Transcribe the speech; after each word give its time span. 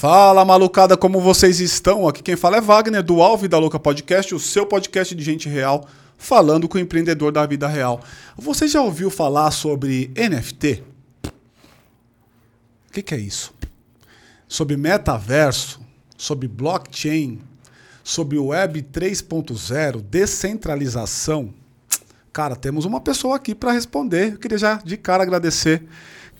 Fala 0.00 0.44
malucada, 0.44 0.96
como 0.96 1.20
vocês 1.20 1.58
estão? 1.58 2.06
Aqui 2.06 2.22
quem 2.22 2.36
fala 2.36 2.58
é 2.58 2.60
Wagner, 2.60 3.02
do 3.02 3.20
Alve 3.20 3.48
da 3.48 3.58
Louca 3.58 3.80
Podcast, 3.80 4.32
o 4.32 4.38
seu 4.38 4.64
podcast 4.64 5.12
de 5.12 5.24
gente 5.24 5.48
real, 5.48 5.88
falando 6.16 6.68
com 6.68 6.78
o 6.78 6.80
empreendedor 6.80 7.32
da 7.32 7.44
vida 7.44 7.66
real. 7.66 8.00
Você 8.36 8.68
já 8.68 8.80
ouviu 8.80 9.10
falar 9.10 9.50
sobre 9.50 10.12
NFT? 10.16 10.84
O 11.24 12.92
que, 12.92 13.02
que 13.02 13.12
é 13.12 13.18
isso? 13.18 13.52
Sobre 14.46 14.76
metaverso, 14.76 15.80
sobre 16.16 16.46
blockchain, 16.46 17.40
sobre 18.04 18.38
Web 18.38 18.82
3.0, 18.92 20.00
descentralização. 20.00 21.52
Cara, 22.32 22.54
temos 22.54 22.84
uma 22.84 23.00
pessoa 23.00 23.34
aqui 23.34 23.52
para 23.52 23.72
responder. 23.72 24.34
Eu 24.34 24.38
queria 24.38 24.58
já 24.58 24.76
de 24.76 24.96
cara 24.96 25.24
agradecer 25.24 25.82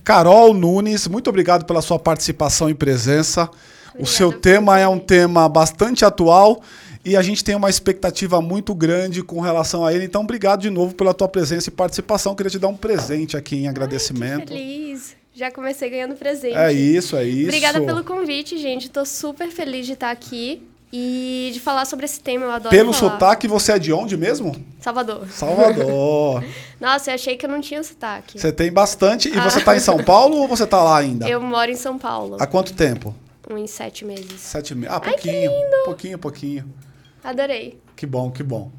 Carol 0.05 0.55
Nunes, 0.55 1.07
muito 1.07 1.29
obrigado 1.29 1.65
pela 1.65 1.83
sua 1.83 1.99
participação 1.99 2.71
e 2.71 2.75
presença. 2.75 3.43
Obrigada 3.43 4.03
o 4.03 4.07
seu 4.07 4.33
tema 4.33 4.79
é 4.79 4.87
um 4.89 4.99
tema 4.99 5.49
bastante 5.49 6.05
atual 6.05 6.63
e 7.05 7.17
a 7.17 7.23
gente 7.23 7.43
tem 7.43 7.55
uma 7.55 7.71
expectativa 7.71 8.41
muito 8.41 8.75
grande 8.75 9.23
com 9.23 9.41
relação 9.41 9.85
a 9.85 9.93
ele. 9.93 10.05
Então, 10.05 10.23
obrigado 10.23 10.61
de 10.61 10.71
novo 10.71 10.95
pela 10.95 11.15
tua 11.15 11.29
presença 11.29 11.69
e 11.69 11.73
participação. 11.73 12.35
Queria 12.35 12.51
te 12.51 12.59
dar 12.59 12.69
um 12.69 12.77
presente 12.77 13.37
aqui 13.37 13.57
em 13.57 13.69
agradecimento. 13.69 14.53
Ai, 14.53 14.59
feliz. 14.59 15.17
Já 15.35 15.51
comecei 15.51 15.89
ganhando 15.89 16.17
presente. 16.17 16.57
É 16.57 16.73
isso, 16.73 17.17
é 17.17 17.25
isso. 17.25 17.45
Obrigada 17.45 17.81
pelo 17.81 18.03
convite, 18.03 18.59
gente. 18.59 18.87
Estou 18.87 19.07
super 19.07 19.49
feliz 19.51 19.87
de 19.87 19.93
estar 19.93 20.11
aqui 20.11 20.63
e 20.93 21.51
de 21.53 21.61
falar 21.61 21.85
sobre 21.85 22.07
esse 22.07 22.21
tema. 22.21 22.47
Eu 22.47 22.51
adoro 22.51 22.71
Pelo 22.71 22.93
falar. 22.93 23.13
sotaque, 23.13 23.47
você 23.47 23.73
é 23.73 23.79
de 23.79 23.93
onde 23.93 24.17
mesmo? 24.17 24.57
Salvador. 24.81 25.29
Salvador. 25.29 26.45
Nossa, 26.81 27.11
eu 27.11 27.15
achei 27.15 27.37
que 27.37 27.45
eu 27.45 27.51
não 27.51 27.61
tinha 27.61 27.83
sotaque. 27.83 28.39
Você 28.39 28.53
tem 28.53 28.73
bastante. 28.73 29.29
E 29.29 29.39
ah. 29.39 29.49
você 29.49 29.59
está 29.59 29.77
em 29.77 29.81
São 29.81 30.03
Paulo 30.03 30.37
ou 30.37 30.49
você 30.49 30.65
está 30.65 30.83
lá 30.83 30.99
ainda? 30.99 31.29
Eu 31.29 31.41
moro 31.41 31.71
em 31.71 31.77
São 31.77 31.99
Paulo. 31.99 32.37
Há 32.41 32.47
quanto 32.47 32.73
tempo? 32.73 33.15
Uns 33.51 33.71
sete 33.71 34.05
meses. 34.05 34.41
Sete 34.41 34.75
meses. 34.75 34.95
Ah, 34.95 35.01
pouquinho. 35.01 35.51
Ai. 35.51 35.85
Pouquinho, 35.85 36.19
pouquinho. 36.19 36.75
Adorei. 37.23 37.79
Que 37.97 38.07
bom, 38.07 38.31
que 38.31 38.43
bom. 38.43 38.71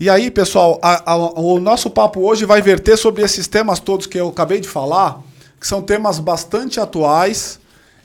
E 0.00 0.08
aí, 0.08 0.30
pessoal, 0.30 0.78
a, 0.82 1.12
a, 1.12 1.16
o 1.16 1.58
nosso 1.58 1.90
papo 1.90 2.20
hoje 2.20 2.44
vai 2.44 2.62
verter 2.62 2.96
sobre 2.96 3.22
esses 3.22 3.46
temas 3.46 3.80
todos 3.80 4.06
que 4.06 4.18
eu 4.18 4.28
acabei 4.28 4.60
de 4.60 4.68
falar, 4.68 5.20
que 5.60 5.66
são 5.66 5.82
temas 5.82 6.18
bastante 6.18 6.80
atuais 6.80 7.58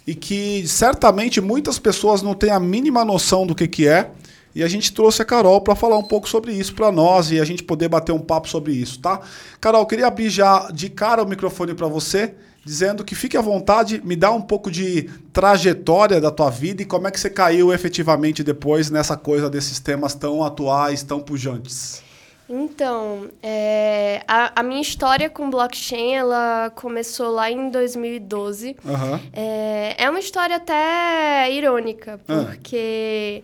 e 0.06 0.14
que 0.14 0.68
certamente 0.68 1.40
muitas 1.40 1.80
pessoas 1.80 2.22
não 2.22 2.34
têm 2.34 2.52
a 2.52 2.60
mínima 2.60 3.06
noção 3.06 3.48
do 3.48 3.56
que, 3.56 3.68
que 3.68 3.88
é. 3.88 4.12
E 4.56 4.62
a 4.62 4.68
gente 4.68 4.94
trouxe 4.94 5.22
a 5.22 5.26
Carol 5.26 5.62
para 5.62 5.76
falar 5.76 5.98
um 5.98 6.04
pouco 6.04 6.30
sobre 6.30 6.54
isso 6.54 6.76
para 6.76 6.92
nós 6.92 7.32
e 7.32 7.40
a 7.40 7.46
gente 7.46 7.64
poder 7.64 7.90
bater 7.90 8.12
um 8.12 8.20
papo 8.20 8.48
sobre 8.48 8.72
isso, 8.72 9.00
tá? 9.00 9.20
Carol, 9.60 9.86
queria 9.88 10.06
abrir 10.06 10.30
já 10.30 10.70
de 10.72 10.90
cara 10.90 11.24
o 11.24 11.28
microfone 11.28 11.74
para 11.74 11.88
você, 11.88 12.36
dizendo 12.64 13.04
que 13.04 13.16
fique 13.16 13.36
à 13.36 13.42
vontade, 13.42 14.00
me 14.06 14.16
dá 14.16 14.32
um 14.32 14.42
pouco 14.42 14.70
de 14.70 15.10
trajetória 15.32 16.22
da 16.22 16.30
tua 16.30 16.52
vida 16.52 16.84
e 16.84 16.86
como 16.86 17.08
é 17.08 17.12
que 17.12 17.20
você 17.20 17.32
caiu 17.32 17.74
efetivamente 17.74 18.44
depois 18.44 18.92
nessa 18.92 19.18
coisa 19.18 19.50
desses 19.50 19.80
temas 19.80 20.14
tão 20.14 20.44
atuais, 20.44 21.02
tão 21.02 21.20
pujantes. 21.20 22.04
Então, 22.50 23.30
é, 23.42 24.22
a, 24.28 24.60
a, 24.60 24.64
minha 24.64 24.82
história 24.82 25.30
com 25.30 25.50
blockchain, 25.50 26.16
ela 26.16 26.72
começou 26.76 27.32
lá 27.32 27.50
em 27.50 27.70
2012. 27.70 28.76
Uhum. 28.84 29.20
É, 29.32 29.96
é 29.98 30.10
uma 30.10 30.20
história 30.20 30.58
até 30.58 31.52
irônica, 31.52 32.20
ah. 32.28 32.46
porque 32.46 33.44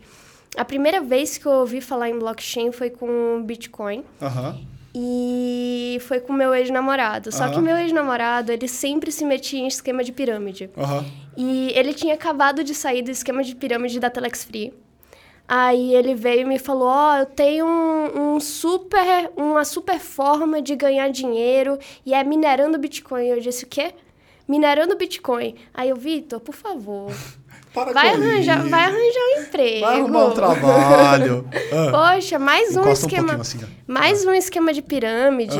a 0.57 0.65
primeira 0.65 1.01
vez 1.01 1.37
que 1.37 1.45
eu 1.45 1.53
ouvi 1.53 1.79
falar 1.79 2.09
em 2.09 2.19
blockchain 2.19 2.71
foi 2.71 2.89
com 2.89 3.41
Bitcoin. 3.43 4.03
Uhum. 4.21 4.65
E 4.93 5.99
foi 6.01 6.19
com 6.19 6.33
meu 6.33 6.53
ex-namorado. 6.53 7.31
Só 7.31 7.45
uhum. 7.45 7.53
que 7.53 7.61
meu 7.61 7.77
ex-namorado, 7.77 8.51
ele 8.51 8.67
sempre 8.67 9.11
se 9.11 9.23
metia 9.23 9.59
em 9.59 9.67
esquema 9.67 10.03
de 10.03 10.11
pirâmide. 10.11 10.69
E 11.37 11.71
ele 11.75 11.93
tinha 11.93 12.15
acabado 12.15 12.63
de 12.63 12.73
sair 12.73 13.01
do 13.01 13.11
esquema 13.11 13.43
de 13.43 13.55
pirâmide 13.55 13.99
da 13.99 14.09
Telex 14.09 14.43
Free. 14.43 14.73
Aí 15.51 15.95
ele 15.95 16.13
veio 16.13 16.41
e 16.41 16.45
me 16.45 16.59
falou: 16.59 16.87
Ó, 16.87 17.11
oh, 17.11 17.17
eu 17.17 17.25
tenho 17.25 17.65
um, 17.65 18.35
um, 18.35 18.39
super, 18.39 19.31
uma 19.35 19.65
super 19.65 19.99
forma 19.99 20.61
de 20.61 20.75
ganhar 20.75 21.09
dinheiro 21.09 21.79
e 22.05 22.13
é 22.13 22.23
minerando 22.23 22.77
Bitcoin. 22.77 23.25
Eu 23.25 23.39
disse: 23.39 23.63
o 23.65 23.67
quê? 23.67 23.95
Minerando 24.47 24.95
Bitcoin. 24.95 25.55
Aí 25.73 25.89
eu, 25.89 25.95
Vitor, 25.95 26.39
por 26.39 26.53
favor. 26.53 27.11
Para 27.73 27.93
vai 27.93 28.09
arranjar, 28.09 28.67
vai 28.67 28.81
arranjar 28.81 29.21
um 29.21 29.41
emprego. 29.41 29.81
Vai 29.81 29.99
arrumar 29.99 30.25
um 30.25 30.31
trabalho. 30.31 31.47
ah. 31.71 32.15
Poxa, 32.15 32.39
mais 32.39 32.75
um 32.75 32.87
esquema. 32.89 33.37
Um 33.37 33.41
assim, 33.41 33.59
mais 33.87 34.25
ah. 34.25 34.29
um 34.29 34.33
esquema 34.33 34.71
de 34.71 34.81
pirâmide. 34.83 35.57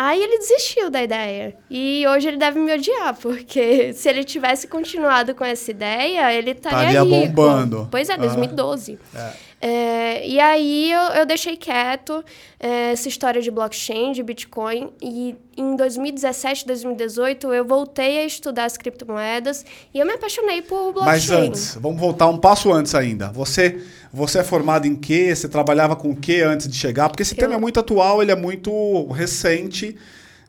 Aí 0.00 0.22
ele 0.22 0.38
desistiu 0.38 0.90
da 0.90 1.02
ideia. 1.02 1.56
E 1.68 2.06
hoje 2.06 2.28
ele 2.28 2.36
deve 2.36 2.56
me 2.60 2.72
odiar, 2.72 3.16
porque 3.16 3.92
se 3.98 4.08
ele 4.08 4.22
tivesse 4.22 4.68
continuado 4.68 5.34
com 5.34 5.44
essa 5.44 5.72
ideia, 5.72 6.32
ele 6.32 6.52
estaria 6.52 7.02
rico. 7.02 7.26
bombando. 7.26 7.88
Pois 7.90 8.08
é, 8.08 8.16
2012. 8.16 8.96
É. 9.12 9.47
É, 9.60 10.26
e 10.26 10.38
aí 10.38 10.92
eu, 10.92 11.00
eu 11.14 11.26
deixei 11.26 11.56
quieto 11.56 12.24
é, 12.60 12.92
essa 12.92 13.08
história 13.08 13.42
de 13.42 13.50
blockchain, 13.50 14.12
de 14.12 14.22
Bitcoin, 14.22 14.90
e 15.02 15.34
em 15.56 15.74
2017, 15.74 16.64
2018 16.64 17.52
eu 17.52 17.64
voltei 17.64 18.18
a 18.18 18.24
estudar 18.24 18.66
as 18.66 18.76
criptomoedas 18.76 19.66
e 19.92 19.98
eu 19.98 20.06
me 20.06 20.12
apaixonei 20.12 20.62
por 20.62 20.92
blockchain. 20.92 21.04
Mas 21.06 21.30
antes, 21.30 21.78
vamos 21.80 22.00
voltar 22.00 22.28
um 22.28 22.38
passo 22.38 22.72
antes 22.72 22.94
ainda. 22.94 23.32
Você, 23.32 23.82
você 24.12 24.38
é 24.38 24.44
formado 24.44 24.86
em 24.86 24.94
quê? 24.94 25.34
Você 25.34 25.48
trabalhava 25.48 25.96
com 25.96 26.10
o 26.10 26.16
quê 26.16 26.42
antes 26.42 26.68
de 26.68 26.76
chegar? 26.76 27.08
Porque 27.08 27.22
esse 27.22 27.34
eu... 27.34 27.38
tema 27.38 27.54
é 27.54 27.58
muito 27.58 27.80
atual, 27.80 28.22
ele 28.22 28.30
é 28.30 28.36
muito 28.36 29.06
recente. 29.08 29.96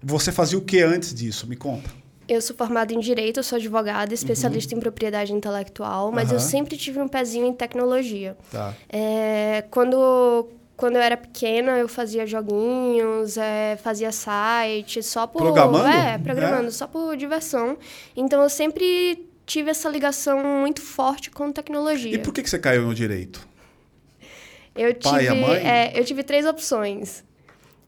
Você 0.04 0.32
fazia 0.32 0.58
o 0.58 0.62
que 0.62 0.82
antes 0.82 1.14
disso? 1.14 1.48
Me 1.48 1.56
conta. 1.56 1.99
Eu 2.30 2.42
sou 2.42 2.56
formada 2.56 2.94
em 2.94 3.00
Direito, 3.00 3.42
sou 3.42 3.56
advogada, 3.56 4.14
especialista 4.14 4.76
uhum. 4.76 4.78
em 4.78 4.82
propriedade 4.82 5.34
intelectual, 5.34 6.12
mas 6.12 6.30
uhum. 6.30 6.36
eu 6.36 6.40
sempre 6.40 6.78
tive 6.78 7.00
um 7.00 7.08
pezinho 7.08 7.48
em 7.48 7.54
tecnologia. 7.54 8.38
Tá. 8.52 8.72
É, 8.88 9.64
quando, 9.72 10.48
quando 10.78 10.98
eu 10.98 11.02
era 11.02 11.18
pequena, 11.18 11.72
eu 11.80 11.88
fazia 11.88 12.28
joguinhos, 12.28 13.36
é, 13.36 13.78
fazia 13.82 14.12
site, 14.12 15.02
só 15.02 15.26
por... 15.26 15.42
Programando? 15.42 15.88
É, 15.88 16.20
programando, 16.20 16.68
é. 16.68 16.72
só 16.72 16.86
por 16.86 17.18
diversão. 17.18 17.76
Então, 18.16 18.44
eu 18.44 18.50
sempre 18.50 19.28
tive 19.44 19.72
essa 19.72 19.90
ligação 19.90 20.44
muito 20.44 20.84
forte 20.84 21.32
com 21.32 21.52
tecnologia. 21.52 22.14
E 22.14 22.20
por 22.20 22.32
que, 22.32 22.44
que 22.44 22.50
você 22.50 22.60
caiu 22.60 22.84
no 22.84 22.94
Direito? 22.94 23.48
Eu 24.76 24.94
Pai 24.94 25.24
tive, 25.24 25.24
e 25.24 25.28
a 25.28 25.34
mãe? 25.36 25.68
É, 25.68 26.00
eu 26.00 26.06
tive 26.06 26.22
três 26.22 26.46
opções 26.46 27.24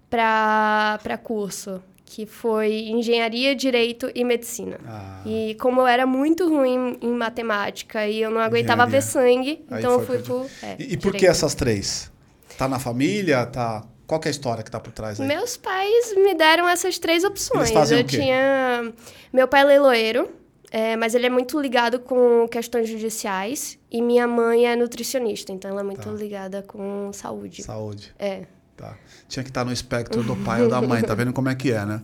para 0.10 1.20
curso 1.24 1.80
que 2.14 2.26
foi 2.26 2.90
engenharia, 2.90 3.56
direito 3.56 4.12
e 4.14 4.26
medicina. 4.26 4.78
Ah. 4.86 5.22
E 5.26 5.56
como 5.56 5.80
eu 5.80 5.88
era 5.88 6.06
muito 6.06 6.46
ruim 6.50 6.98
em 7.02 7.14
matemática 7.14 8.06
e 8.06 8.22
eu 8.22 8.30
não 8.30 8.42
aguentava 8.42 8.86
ver 8.86 9.02
sangue, 9.02 9.64
Aí 9.72 9.80
então 9.80 9.94
eu 9.94 10.06
fui 10.06 10.18
por. 10.20 10.46
É, 10.62 10.76
e, 10.78 10.94
e 10.94 10.98
por 10.98 11.14
que 11.14 11.26
essas 11.26 11.56
três? 11.56 12.12
Tá 12.58 12.68
na 12.68 12.80
família? 12.80 13.46
Tá. 13.46 13.86
Qual 14.06 14.20
é 14.26 14.28
a 14.28 14.32
história 14.32 14.62
que 14.62 14.70
tá 14.70 14.78
por 14.78 14.92
trás 14.92 15.22
aí? 15.22 15.26
Meus 15.26 15.56
pais 15.56 16.14
me 16.18 16.36
deram 16.36 16.68
essas 16.68 17.00
três 17.00 17.24
opções. 17.24 17.72
Eu 17.72 17.82
o 17.82 18.04
quê? 18.04 18.18
tinha. 18.18 18.94
Meu 19.32 19.48
pai 19.48 19.62
é 19.62 19.64
leiloeiro, 19.64 20.30
é, 20.70 20.98
mas 20.98 21.16
ele 21.16 21.28
é 21.28 21.30
muito 21.30 21.58
ligado 21.62 21.98
com 21.98 22.46
questões 22.50 22.90
judiciais. 22.90 23.80
E 23.90 24.02
minha 24.02 24.28
mãe 24.28 24.68
é 24.68 24.76
nutricionista, 24.76 25.54
então 25.54 25.72
ela 25.72 25.80
é 25.80 25.84
muito 25.86 26.04
tá. 26.04 26.12
ligada 26.12 26.62
com 26.62 27.10
saúde. 27.14 27.64
Saúde. 27.64 28.14
É. 28.20 28.42
Tá. 28.82 28.96
Tinha 29.28 29.44
que 29.44 29.52
estar 29.52 29.64
no 29.64 29.72
espectro 29.72 30.24
do 30.24 30.36
pai 30.36 30.64
ou 30.64 30.68
da 30.68 30.82
mãe, 30.82 31.04
tá 31.04 31.14
vendo 31.14 31.32
como 31.32 31.48
é 31.48 31.54
que 31.54 31.72
é, 31.72 31.86
né? 31.86 32.02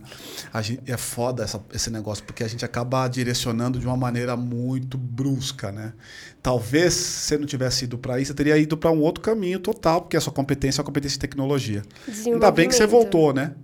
A 0.52 0.62
gente, 0.62 0.80
é 0.86 0.96
foda 0.96 1.42
essa, 1.42 1.60
esse 1.74 1.90
negócio, 1.90 2.22
porque 2.22 2.44
a 2.44 2.48
gente 2.48 2.64
acaba 2.64 3.08
direcionando 3.08 3.80
de 3.80 3.86
uma 3.86 3.96
maneira 3.96 4.36
muito 4.36 4.96
brusca, 4.96 5.72
né? 5.72 5.92
Talvez, 6.40 6.94
se 6.94 7.36
não 7.36 7.46
tivesse 7.46 7.84
ido 7.84 7.98
para 7.98 8.20
isso, 8.20 8.28
você 8.28 8.34
teria 8.34 8.56
ido 8.56 8.76
para 8.76 8.92
um 8.92 9.00
outro 9.00 9.20
caminho 9.20 9.58
total, 9.58 10.02
porque 10.02 10.16
a 10.16 10.20
sua 10.20 10.32
competência 10.32 10.80
é 10.80 10.82
a 10.82 10.84
competência 10.84 11.16
de 11.16 11.20
tecnologia. 11.20 11.82
Ainda 12.24 12.48
bem 12.52 12.68
que 12.68 12.76
você 12.76 12.86
voltou, 12.86 13.34
né? 13.34 13.56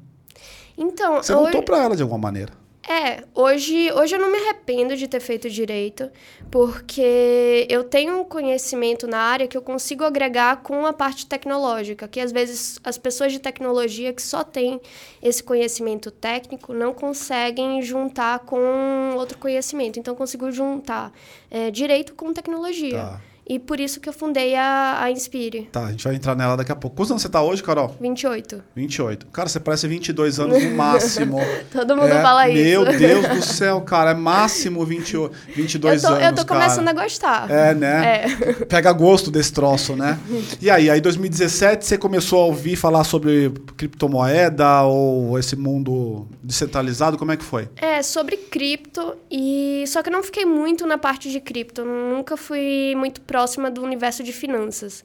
Então, 0.76 1.22
você 1.22 1.32
voltou 1.32 1.62
para 1.62 1.84
ela 1.84 1.94
de 1.94 2.02
alguma 2.02 2.18
maneira. 2.18 2.63
É, 2.88 3.24
hoje, 3.34 3.90
hoje 3.92 4.14
eu 4.14 4.20
não 4.20 4.30
me 4.30 4.36
arrependo 4.38 4.94
de 4.94 5.08
ter 5.08 5.20
feito 5.20 5.48
direito, 5.48 6.10
porque 6.50 7.66
eu 7.70 7.82
tenho 7.82 8.20
um 8.20 8.24
conhecimento 8.24 9.06
na 9.06 9.18
área 9.18 9.48
que 9.48 9.56
eu 9.56 9.62
consigo 9.62 10.04
agregar 10.04 10.62
com 10.62 10.84
a 10.84 10.92
parte 10.92 11.26
tecnológica, 11.26 12.06
que 12.06 12.20
às 12.20 12.30
vezes 12.30 12.78
as 12.84 12.98
pessoas 12.98 13.32
de 13.32 13.38
tecnologia 13.38 14.12
que 14.12 14.20
só 14.20 14.44
têm 14.44 14.80
esse 15.22 15.42
conhecimento 15.42 16.10
técnico 16.10 16.74
não 16.74 16.92
conseguem 16.92 17.80
juntar 17.80 18.40
com 18.40 19.14
outro 19.16 19.38
conhecimento. 19.38 19.98
Então, 19.98 20.12
eu 20.12 20.18
consigo 20.18 20.52
juntar 20.52 21.10
é, 21.50 21.70
direito 21.70 22.14
com 22.14 22.34
tecnologia. 22.34 22.98
Tá. 22.98 23.33
E 23.46 23.58
por 23.58 23.78
isso 23.78 24.00
que 24.00 24.08
eu 24.08 24.12
fundei 24.12 24.54
a, 24.54 25.02
a 25.02 25.10
Inspire. 25.10 25.68
Tá, 25.70 25.86
a 25.86 25.90
gente 25.90 26.04
vai 26.04 26.14
entrar 26.14 26.34
nela 26.34 26.56
daqui 26.56 26.72
a 26.72 26.76
pouco. 26.76 26.96
Quantos 26.96 27.10
anos 27.10 27.22
você 27.22 27.28
tá 27.28 27.42
hoje, 27.42 27.62
Carol? 27.62 27.94
28. 28.00 28.62
28. 28.74 29.26
Cara, 29.26 29.48
você 29.48 29.60
parece 29.60 29.86
22 29.86 30.40
anos 30.40 30.62
no 30.62 30.70
máximo. 30.70 31.38
Todo 31.70 31.96
mundo 31.96 32.08
é, 32.08 32.22
fala 32.22 32.48
isso. 32.48 32.62
Meu 32.62 32.84
Deus 32.84 33.28
do 33.28 33.42
céu, 33.42 33.80
cara. 33.82 34.12
É 34.12 34.14
máximo 34.14 34.84
20, 34.84 35.30
22 35.54 36.02
eu 36.02 36.08
tô, 36.08 36.14
anos, 36.14 36.26
Eu 36.28 36.34
tô 36.34 36.46
começando 36.46 36.86
cara. 36.86 37.00
a 37.00 37.02
gostar. 37.02 37.50
É, 37.50 37.74
né? 37.74 38.24
É. 38.24 38.52
Pega 38.64 38.92
gosto 38.92 39.30
desse 39.30 39.52
troço, 39.52 39.94
né? 39.94 40.18
E 40.60 40.70
aí, 40.70 40.88
aí 40.88 41.00
2017 41.00 41.84
você 41.84 41.98
começou 41.98 42.42
a 42.42 42.46
ouvir 42.46 42.76
falar 42.76 43.04
sobre 43.04 43.50
criptomoeda 43.76 44.82
ou 44.82 45.38
esse 45.38 45.56
mundo 45.56 46.26
descentralizado, 46.42 47.18
como 47.18 47.32
é 47.32 47.36
que 47.36 47.44
foi? 47.44 47.68
É, 47.76 48.02
sobre 48.02 48.36
cripto 48.36 49.16
e 49.30 49.84
só 49.86 50.02
que 50.02 50.08
eu 50.08 50.12
não 50.12 50.22
fiquei 50.22 50.44
muito 50.44 50.86
na 50.86 50.98
parte 50.98 51.30
de 51.30 51.40
cripto, 51.40 51.82
eu 51.82 51.86
nunca 51.86 52.36
fui 52.36 52.94
muito 52.96 53.20
próxima 53.34 53.68
do 53.68 53.82
universo 53.82 54.22
de 54.22 54.32
finanças. 54.32 55.04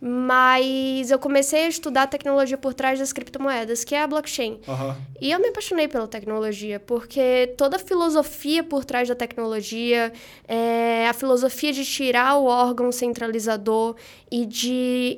Mas 0.00 1.12
eu 1.12 1.18
comecei 1.18 1.66
a 1.66 1.68
estudar 1.68 2.02
a 2.02 2.06
tecnologia 2.08 2.58
por 2.58 2.74
trás 2.74 2.98
das 2.98 3.12
criptomoedas, 3.12 3.84
que 3.84 3.94
é 3.94 4.02
a 4.02 4.06
blockchain. 4.06 4.58
Uhum. 4.66 4.94
E 5.20 5.30
eu 5.30 5.38
me 5.38 5.48
apaixonei 5.48 5.86
pela 5.86 6.08
tecnologia, 6.08 6.80
porque 6.80 7.54
toda 7.56 7.76
a 7.76 7.78
filosofia 7.78 8.64
por 8.64 8.84
trás 8.84 9.08
da 9.08 9.14
tecnologia, 9.14 10.12
é, 10.48 11.08
a 11.08 11.12
filosofia 11.12 11.72
de 11.72 11.84
tirar 11.84 12.36
o 12.36 12.46
órgão 12.46 12.90
centralizador 12.90 13.94
e 14.30 14.44
de 14.44 15.16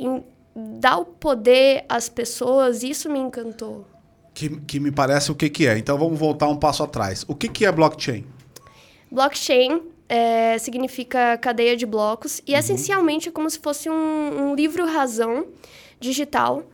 dar 0.55 0.99
o 0.99 1.07
poder 1.07 1.87
às 1.89 2.11
pessoas, 2.11 2.83
isso 2.83 3.11
me 3.11 3.19
encantou. 3.19 3.87
Que, 4.35 4.51
que 4.61 4.79
me 4.79 4.93
parece 4.93 5.33
o 5.33 5.35
que, 5.35 5.49
que 5.49 5.67
é. 5.67 5.79
Então 5.79 5.97
vamos 5.97 6.19
voltar 6.19 6.47
um 6.47 6.57
passo 6.57 6.83
atrás. 6.83 7.25
O 7.27 7.35
que, 7.35 7.49
que 7.49 7.65
é 7.65 7.73
blockchain? 7.73 8.25
Blockchain 9.11 9.81
é, 10.09 10.57
significa 10.59 11.37
cadeia 11.39 11.77
de 11.77 11.85
blocos 11.85 12.41
e 12.47 12.53
uhum. 12.53 12.59
essencialmente 12.59 13.29
é 13.29 13.33
como 13.33 13.49
se 13.49 13.59
fosse 13.59 13.91
um, 13.91 14.51
um 14.51 14.55
livro-razão 14.55 15.47
digital 16.01 16.65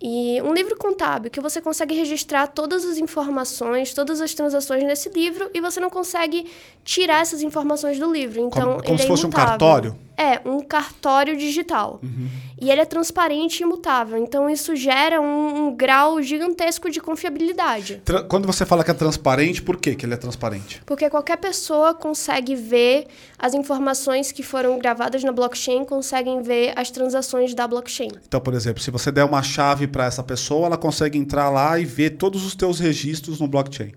e 0.00 0.40
um 0.42 0.52
livro 0.52 0.76
contábil 0.76 1.30
que 1.30 1.40
você 1.40 1.60
consegue 1.60 1.94
registrar 1.94 2.46
todas 2.46 2.84
as 2.84 2.98
informações, 2.98 3.94
todas 3.94 4.20
as 4.20 4.34
transações 4.34 4.84
nesse 4.84 5.08
livro 5.08 5.50
e 5.54 5.60
você 5.60 5.80
não 5.80 5.90
consegue 5.90 6.46
tirar 6.84 7.22
essas 7.22 7.42
informações 7.42 7.98
do 7.98 8.12
livro. 8.12 8.40
Então, 8.40 8.72
como, 8.72 8.84
como 8.84 8.98
se 8.98 9.04
é 9.04 9.08
fosse 9.08 9.22
imutável. 9.24 9.46
um 9.46 9.50
cartório? 9.50 10.05
É, 10.16 10.40
um 10.48 10.60
cartório 10.60 11.36
digital. 11.36 12.00
Uhum. 12.02 12.28
E 12.58 12.70
ele 12.70 12.80
é 12.80 12.86
transparente 12.86 13.60
e 13.60 13.62
imutável. 13.64 14.16
Então, 14.18 14.48
isso 14.48 14.74
gera 14.74 15.20
um, 15.20 15.66
um 15.66 15.76
grau 15.76 16.22
gigantesco 16.22 16.90
de 16.90 17.00
confiabilidade. 17.00 18.00
Tra 18.04 18.22
Quando 18.22 18.46
você 18.46 18.64
fala 18.64 18.82
que 18.82 18.90
é 18.90 18.94
transparente, 18.94 19.62
por 19.62 19.76
que, 19.76 19.94
que 19.94 20.06
ele 20.06 20.14
é 20.14 20.16
transparente? 20.16 20.82
Porque 20.86 21.10
qualquer 21.10 21.36
pessoa 21.36 21.92
consegue 21.92 22.54
ver 22.54 23.06
as 23.38 23.52
informações 23.52 24.32
que 24.32 24.42
foram 24.42 24.78
gravadas 24.78 25.22
na 25.22 25.32
blockchain, 25.32 25.84
conseguem 25.84 26.42
ver 26.42 26.72
as 26.76 26.90
transações 26.90 27.54
da 27.54 27.66
blockchain. 27.68 28.10
Então, 28.26 28.40
por 28.40 28.54
exemplo, 28.54 28.82
se 28.82 28.90
você 28.90 29.12
der 29.12 29.24
uma 29.24 29.42
chave 29.42 29.86
para 29.86 30.06
essa 30.06 30.22
pessoa, 30.22 30.66
ela 30.66 30.78
consegue 30.78 31.18
entrar 31.18 31.50
lá 31.50 31.78
e 31.78 31.84
ver 31.84 32.10
todos 32.10 32.44
os 32.44 32.54
teus 32.54 32.80
registros 32.80 33.38
no 33.38 33.46
blockchain. 33.46 33.92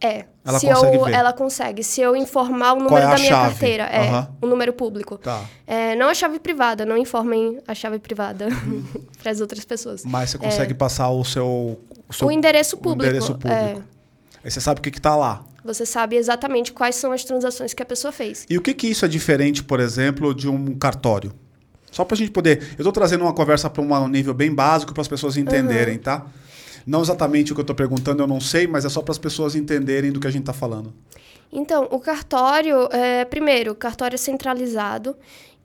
É. 0.00 0.24
Ela 0.44 0.58
se 0.58 0.66
consegue 0.66 0.96
eu, 0.96 1.04
ver. 1.04 1.14
Ela 1.14 1.32
consegue. 1.32 1.82
Se 1.82 2.00
eu 2.00 2.14
informar 2.14 2.74
o 2.74 2.76
número 2.80 2.96
é 2.96 3.08
da 3.08 3.14
minha 3.16 3.28
chave? 3.28 3.50
carteira, 3.50 3.84
é 3.84 4.10
uhum. 4.10 4.26
o 4.42 4.46
número 4.46 4.72
público. 4.72 5.18
Tá. 5.18 5.44
É, 5.66 5.96
não 5.96 6.08
a 6.08 6.14
chave 6.14 6.38
privada, 6.38 6.84
não 6.84 6.96
informem 6.96 7.58
a 7.66 7.74
chave 7.74 7.98
privada 7.98 8.46
uhum. 8.66 8.84
para 9.20 9.32
as 9.32 9.40
outras 9.40 9.64
pessoas. 9.64 10.04
Mas 10.04 10.30
você 10.30 10.38
consegue 10.38 10.72
é. 10.72 10.76
passar 10.76 11.10
o 11.10 11.24
seu, 11.24 11.80
o 12.08 12.12
seu. 12.12 12.28
O 12.28 12.32
endereço 12.32 12.76
público. 12.76 13.04
O 13.04 13.06
endereço 13.06 13.32
público. 13.32 13.54
É. 13.54 13.76
Aí 14.44 14.50
você 14.50 14.60
sabe 14.60 14.78
o 14.80 14.82
que 14.82 14.90
está 14.90 15.16
lá. 15.16 15.42
Você 15.64 15.84
sabe 15.84 16.14
exatamente 16.14 16.72
quais 16.72 16.94
são 16.94 17.10
as 17.10 17.24
transações 17.24 17.74
que 17.74 17.82
a 17.82 17.86
pessoa 17.86 18.12
fez. 18.12 18.46
E 18.48 18.56
o 18.56 18.62
que, 18.62 18.72
que 18.72 18.86
isso 18.86 19.04
é 19.04 19.08
diferente, 19.08 19.64
por 19.64 19.80
exemplo, 19.80 20.32
de 20.32 20.48
um 20.48 20.76
cartório? 20.76 21.32
Só 21.90 22.04
para 22.04 22.14
a 22.14 22.18
gente 22.18 22.30
poder. 22.30 22.58
Eu 22.78 22.82
estou 22.82 22.92
trazendo 22.92 23.22
uma 23.22 23.32
conversa 23.32 23.68
para 23.68 23.82
um 23.82 24.08
nível 24.08 24.34
bem 24.34 24.54
básico 24.54 24.92
para 24.92 25.00
as 25.00 25.08
pessoas 25.08 25.36
entenderem, 25.36 25.96
uhum. 25.96 26.02
tá? 26.02 26.26
Não 26.86 27.02
exatamente 27.02 27.52
o 27.52 27.54
que 27.54 27.60
eu 27.60 27.64
estou 27.64 27.74
perguntando, 27.74 28.22
eu 28.22 28.26
não 28.26 28.40
sei, 28.40 28.66
mas 28.66 28.84
é 28.84 28.88
só 28.88 29.02
para 29.02 29.12
as 29.12 29.18
pessoas 29.18 29.56
entenderem 29.56 30.12
do 30.12 30.20
que 30.20 30.26
a 30.26 30.30
gente 30.30 30.42
está 30.42 30.52
falando. 30.52 30.94
Então, 31.52 31.88
o 31.90 31.98
cartório, 31.98 32.88
é, 32.92 33.24
primeiro, 33.24 33.72
o 33.72 33.74
cartório 33.74 34.14
é 34.14 34.18
centralizado 34.18 35.16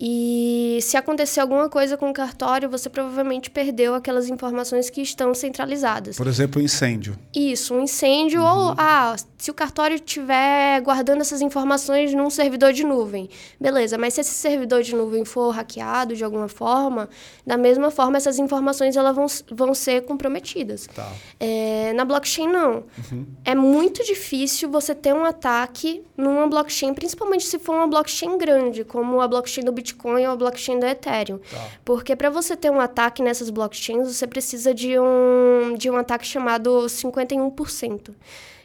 e 0.04 0.80
se 0.82 0.98
acontecer 0.98 1.40
alguma 1.42 1.70
coisa 1.70 1.96
com 1.96 2.10
o 2.10 2.14
cartório, 2.14 2.68
você 2.68 2.90
provavelmente 2.90 3.52
perdeu 3.52 3.94
aquelas 3.94 4.28
informações 4.30 4.90
que 4.90 5.00
estão 5.00 5.32
centralizadas. 5.36 6.18
Por 6.18 6.26
exemplo, 6.26 6.60
um 6.60 6.66
incêndio. 6.66 7.16
Isso, 7.36 7.76
um 7.76 7.84
incêndio 7.84 8.42
uhum. 8.42 8.70
ou 8.70 8.76
ah, 8.80 9.16
se 9.38 9.52
o 9.52 9.54
cartório 9.54 9.94
estiver 9.94 10.82
guardando 10.82 11.22
essas 11.22 11.40
informações 11.40 12.16
num 12.16 12.32
servidor 12.32 12.74
de 12.74 12.84
nuvem. 12.84 13.30
Beleza, 13.60 13.96
mas 13.96 14.16
se 14.16 14.22
esse 14.22 14.34
servidor 14.34 14.82
de 14.82 14.96
nuvem 14.96 15.24
for 15.24 15.52
hackeado 15.52 16.16
de 16.16 16.24
alguma 16.24 16.48
forma, 16.48 17.08
da 17.46 17.56
mesma 17.56 17.92
forma 17.92 18.18
essas 18.18 18.40
informações 18.40 18.98
elas 18.98 19.16
vão, 19.16 19.28
vão 19.52 19.76
ser 19.76 20.02
comprometidas. 20.06 20.88
Tá. 20.88 21.12
É, 21.40 21.94
na 21.94 22.06
blockchain 22.06 22.48
não. 22.48 22.86
Uhum. 23.12 23.28
É 23.46 23.54
muito 23.54 24.04
difícil 24.04 24.68
você 24.68 24.96
ter 24.96 25.14
um 25.14 25.26
ataque 25.26 26.04
numa 26.18 26.48
blockchain, 26.48 26.96
principalmente 26.96 27.46
se 27.46 27.60
for 27.60 27.76
uma 27.76 27.88
blockchain 27.88 28.36
grande, 28.40 28.84
como 28.84 29.22
a 29.22 29.28
blockchain 29.28 29.64
do 29.64 29.72
Bitcoin 29.72 29.91
Bitcoin 29.92 30.26
ou 30.26 30.34
a 30.34 30.36
blockchain 30.36 30.80
do 30.80 30.86
Ethereum. 30.86 31.38
Tá. 31.38 31.70
Porque 31.84 32.16
para 32.16 32.30
você 32.30 32.56
ter 32.56 32.72
um 32.72 32.80
ataque 32.80 33.22
nessas 33.22 33.50
blockchains, 33.50 34.08
você 34.08 34.28
precisa 34.28 34.74
de 34.74 34.98
um, 35.00 35.76
de 35.78 35.90
um 35.90 35.98
ataque 35.98 36.26
chamado 36.26 36.86
51%, 36.86 38.12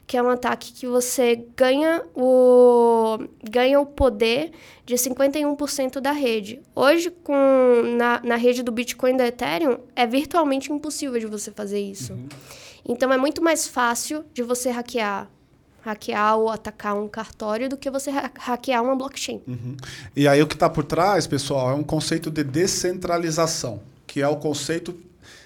que 0.07 0.17
é 0.17 0.23
um 0.23 0.29
ataque 0.29 0.73
que 0.73 0.87
você 0.87 1.45
ganha 1.57 2.03
o, 2.15 3.19
ganha 3.43 3.81
o 3.81 3.87
poder 3.87 4.53
de 4.85 4.95
51% 4.95 6.01
da 6.01 6.13
rede. 6.13 6.61
Hoje, 6.75 7.11
com, 7.11 7.35
na, 7.97 8.21
na 8.23 8.37
rede 8.37 8.63
do 8.63 8.71
Bitcoin 8.71 9.15
e 9.15 9.17
do 9.17 9.23
Ethereum, 9.23 9.79
é 9.95 10.07
virtualmente 10.07 10.73
impossível 10.73 11.19
de 11.19 11.27
você 11.27 11.51
fazer 11.51 11.81
isso. 11.81 12.13
Uhum. 12.13 12.29
Então, 12.89 13.13
é 13.13 13.17
muito 13.17 13.43
mais 13.43 13.67
fácil 13.67 14.25
de 14.33 14.45
você 14.45 14.71
hackear 14.71 15.29
hackear 15.87 16.37
ou 16.37 16.51
atacar 16.51 16.97
um 16.97 17.09
cartório 17.09 17.69
do 17.69 17.77
que 17.77 17.91
você 17.91 18.11
hackear 18.11 18.83
uma 18.83 18.97
blockchain. 18.97 19.41
Uhum. 19.47 19.77
E 20.15 20.27
aí 20.27 20.43
o 20.43 20.47
que 20.47 20.55
está 20.55 20.69
por 20.69 20.85
trás, 20.85 21.27
pessoal, 21.27 21.71
é 21.71 21.75
um 21.75 21.85
conceito 21.85 22.31
de 22.31 22.43
descentralização, 22.43 23.81
que 24.07 24.21
é 24.21 24.29
o 24.29 24.37
conceito 24.37 24.95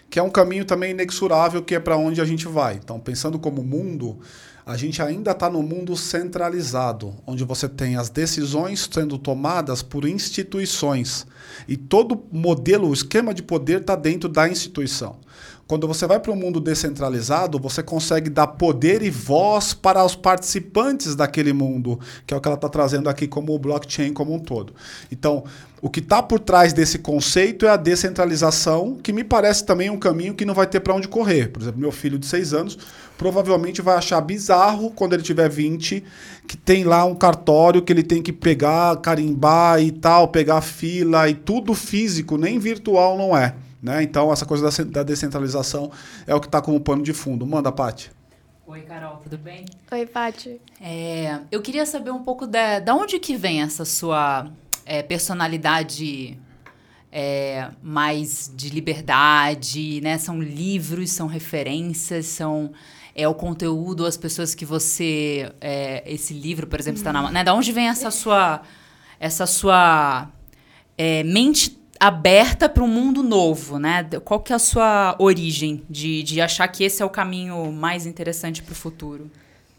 que 0.08 0.18
é 0.18 0.22
um 0.22 0.30
caminho 0.30 0.64
também 0.64 0.90
inexorável, 0.90 1.62
que 1.62 1.74
é 1.74 1.78
para 1.78 1.96
onde 1.96 2.20
a 2.20 2.24
gente 2.24 2.48
vai. 2.48 2.74
Então, 2.74 2.98
pensando 2.98 3.38
como 3.38 3.62
mundo, 3.62 4.18
a 4.70 4.76
gente 4.76 5.02
ainda 5.02 5.32
está 5.32 5.50
no 5.50 5.64
mundo 5.64 5.96
centralizado, 5.96 7.12
onde 7.26 7.42
você 7.42 7.68
tem 7.68 7.96
as 7.96 8.08
decisões 8.08 8.88
sendo 8.88 9.18
tomadas 9.18 9.82
por 9.82 10.06
instituições. 10.06 11.26
E 11.66 11.76
todo 11.76 12.22
modelo, 12.30 12.88
o 12.88 12.92
esquema 12.92 13.34
de 13.34 13.42
poder 13.42 13.80
está 13.80 13.96
dentro 13.96 14.28
da 14.28 14.48
instituição. 14.48 15.16
Quando 15.66 15.88
você 15.88 16.06
vai 16.06 16.20
para 16.20 16.30
um 16.30 16.36
mundo 16.36 16.60
descentralizado, 16.60 17.58
você 17.58 17.82
consegue 17.82 18.30
dar 18.30 18.46
poder 18.46 19.02
e 19.02 19.10
voz 19.10 19.74
para 19.74 20.04
os 20.04 20.14
participantes 20.14 21.16
daquele 21.16 21.52
mundo, 21.52 21.98
que 22.24 22.32
é 22.32 22.36
o 22.36 22.40
que 22.40 22.46
ela 22.46 22.56
está 22.56 22.68
trazendo 22.68 23.08
aqui 23.08 23.26
como 23.26 23.52
o 23.52 23.58
blockchain 23.58 24.12
como 24.12 24.34
um 24.34 24.38
todo. 24.38 24.72
Então, 25.10 25.42
o 25.82 25.88
que 25.88 26.00
está 26.00 26.22
por 26.22 26.38
trás 26.38 26.72
desse 26.72 26.98
conceito 26.98 27.64
é 27.64 27.70
a 27.70 27.76
descentralização, 27.76 28.96
que 29.02 29.12
me 29.12 29.24
parece 29.24 29.64
também 29.64 29.88
um 29.88 29.98
caminho 29.98 30.34
que 30.34 30.44
não 30.44 30.52
vai 30.52 30.66
ter 30.66 30.80
para 30.80 30.94
onde 30.94 31.08
correr. 31.08 31.48
Por 31.48 31.62
exemplo, 31.62 31.80
meu 31.80 31.90
filho 31.90 32.18
de 32.18 32.26
6 32.26 32.52
anos 32.52 32.78
provavelmente 33.16 33.80
vai 33.80 33.96
achar 33.96 34.20
bizarro 34.20 34.90
quando 34.90 35.14
ele 35.14 35.22
tiver 35.22 35.48
20, 35.48 36.04
que 36.46 36.56
tem 36.56 36.84
lá 36.84 37.04
um 37.04 37.14
cartório 37.14 37.82
que 37.82 37.92
ele 37.92 38.02
tem 38.02 38.22
que 38.22 38.32
pegar, 38.32 38.96
carimbar 38.98 39.80
e 39.82 39.90
tal, 39.90 40.28
pegar 40.28 40.60
fila 40.60 41.28
e 41.28 41.34
tudo 41.34 41.74
físico, 41.74 42.36
nem 42.36 42.58
virtual 42.58 43.16
não 43.16 43.36
é. 43.36 43.54
Né? 43.82 44.02
Então, 44.02 44.30
essa 44.30 44.44
coisa 44.44 44.70
da, 44.70 44.84
da 44.90 45.02
descentralização 45.02 45.90
é 46.26 46.34
o 46.34 46.40
que 46.40 46.46
está 46.46 46.60
como 46.60 46.78
pano 46.80 47.02
de 47.02 47.14
fundo. 47.14 47.46
Manda, 47.46 47.72
Paty. 47.72 48.10
Oi, 48.66 48.82
Carol, 48.82 49.16
tudo 49.16 49.36
bem? 49.36 49.64
Oi, 49.90 50.06
Paty. 50.06 50.60
É, 50.80 51.40
eu 51.50 51.60
queria 51.60 51.84
saber 51.84 52.10
um 52.10 52.22
pouco 52.22 52.46
da, 52.46 52.78
da 52.78 52.94
onde 52.94 53.18
que 53.18 53.36
vem 53.36 53.62
essa 53.62 53.84
sua 53.84 54.50
é, 54.84 55.02
personalidade 55.02 56.38
é, 57.12 57.70
mais 57.82 58.50
de 58.54 58.70
liberdade, 58.70 60.00
né? 60.00 60.18
São 60.18 60.40
livros, 60.40 61.10
são 61.10 61.26
referências, 61.26 62.26
são 62.26 62.72
é 63.14 63.26
o 63.26 63.34
conteúdo, 63.34 64.06
as 64.06 64.16
pessoas 64.16 64.54
que 64.54 64.64
você 64.64 65.52
é, 65.60 66.02
esse 66.06 66.32
livro, 66.32 66.66
por 66.66 66.78
exemplo, 66.78 66.98
está 66.98 67.12
na, 67.12 67.30
né? 67.30 67.44
Da 67.44 67.54
onde 67.54 67.72
vem 67.72 67.88
essa 67.88 68.10
sua 68.10 68.62
essa 69.18 69.46
sua 69.46 70.28
é, 70.96 71.22
mente 71.24 71.78
aberta 71.98 72.66
para 72.66 72.82
um 72.82 72.88
mundo 72.88 73.22
novo, 73.22 73.78
né? 73.78 74.04
Qual 74.24 74.40
que 74.40 74.52
é 74.52 74.56
a 74.56 74.58
sua 74.58 75.14
origem 75.18 75.82
de, 75.90 76.22
de 76.22 76.40
achar 76.40 76.66
que 76.68 76.82
esse 76.82 77.02
é 77.02 77.04
o 77.04 77.10
caminho 77.10 77.70
mais 77.70 78.06
interessante 78.06 78.62
para 78.62 78.72
o 78.72 78.74
futuro? 78.74 79.30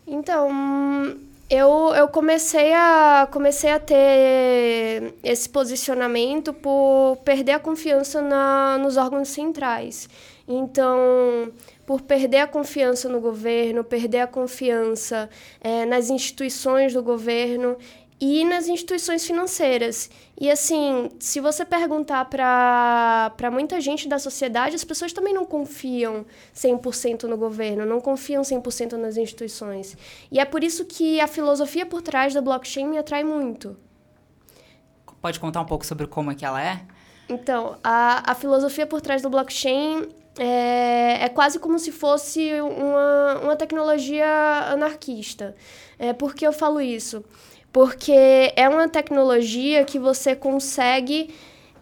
Então, 0.05 1.17
eu, 1.51 1.93
eu 1.93 2.07
comecei, 2.07 2.73
a, 2.73 3.27
comecei 3.29 3.69
a 3.71 3.77
ter 3.77 5.13
esse 5.21 5.49
posicionamento 5.49 6.53
por 6.53 7.17
perder 7.25 7.51
a 7.51 7.59
confiança 7.59 8.21
na, 8.21 8.77
nos 8.77 8.95
órgãos 8.95 9.27
centrais. 9.27 10.07
Então, 10.47 11.51
por 11.85 12.01
perder 12.03 12.37
a 12.37 12.47
confiança 12.47 13.09
no 13.09 13.19
governo, 13.19 13.83
perder 13.83 14.21
a 14.21 14.27
confiança 14.27 15.29
é, 15.59 15.85
nas 15.85 16.09
instituições 16.09 16.93
do 16.93 17.03
governo, 17.03 17.75
e 18.21 18.45
nas 18.45 18.67
instituições 18.67 19.25
financeiras. 19.25 20.07
E 20.39 20.49
assim, 20.49 21.09
se 21.19 21.39
você 21.39 21.65
perguntar 21.65 22.25
para 22.25 23.51
muita 23.51 23.81
gente 23.81 24.07
da 24.07 24.19
sociedade, 24.19 24.75
as 24.75 24.83
pessoas 24.83 25.11
também 25.11 25.33
não 25.33 25.43
confiam 25.43 26.23
100% 26.55 27.23
no 27.23 27.35
governo, 27.35 27.83
não 27.83 27.99
confiam 27.99 28.43
100% 28.43 28.93
nas 28.93 29.17
instituições. 29.17 29.97
E 30.31 30.39
é 30.39 30.45
por 30.45 30.63
isso 30.63 30.85
que 30.85 31.19
a 31.19 31.27
filosofia 31.27 31.83
por 31.83 32.03
trás 32.03 32.35
da 32.35 32.41
blockchain 32.41 32.87
me 32.87 32.99
atrai 32.99 33.23
muito. 33.23 33.75
Pode 35.19 35.39
contar 35.39 35.61
um 35.61 35.65
pouco 35.65 35.85
sobre 35.85 36.05
como 36.05 36.31
é 36.31 36.35
que 36.35 36.45
ela 36.45 36.63
é? 36.63 36.81
Então, 37.27 37.77
a, 37.83 38.31
a 38.31 38.35
filosofia 38.35 38.85
por 38.85 39.01
trás 39.01 39.21
do 39.21 39.29
blockchain 39.29 40.07
é, 40.37 41.25
é 41.25 41.29
quase 41.29 41.59
como 41.59 41.79
se 41.79 41.91
fosse 41.91 42.51
uma, 42.61 43.39
uma 43.41 43.55
tecnologia 43.55 44.27
anarquista. 44.71 45.55
É, 45.97 46.13
por 46.13 46.35
que 46.35 46.45
eu 46.45 46.53
falo 46.53 46.81
isso? 46.81 47.23
Porque 47.71 48.51
é 48.55 48.67
uma 48.67 48.87
tecnologia 48.87 49.83
que 49.85 49.97
você 49.97 50.35
consegue 50.35 51.33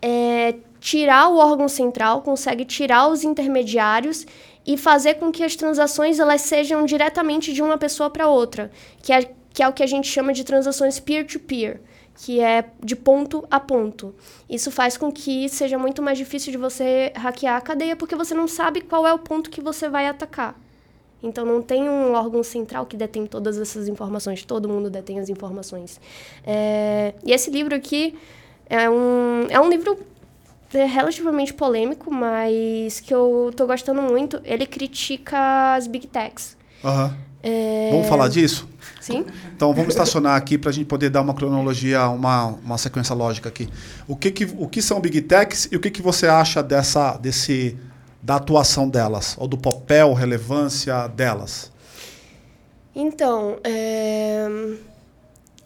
é, 0.01 0.55
tirar 0.79 1.29
o 1.29 1.37
órgão 1.37 1.67
central, 1.67 2.21
consegue 2.21 2.63
tirar 2.63 3.07
os 3.07 3.23
intermediários 3.23 4.25
e 4.65 4.77
fazer 4.77 5.15
com 5.15 5.31
que 5.31 5.43
as 5.43 5.55
transações 5.55 6.19
elas 6.19 6.41
sejam 6.41 6.85
diretamente 6.85 7.51
de 7.51 7.61
uma 7.61 7.77
pessoa 7.77 8.09
para 8.09 8.27
outra, 8.27 8.71
que 9.01 9.11
é, 9.11 9.31
que 9.53 9.63
é 9.63 9.67
o 9.67 9.73
que 9.73 9.83
a 9.83 9.87
gente 9.87 10.07
chama 10.07 10.31
de 10.31 10.43
transações 10.43 10.99
peer-to-peer, 10.99 11.77
-peer, 11.77 11.81
que 12.15 12.39
é 12.39 12.65
de 12.83 12.95
ponto 12.95 13.45
a 13.49 13.59
ponto. 13.59 14.13
Isso 14.49 14.69
faz 14.71 14.95
com 14.95 15.11
que 15.11 15.49
seja 15.49 15.77
muito 15.77 16.01
mais 16.01 16.17
difícil 16.17 16.51
de 16.51 16.57
você 16.57 17.11
hackear 17.15 17.55
a 17.55 17.61
cadeia, 17.61 17.95
porque 17.95 18.15
você 18.15 18.33
não 18.33 18.47
sabe 18.47 18.81
qual 18.81 19.07
é 19.07 19.13
o 19.13 19.19
ponto 19.19 19.49
que 19.49 19.61
você 19.61 19.89
vai 19.89 20.05
atacar. 20.05 20.55
Então 21.21 21.45
não 21.45 21.61
tem 21.61 21.89
um 21.89 22.13
órgão 22.13 22.43
central 22.43 22.85
que 22.85 22.95
detém 22.95 23.25
todas 23.25 23.57
essas 23.57 23.87
informações, 23.87 24.43
todo 24.43 24.69
mundo 24.69 24.89
detém 24.89 25.19
as 25.19 25.29
informações. 25.29 25.99
É, 26.45 27.13
e 27.25 27.31
esse 27.31 27.49
livro 27.49 27.75
aqui 27.75 28.15
é 28.69 28.89
um, 28.89 29.47
é 29.49 29.59
um 29.59 29.69
livro 29.69 29.97
relativamente 30.71 31.53
polêmico, 31.53 32.13
mas 32.13 32.99
que 32.99 33.13
eu 33.13 33.51
tô 33.55 33.65
gostando 33.65 34.01
muito. 34.01 34.39
Ele 34.43 34.65
critica 34.65 35.75
as 35.75 35.87
big 35.87 36.07
techs. 36.07 36.55
Uhum. 36.83 37.11
É... 37.41 37.89
Vamos 37.91 38.07
falar 38.07 38.27
disso? 38.27 38.67
Sim. 38.99 39.25
Então 39.55 39.73
vamos 39.73 39.89
estacionar 39.89 40.35
aqui 40.35 40.57
para 40.57 40.69
a 40.69 40.73
gente 40.73 40.85
poder 40.85 41.09
dar 41.09 41.21
uma 41.21 41.33
cronologia, 41.33 42.07
uma, 42.09 42.47
uma 42.47 42.77
sequência 42.77 43.15
lógica 43.15 43.49
aqui. 43.49 43.67
O 44.07 44.15
que, 44.15 44.29
que, 44.29 44.45
o 44.57 44.67
que 44.67 44.81
são 44.81 44.99
big 44.99 45.21
techs 45.21 45.67
e 45.71 45.75
o 45.75 45.79
que, 45.79 45.89
que 45.89 46.01
você 46.01 46.27
acha 46.27 46.61
dessa, 46.61 47.17
desse 47.17 47.77
da 48.21 48.35
atuação 48.35 48.89
delas, 48.89 49.35
ou 49.39 49.47
do 49.47 49.57
papel, 49.57 50.13
relevância 50.13 51.07
delas? 51.07 51.71
Então, 52.95 53.57
é... 53.63 54.47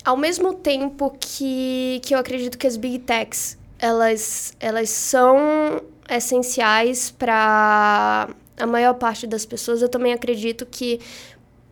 ao 0.05 0.15
mesmo 0.15 0.53
tempo 0.53 1.15
que, 1.19 1.99
que 2.03 2.13
eu 2.13 2.19
acredito 2.19 2.57
que 2.57 2.67
as 2.67 2.77
big 2.77 2.99
techs 2.99 3.57
elas, 3.79 4.53
elas 4.61 4.89
são 4.89 5.81
essenciais 6.09 7.11
para 7.11 8.29
a 8.57 8.65
maior 8.65 8.93
parte 8.93 9.27
das 9.27 9.45
pessoas, 9.45 9.81
eu 9.81 9.89
também 9.89 10.13
acredito 10.13 10.65
que 10.65 11.01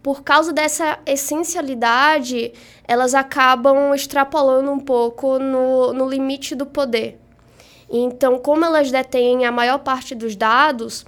por 0.03 0.23
causa 0.23 0.51
dessa 0.51 0.99
essencialidade, 1.05 2.51
elas 2.87 3.13
acabam 3.13 3.93
extrapolando 3.93 4.71
um 4.71 4.79
pouco 4.79 5.37
no, 5.37 5.93
no 5.93 6.09
limite 6.09 6.55
do 6.55 6.65
poder. 6.65 7.20
Então, 7.91 8.39
como 8.39 8.63
elas 8.63 8.89
detêm 8.89 9.45
a 9.45 9.51
maior 9.51 9.79
parte 9.79 10.15
dos 10.15 10.35
dados, 10.35 11.05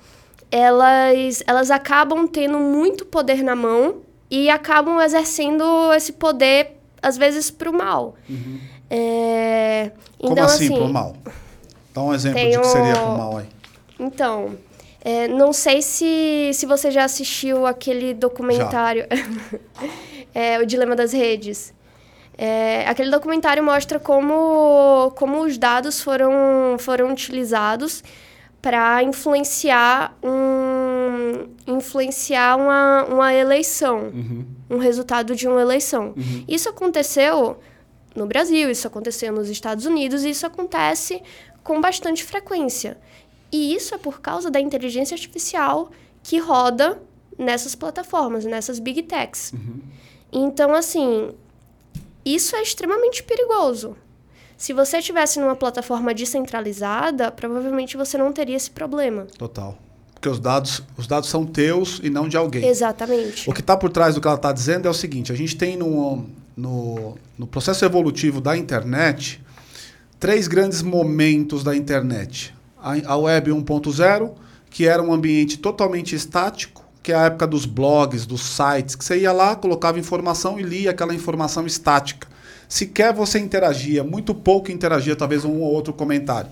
elas, 0.51 1.41
elas 1.47 1.71
acabam 1.71 2.27
tendo 2.27 2.59
muito 2.59 3.05
poder 3.05 3.41
na 3.41 3.55
mão 3.55 4.01
e 4.29 4.49
acabam 4.49 4.99
exercendo 4.99 5.63
esse 5.93 6.11
poder, 6.11 6.77
às 7.01 7.17
vezes, 7.17 7.49
para 7.49 7.69
o 7.69 7.73
mal. 7.73 8.15
Uhum. 8.29 8.59
É, 8.89 9.91
então, 10.19 10.35
como 10.35 10.41
assim, 10.41 10.65
assim 10.65 10.75
para 10.75 10.83
o 10.83 10.93
mal? 10.93 11.15
Dá 11.93 12.01
um 12.03 12.13
exemplo 12.13 12.39
de 12.39 12.59
que 12.59 12.65
seria 12.67 12.93
para 12.93 13.05
o 13.05 13.17
mal 13.17 13.37
aí. 13.37 13.45
Então, 13.97 14.57
é, 15.01 15.27
não 15.27 15.53
sei 15.53 15.81
se, 15.81 16.51
se 16.53 16.65
você 16.65 16.91
já 16.91 17.05
assistiu 17.05 17.65
aquele 17.65 18.13
documentário, 18.13 19.05
é, 20.35 20.59
O 20.59 20.65
Dilema 20.65 20.95
das 20.95 21.13
Redes. 21.13 21.73
É, 22.37 22.87
aquele 22.87 23.11
documentário 23.11 23.63
mostra 23.63 23.99
como, 23.99 25.11
como 25.15 25.43
os 25.43 25.57
dados 25.57 26.01
foram, 26.01 26.77
foram 26.79 27.11
utilizados 27.11 28.03
para 28.61 29.03
influenciar 29.03 30.17
um 30.23 31.49
influenciar 31.67 32.55
uma, 32.57 33.03
uma 33.05 33.33
eleição, 33.33 34.11
uhum. 34.13 34.45
um 34.69 34.77
resultado 34.77 35.35
de 35.35 35.47
uma 35.47 35.61
eleição. 35.61 36.13
Uhum. 36.15 36.43
Isso 36.47 36.69
aconteceu 36.69 37.57
no 38.15 38.25
Brasil, 38.25 38.69
isso 38.69 38.87
aconteceu 38.87 39.31
nos 39.33 39.49
Estados 39.49 39.85
Unidos, 39.85 40.23
e 40.23 40.29
isso 40.29 40.45
acontece 40.45 41.21
com 41.63 41.79
bastante 41.79 42.23
frequência. 42.23 42.97
E 43.51 43.73
isso 43.73 43.95
é 43.95 43.97
por 43.97 44.21
causa 44.21 44.49
da 44.49 44.59
inteligência 44.59 45.15
artificial 45.15 45.91
que 46.21 46.37
roda 46.37 47.01
nessas 47.37 47.75
plataformas, 47.75 48.45
nessas 48.45 48.79
big 48.79 49.03
techs. 49.03 49.53
Uhum. 49.53 49.81
Então, 50.31 50.73
assim, 50.73 51.31
isso 52.25 52.55
é 52.55 52.61
extremamente 52.61 53.23
perigoso. 53.23 53.95
Se 54.57 54.71
você 54.71 54.99
estivesse 54.99 55.39
numa 55.39 55.55
plataforma 55.55 56.13
descentralizada, 56.13 57.31
provavelmente 57.31 57.97
você 57.97 58.17
não 58.17 58.31
teria 58.31 58.55
esse 58.55 58.71
problema. 58.71 59.27
Total. 59.37 59.77
Porque 60.13 60.29
os 60.29 60.39
dados, 60.39 60.81
os 60.97 61.05
dados 61.05 61.29
são 61.29 61.45
teus 61.45 61.99
e 62.01 62.09
não 62.09 62.29
de 62.29 62.37
alguém. 62.37 62.65
Exatamente. 62.65 63.49
O 63.49 63.53
que 63.53 63.59
está 63.59 63.75
por 63.75 63.89
trás 63.89 64.15
do 64.15 64.21
que 64.21 64.27
ela 64.27 64.37
está 64.37 64.53
dizendo 64.53 64.87
é 64.87 64.91
o 64.91 64.93
seguinte: 64.93 65.33
a 65.33 65.35
gente 65.35 65.57
tem 65.57 65.75
no, 65.75 66.25
no, 66.55 67.17
no 67.37 67.45
processo 67.45 67.83
evolutivo 67.83 68.39
da 68.39 68.55
internet 68.55 69.43
três 70.19 70.47
grandes 70.47 70.81
momentos 70.81 71.61
da 71.61 71.75
internet. 71.75 72.55
A, 72.81 72.93
a 73.05 73.17
web 73.17 73.51
1.0, 73.51 74.31
que 74.69 74.87
era 74.87 75.03
um 75.03 75.11
ambiente 75.11 75.57
totalmente 75.57 76.15
estático, 76.15 76.82
que 77.03 77.11
é 77.11 77.15
a 77.15 77.25
época 77.25 77.45
dos 77.45 77.65
blogs, 77.65 78.25
dos 78.25 78.41
sites, 78.41 78.95
que 78.95 79.03
você 79.03 79.19
ia 79.19 79.33
lá, 79.33 79.57
colocava 79.57 79.99
informação 79.99 80.57
e 80.57 80.63
lia 80.63 80.91
aquela 80.91 81.13
informação 81.13 81.67
estática. 81.67 82.29
Sequer 82.69 83.13
você 83.13 83.37
interagia, 83.39 84.05
muito 84.05 84.33
pouco 84.33 84.71
interagia, 84.71 85.13
talvez 85.13 85.43
um 85.43 85.59
ou 85.59 85.73
outro 85.73 85.93
comentário. 85.93 86.49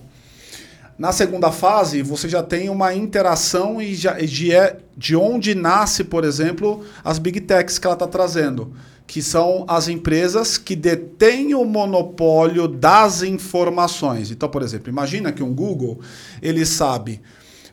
Na 0.99 1.13
segunda 1.13 1.51
fase, 1.51 2.03
você 2.03 2.27
já 2.27 2.43
tem 2.43 2.69
uma 2.69 2.93
interação 2.93 3.81
e 3.81 3.95
já, 3.95 4.13
de, 4.19 4.53
é, 4.53 4.77
de 4.95 5.15
onde 5.15 5.55
nasce, 5.55 6.03
por 6.03 6.25
exemplo, 6.25 6.83
as 7.03 7.17
big 7.17 7.41
techs 7.41 7.79
que 7.79 7.87
ela 7.87 7.95
está 7.95 8.05
trazendo, 8.05 8.73
que 9.07 9.21
são 9.21 9.65
as 9.67 9.87
empresas 9.87 10.57
que 10.57 10.75
detêm 10.75 11.55
o 11.55 11.65
monopólio 11.65 12.67
das 12.67 13.23
informações. 13.23 14.29
Então, 14.31 14.49
por 14.49 14.61
exemplo, 14.61 14.89
imagina 14.89 15.31
que 15.31 15.41
um 15.41 15.55
Google 15.55 16.01
ele 16.41 16.65
sabe 16.65 17.21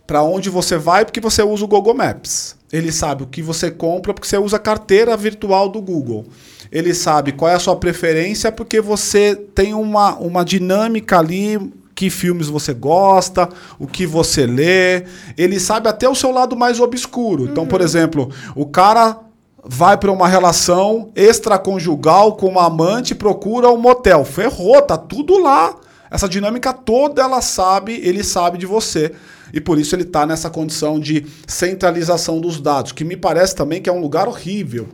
para 0.06 0.23
onde 0.23 0.49
você 0.49 0.78
vai 0.78 1.04
porque 1.04 1.20
você 1.20 1.42
usa 1.42 1.64
o 1.64 1.68
Google 1.68 1.94
Maps. 1.94 2.57
Ele 2.72 2.92
sabe 2.92 3.22
o 3.22 3.26
que 3.26 3.42
você 3.42 3.70
compra 3.70 4.12
porque 4.12 4.28
você 4.28 4.37
usa 4.37 4.56
a 4.56 4.60
carteira 4.60 5.16
virtual 5.16 5.68
do 5.68 5.80
Google. 5.80 6.26
Ele 6.70 6.92
sabe 6.92 7.32
qual 7.32 7.50
é 7.50 7.54
a 7.54 7.58
sua 7.58 7.76
preferência 7.76 8.52
porque 8.52 8.80
você 8.80 9.34
tem 9.34 9.72
uma, 9.72 10.16
uma 10.16 10.44
dinâmica 10.44 11.18
ali 11.18 11.58
que 11.94 12.10
filmes 12.10 12.46
você 12.46 12.72
gosta, 12.72 13.48
o 13.78 13.87
que 13.87 14.06
você 14.06 14.46
lê. 14.46 15.04
Ele 15.37 15.58
sabe 15.58 15.88
até 15.88 16.08
o 16.08 16.14
seu 16.14 16.30
lado 16.30 16.56
mais 16.56 16.78
obscuro. 16.78 17.44
Então, 17.44 17.66
por 17.66 17.80
uhum. 17.80 17.87
exemplo, 17.87 18.30
o 18.54 18.66
cara 18.66 19.18
vai 19.64 19.96
para 19.96 20.12
uma 20.12 20.28
relação 20.28 21.10
extraconjugal 21.16 22.37
com 22.37 22.48
uma 22.48 22.66
amante 22.66 23.12
e 23.12 23.16
procura 23.16 23.70
um 23.70 23.78
motel. 23.78 24.25
Ferrou, 24.25 24.80
tá 24.82 24.96
tudo 24.96 25.42
lá. 25.42 25.75
Essa 26.10 26.28
dinâmica 26.28 26.72
toda 26.72 27.20
ela 27.20 27.42
sabe, 27.42 28.00
ele 28.02 28.22
sabe 28.22 28.58
de 28.58 28.66
você 28.66 29.12
e 29.52 29.61
por 29.61 29.78
isso 29.78 29.95
ele 29.95 30.02
está 30.02 30.26
nessa 30.26 30.50
condição 30.50 30.99
de 30.99 31.26
centralização 31.47 32.40
dos 32.40 32.61
dados, 32.61 32.93
que 32.93 33.05
me 33.05 33.17
parece 33.17 33.55
também 33.55 33.81
que 33.81 33.88
é 33.88 33.93
um 33.93 34.00
lugar 34.00 34.28
horrível, 34.28 34.88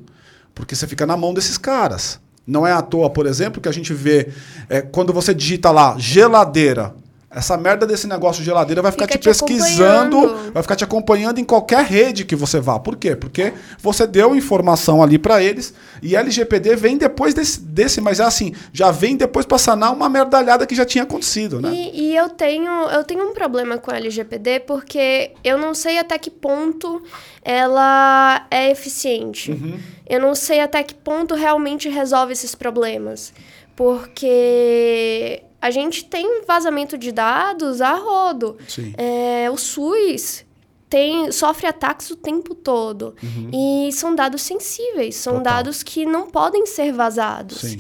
porque 0.55 0.75
você 0.75 0.87
fica 0.87 1.07
na 1.07 1.17
mão 1.17 1.35
desses 1.35 1.59
caras. 1.59 2.21
Não 2.47 2.67
é 2.67 2.73
à 2.73 2.83
toa, 2.83 3.09
por 3.09 3.27
exemplo, 3.27 3.61
que 3.61 3.69
a 3.69 3.73
gente 3.73 3.95
vê 3.95 4.29
é, 4.69 4.83
quando 4.83 5.13
você 5.13 5.33
digita 5.33 5.71
lá 5.71 5.97
geladeira, 5.99 6.95
essa 7.35 7.57
merda 7.57 7.87
desse 7.87 8.07
negócio 8.07 8.41
de 8.41 8.47
geladeira 8.47 8.81
vai 8.81 8.93
ficar 8.93 9.07
Fica 9.07 9.19
te, 9.19 9.23
te 9.23 9.29
pesquisando, 9.29 10.53
vai 10.53 10.63
ficar 10.63 10.77
te 10.77 10.85
acompanhando 10.85 11.41
em 11.41 11.45
qualquer 11.45 11.85
rede 11.85 12.25
que 12.25 12.37
você 12.37 12.61
vá. 12.61 12.79
Por 12.79 12.97
quê? 12.97 13.17
Porque 13.17 13.53
você 13.81 14.07
deu 14.07 14.37
informação 14.37 15.03
ali 15.03 15.19
para 15.19 15.43
eles 15.43 15.75
e 16.01 16.15
LGPD 16.15 16.77
vem 16.77 16.97
depois 16.97 17.35
desse, 17.35 17.61
desse, 17.61 18.01
mas 18.01 18.21
é 18.21 18.25
assim, 18.25 18.55
já 18.73 18.93
vem 18.93 19.17
depois 19.17 19.45
para 19.45 19.59
sanar 19.59 19.93
uma 19.93 20.09
merdalhada 20.09 20.65
que 20.65 20.75
já 20.75 20.85
tinha 20.85 21.03
acontecido, 21.03 21.61
né? 21.61 21.71
E, 21.75 22.11
e, 22.11 22.17
eu 22.17 22.29
tenho 22.29 22.71
eu 22.91 23.03
tenho 23.03 23.29
um 23.29 23.35
problema 23.35 23.79
com 23.79 23.91
a 23.91 23.97
LGPD 23.97 24.61
porque 24.61 25.33
eu 25.43 25.59
não 25.59 25.75
sei 25.75 25.99
até 25.99 26.17
que 26.19 26.31
ponto 26.31 27.03
ela 27.43 28.47
é 28.51 28.71
eficiente. 28.71 29.51
Uhum. 29.51 29.79
Eu 30.09 30.21
não 30.21 30.35
sei 30.35 30.61
até 30.61 30.83
que 30.83 30.95
ponto 30.95 31.35
realmente 31.35 31.89
resolve 31.89 32.33
esses 32.33 32.55
problemas. 32.55 33.33
Porque 33.75 35.43
a 35.65 35.71
gente 35.71 36.05
tem 36.05 36.43
vazamento 36.47 36.99
de 36.99 37.11
dados 37.11 37.81
a 37.81 37.95
rodo. 37.95 38.59
É, 38.99 39.51
o 39.51 39.57
SUS 39.57 40.45
tem, 40.91 41.33
sofre 41.33 41.67
ataques 41.67 42.11
o 42.11 42.17
tempo 42.17 42.55
todo. 42.55 43.15
Uhum. 43.23 43.87
E 43.89 43.91
são 43.91 44.15
dados 44.15 44.43
sensíveis, 44.43 45.17
são 45.17 45.39
Total. 45.39 45.55
dados 45.55 45.83
que 45.83 46.05
não 46.05 46.29
podem 46.29 46.67
ser 46.67 46.93
vazados. 46.93 47.63
Sim. 47.63 47.79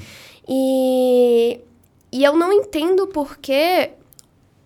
E, 0.48 1.60
e 2.10 2.24
eu 2.24 2.34
não 2.34 2.50
entendo 2.54 3.06
por 3.06 3.36
que 3.36 3.90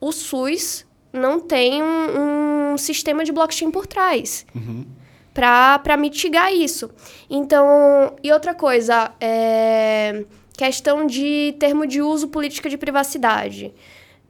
o 0.00 0.12
SUS 0.12 0.86
não 1.12 1.40
tem 1.40 1.82
um, 1.82 2.74
um 2.74 2.78
sistema 2.78 3.24
de 3.24 3.32
blockchain 3.32 3.72
por 3.72 3.84
trás. 3.84 4.46
Uhum. 4.54 4.86
Para 5.34 5.96
mitigar 5.96 6.52
isso. 6.52 6.88
Então, 7.28 8.14
e 8.22 8.30
outra 8.30 8.54
coisa, 8.54 9.10
é, 9.20 10.24
questão 10.58 11.06
de 11.06 11.54
termo 11.60 11.86
de 11.86 12.02
uso 12.02 12.26
política 12.26 12.68
de 12.68 12.76
privacidade. 12.76 13.72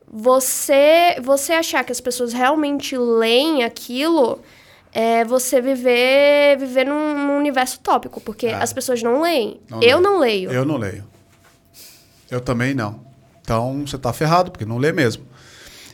Você, 0.06 1.16
você 1.22 1.54
achar 1.54 1.82
que 1.84 1.90
as 1.90 2.02
pessoas 2.02 2.34
realmente 2.34 2.96
leem 2.98 3.64
aquilo 3.64 4.38
é 4.92 5.24
você 5.24 5.58
viver, 5.60 6.58
viver 6.58 6.84
num, 6.84 7.14
num 7.14 7.38
universo 7.38 7.80
tópico, 7.80 8.20
porque 8.20 8.46
é. 8.46 8.54
as 8.54 8.74
pessoas 8.74 9.02
não 9.02 9.22
leem. 9.22 9.58
Não 9.70 9.82
eu 9.82 9.98
leio. 9.98 10.00
não 10.00 10.18
leio. 10.18 10.52
Eu 10.52 10.64
não 10.66 10.76
leio. 10.76 11.04
Eu 12.30 12.42
também 12.42 12.74
não. 12.74 13.00
Então 13.40 13.86
você 13.86 13.96
está 13.96 14.12
ferrado, 14.12 14.50
porque 14.50 14.66
não 14.66 14.76
lê 14.76 14.92
mesmo. 14.92 15.24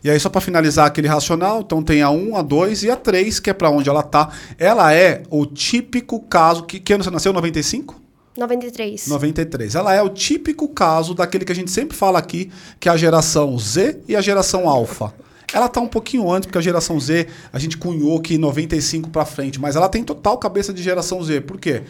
E 0.02 0.10
aí, 0.10 0.18
só 0.18 0.28
para 0.28 0.40
finalizar 0.40 0.86
aquele 0.86 1.06
racional, 1.06 1.60
então 1.60 1.82
tem 1.82 2.02
a 2.02 2.10
1, 2.10 2.36
a 2.36 2.42
2 2.42 2.82
e 2.82 2.90
a 2.90 2.96
3, 2.96 3.38
que 3.38 3.50
é 3.50 3.52
para 3.54 3.70
onde 3.70 3.88
ela 3.88 4.02
tá. 4.02 4.32
Ela 4.58 4.92
é 4.92 5.22
o 5.30 5.46
típico 5.46 6.20
caso. 6.20 6.64
Que, 6.64 6.80
que 6.80 6.92
ano 6.92 7.04
você 7.04 7.10
nasceu? 7.10 7.32
95? 7.32 8.03
93. 8.36 9.06
93. 9.06 9.74
Ela 9.74 9.94
é 9.94 10.02
o 10.02 10.08
típico 10.08 10.68
caso 10.68 11.14
daquele 11.14 11.44
que 11.44 11.52
a 11.52 11.54
gente 11.54 11.70
sempre 11.70 11.96
fala 11.96 12.18
aqui, 12.18 12.50
que 12.80 12.88
é 12.88 12.92
a 12.92 12.96
geração 12.96 13.56
Z 13.58 14.00
e 14.08 14.16
a 14.16 14.20
geração 14.20 14.68
Alpha. 14.68 15.14
Ela 15.52 15.68
tá 15.68 15.80
um 15.80 15.86
pouquinho 15.86 16.30
antes, 16.32 16.46
porque 16.46 16.58
a 16.58 16.62
geração 16.62 16.98
Z 16.98 17.28
a 17.52 17.58
gente 17.60 17.78
cunhou 17.78 18.20
que 18.20 18.36
95 18.36 19.08
para 19.10 19.24
frente, 19.24 19.60
mas 19.60 19.76
ela 19.76 19.88
tem 19.88 20.02
total 20.02 20.36
cabeça 20.36 20.72
de 20.72 20.82
geração 20.82 21.22
Z. 21.22 21.42
Por 21.42 21.60
quê? 21.60 21.82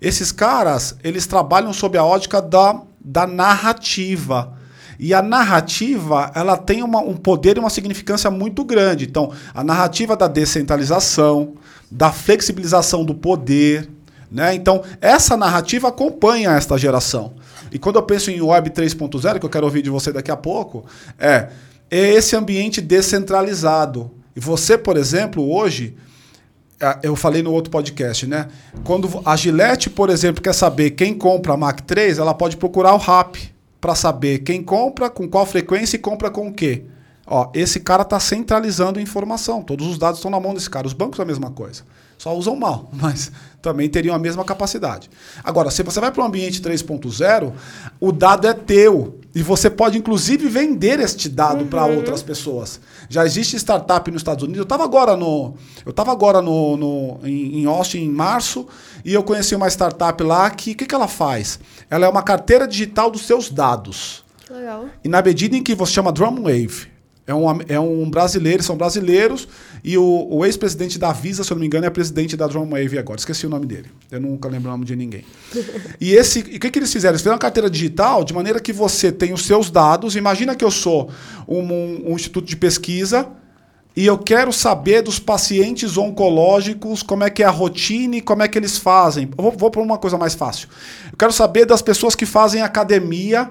Esses 0.00 0.32
caras, 0.32 0.96
eles 1.04 1.28
trabalham 1.28 1.72
sob 1.72 1.96
a 1.96 2.04
ótica 2.04 2.42
da, 2.42 2.82
da 3.00 3.24
narrativa. 3.24 4.58
E 4.98 5.14
a 5.14 5.22
narrativa, 5.22 6.32
ela 6.34 6.56
tem 6.56 6.82
uma, 6.82 7.00
um 7.00 7.14
poder 7.14 7.56
e 7.56 7.60
uma 7.60 7.70
significância 7.70 8.28
muito 8.28 8.64
grande. 8.64 9.04
Então, 9.04 9.32
a 9.54 9.62
narrativa 9.62 10.16
da 10.16 10.26
descentralização, 10.26 11.54
da 11.88 12.10
flexibilização 12.10 13.04
do 13.04 13.14
poder, 13.14 13.88
né? 14.32 14.54
Então, 14.54 14.82
essa 15.00 15.36
narrativa 15.36 15.88
acompanha 15.88 16.50
esta 16.52 16.78
geração. 16.78 17.34
E 17.70 17.78
quando 17.78 17.96
eu 17.96 18.02
penso 18.02 18.30
em 18.30 18.40
Web 18.40 18.70
3.0, 18.70 19.38
que 19.38 19.46
eu 19.46 19.50
quero 19.50 19.66
ouvir 19.66 19.82
de 19.82 19.90
você 19.90 20.12
daqui 20.12 20.30
a 20.30 20.36
pouco, 20.36 20.84
é, 21.18 21.48
é 21.90 22.14
esse 22.14 22.34
ambiente 22.34 22.80
descentralizado. 22.80 24.10
E 24.34 24.40
você, 24.40 24.78
por 24.78 24.96
exemplo, 24.96 25.54
hoje, 25.54 25.94
eu 27.02 27.14
falei 27.14 27.42
no 27.42 27.52
outro 27.52 27.70
podcast, 27.70 28.26
né? 28.26 28.48
Quando 28.82 29.08
a 29.24 29.36
Gillette, 29.36 29.90
por 29.90 30.08
exemplo, 30.08 30.42
quer 30.42 30.54
saber 30.54 30.92
quem 30.92 31.14
compra 31.14 31.52
a 31.52 31.56
Mac 31.56 31.80
3, 31.80 32.18
ela 32.18 32.34
pode 32.34 32.56
procurar 32.56 32.94
o 32.94 32.98
RAP 32.98 33.36
para 33.80 33.94
saber 33.94 34.38
quem 34.38 34.62
compra, 34.62 35.10
com 35.10 35.28
qual 35.28 35.44
frequência 35.44 35.96
e 35.96 35.98
compra 35.98 36.30
com 36.30 36.48
o 36.48 36.52
quê. 36.52 36.84
Ó, 37.26 37.50
esse 37.54 37.80
cara 37.80 38.02
está 38.02 38.18
centralizando 38.18 39.00
informação. 39.00 39.62
Todos 39.62 39.86
os 39.86 39.98
dados 39.98 40.18
estão 40.18 40.30
na 40.30 40.40
mão 40.40 40.54
desse 40.54 40.68
cara. 40.68 40.86
Os 40.86 40.92
bancos 40.92 41.18
é 41.18 41.22
a 41.22 41.26
mesma 41.26 41.50
coisa. 41.50 41.82
Só 42.22 42.36
usam 42.36 42.54
mal, 42.54 42.88
mas 42.94 43.32
também 43.60 43.88
teriam 43.88 44.14
a 44.14 44.18
mesma 44.18 44.44
capacidade. 44.44 45.10
Agora, 45.42 45.72
se 45.72 45.82
você 45.82 45.98
vai 45.98 46.12
para 46.12 46.22
um 46.22 46.26
ambiente 46.26 46.62
3.0, 46.62 47.52
o 47.98 48.12
dado 48.12 48.46
é 48.46 48.54
teu. 48.54 49.18
E 49.34 49.42
você 49.42 49.68
pode, 49.68 49.98
inclusive, 49.98 50.48
vender 50.48 51.00
este 51.00 51.28
dado 51.28 51.62
uhum. 51.62 51.66
para 51.66 51.84
outras 51.84 52.22
pessoas. 52.22 52.80
Já 53.08 53.26
existe 53.26 53.56
startup 53.56 54.08
nos 54.08 54.20
Estados 54.20 54.44
Unidos. 54.44 54.58
Eu 54.58 54.62
estava 54.62 54.84
agora 54.84 55.16
no. 55.16 55.54
Eu 55.84 55.90
estava 55.90 56.12
agora 56.12 56.40
no, 56.40 56.76
no, 56.76 57.18
em, 57.24 57.62
em, 57.62 57.66
Austin 57.66 57.98
em 57.98 58.10
março 58.10 58.68
e 59.04 59.12
eu 59.12 59.24
conheci 59.24 59.56
uma 59.56 59.68
startup 59.68 60.22
lá 60.22 60.48
que 60.50 60.72
o 60.72 60.76
que, 60.76 60.86
que 60.86 60.94
ela 60.94 61.08
faz? 61.08 61.58
Ela 61.90 62.06
é 62.06 62.08
uma 62.08 62.22
carteira 62.22 62.68
digital 62.68 63.10
dos 63.10 63.22
seus 63.22 63.50
dados. 63.50 64.22
Que 64.46 64.52
legal. 64.52 64.84
E 65.02 65.08
na 65.08 65.20
medida 65.20 65.56
em 65.56 65.62
que 65.62 65.74
você 65.74 65.94
chama 65.94 66.12
Drumwave, 66.12 66.91
é 67.26 67.32
um, 67.34 67.46
é 67.68 67.78
um 67.78 68.10
brasileiro, 68.10 68.62
são 68.62 68.76
brasileiros, 68.76 69.46
e 69.84 69.96
o, 69.96 70.26
o 70.28 70.44
ex-presidente 70.44 70.98
da 70.98 71.12
Visa, 71.12 71.44
se 71.44 71.52
eu 71.52 71.54
não 71.54 71.60
me 71.60 71.66
engano, 71.66 71.86
é 71.86 71.90
presidente 71.90 72.36
da 72.36 72.46
Drumwave 72.46 72.98
agora. 72.98 73.18
Esqueci 73.18 73.46
o 73.46 73.50
nome 73.50 73.66
dele. 73.66 73.90
Eu 74.10 74.20
nunca 74.20 74.48
lembro 74.48 74.68
o 74.68 74.72
nome 74.72 74.84
de 74.84 74.96
ninguém. 74.96 75.24
e 76.00 76.14
esse, 76.14 76.40
o 76.40 76.44
que, 76.44 76.70
que 76.70 76.78
eles 76.78 76.92
fizeram? 76.92 77.12
Eles 77.12 77.20
fizeram 77.20 77.34
uma 77.34 77.40
carteira 77.40 77.70
digital 77.70 78.24
de 78.24 78.34
maneira 78.34 78.58
que 78.60 78.72
você 78.72 79.12
tem 79.12 79.32
os 79.32 79.44
seus 79.44 79.70
dados. 79.70 80.16
Imagina 80.16 80.56
que 80.56 80.64
eu 80.64 80.70
sou 80.70 81.10
um, 81.46 81.60
um, 81.60 82.10
um 82.10 82.14
instituto 82.14 82.46
de 82.46 82.56
pesquisa 82.56 83.28
e 83.94 84.06
eu 84.06 84.18
quero 84.18 84.52
saber 84.52 85.02
dos 85.02 85.18
pacientes 85.18 85.96
oncológicos 85.96 87.02
como 87.02 87.24
é 87.24 87.30
que 87.30 87.42
é 87.42 87.46
a 87.46 87.50
rotina 87.50 88.16
e 88.16 88.20
como 88.20 88.42
é 88.42 88.48
que 88.48 88.58
eles 88.58 88.78
fazem. 88.78 89.28
Eu 89.36 89.44
vou, 89.44 89.52
vou 89.52 89.70
para 89.70 89.82
uma 89.82 89.98
coisa 89.98 90.18
mais 90.18 90.34
fácil. 90.34 90.68
Eu 91.10 91.18
quero 91.18 91.32
saber 91.32 91.66
das 91.66 91.82
pessoas 91.82 92.16
que 92.16 92.26
fazem 92.26 92.62
academia 92.62 93.50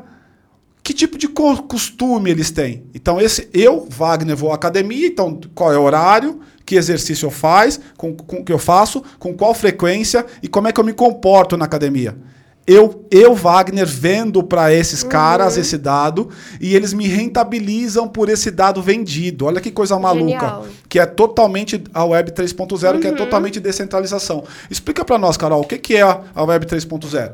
que 0.84 0.94
tipo 0.94 1.18
de 1.18 1.28
costume 1.28 2.32
eles 2.32 2.50
têm. 2.52 2.84
Então, 2.94 3.20
esse 3.20 3.50
eu, 3.54 3.88
Wagner, 3.90 4.36
vou 4.36 4.52
à 4.52 4.56
academia, 4.56 5.08
então 5.08 5.40
qual 5.54 5.72
é 5.72 5.78
o 5.78 5.84
horário, 5.84 6.40
que 6.66 6.76
exercício 6.76 7.28
eu 7.28 7.32
faz, 7.32 7.80
com, 7.98 8.16
com 8.16 8.44
que 8.44 8.52
eu 8.52 8.58
faço, 8.58 9.04
com 9.20 9.34
qual 9.34 9.54
frequência 9.54 10.26
e 10.42 10.48
como 10.48 10.68
é 10.68 10.72
que 10.72 10.80
eu 10.80 10.84
me 10.84 10.94
comporto 10.94 11.56
na 11.56 11.66
academia. 11.66 12.18
Eu, 12.66 13.06
eu 13.10 13.34
Wagner, 13.34 13.88
vendo 13.88 14.44
para 14.44 14.74
esses 14.74 15.04
caras 15.04 15.56
uhum. 15.56 15.62
esse 15.62 15.78
dado 15.78 16.30
e 16.60 16.76
eles 16.76 16.94
me 16.94 17.08
rentabilizam 17.08 18.08
por 18.08 18.30
esse 18.30 18.52
dado 18.52 18.82
vendido. 18.82 19.46
Olha 19.46 19.60
que 19.60 19.72
coisa 19.72 19.98
maluca. 20.00 20.24
Genial. 20.24 20.66
Que 20.88 21.00
é 21.00 21.06
totalmente 21.06 21.84
a 21.94 22.06
Web 22.06 22.32
3.0, 22.32 22.94
uhum. 22.94 23.00
que 23.00 23.08
é 23.08 23.10
uhum. 23.10 23.16
totalmente 23.18 23.60
descentralização. 23.60 24.44
Explica 24.70 25.04
para 25.04 25.18
nós, 25.18 25.38
Carol, 25.38 25.62
o 25.62 25.66
que, 25.66 25.78
que 25.78 25.96
é 25.96 26.02
a 26.02 26.44
Web 26.44 26.68
3.0? 26.68 27.34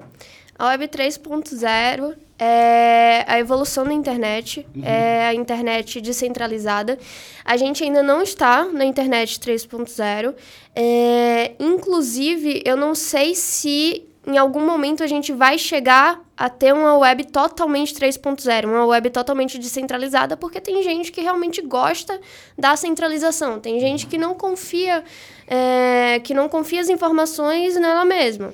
A 0.58 0.68
Web 0.70 0.88
3.0 0.88 2.16
é 2.40 3.24
a 3.28 3.40
evolução 3.40 3.84
da 3.84 3.94
internet, 3.94 4.66
uhum. 4.76 4.84
é 4.84 5.28
a 5.28 5.34
internet 5.34 6.02
descentralizada. 6.02 6.98
A 7.44 7.58
gente 7.58 7.84
ainda 7.84 8.02
não 8.02 8.22
está 8.22 8.66
na 8.66 8.86
internet 8.86 9.40
3.0. 9.40 10.36
É, 10.76 11.52
inclusive, 11.60 12.62
eu 12.66 12.76
não 12.76 12.96
sei 12.96 13.36
se 13.36 14.08
em 14.28 14.38
algum 14.38 14.66
momento 14.66 15.04
a 15.04 15.08
gente 15.08 15.32
vai 15.32 15.58
chegar 15.58 16.22
a 16.36 16.50
ter 16.50 16.74
uma 16.74 16.98
web 16.98 17.24
totalmente 17.26 17.94
3.0, 17.94 18.66
uma 18.66 18.86
web 18.86 19.10
totalmente 19.10 19.58
descentralizada, 19.58 20.36
porque 20.36 20.60
tem 20.60 20.84
gente 20.84 21.14
que 21.14 21.22
realmente 21.22 21.62
gosta 21.62 22.20
da 22.58 22.76
centralização, 22.76 23.58
tem 23.60 23.80
gente 23.80 24.06
que 24.06 24.18
não 24.18 24.36
confia, 24.36 25.04
é, 25.48 26.20
que 26.24 26.34
não 26.34 26.50
confia 26.50 26.82
as 26.82 26.90
informações 26.90 27.76
nela 27.78 28.04
mesma. 28.04 28.54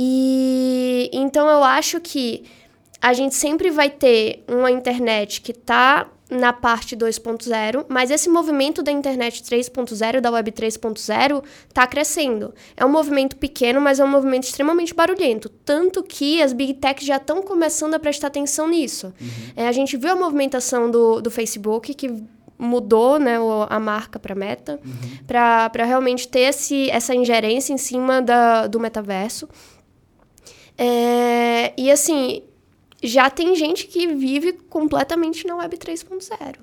E 0.00 1.10
então 1.12 1.48
eu 1.48 1.64
acho 1.64 2.00
que 2.00 2.44
a 3.02 3.12
gente 3.12 3.34
sempre 3.34 3.68
vai 3.68 3.90
ter 3.90 4.44
uma 4.46 4.70
internet 4.70 5.40
que 5.40 5.50
está 5.50 6.06
na 6.30 6.52
parte 6.52 6.94
2.0, 6.94 7.86
mas 7.88 8.10
esse 8.10 8.28
movimento 8.28 8.82
da 8.82 8.92
internet 8.92 9.42
3.0, 9.42 10.20
da 10.20 10.30
web 10.30 10.52
3.0, 10.52 11.42
está 11.68 11.86
crescendo. 11.86 12.54
É 12.76 12.84
um 12.84 12.88
movimento 12.88 13.34
pequeno, 13.36 13.80
mas 13.80 13.98
é 13.98 14.04
um 14.04 14.08
movimento 14.08 14.44
extremamente 14.44 14.94
barulhento. 14.94 15.48
Tanto 15.48 16.02
que 16.02 16.40
as 16.42 16.52
big 16.52 16.74
techs 16.74 17.06
já 17.06 17.16
estão 17.16 17.42
começando 17.42 17.94
a 17.94 17.98
prestar 17.98 18.28
atenção 18.28 18.68
nisso. 18.68 19.12
Uhum. 19.20 19.28
É, 19.56 19.68
a 19.68 19.72
gente 19.72 19.96
viu 19.96 20.12
a 20.12 20.16
movimentação 20.16 20.90
do, 20.90 21.20
do 21.20 21.30
Facebook, 21.30 21.94
que 21.94 22.22
mudou 22.58 23.18
né, 23.18 23.36
a 23.70 23.80
marca 23.80 24.18
para 24.18 24.34
Meta, 24.34 24.78
uhum. 24.84 25.24
para 25.26 25.84
realmente 25.84 26.28
ter 26.28 26.40
esse, 26.40 26.90
essa 26.90 27.14
ingerência 27.14 27.72
em 27.72 27.78
cima 27.78 28.20
da, 28.20 28.66
do 28.66 28.78
metaverso. 28.78 29.48
É, 30.78 31.74
e 31.76 31.90
assim, 31.90 32.42
já 33.02 33.28
tem 33.28 33.54
gente 33.56 33.86
que 33.86 34.06
vive 34.06 34.52
completamente 34.52 35.46
na 35.46 35.56
Web 35.56 35.76
3.0. 35.76 36.56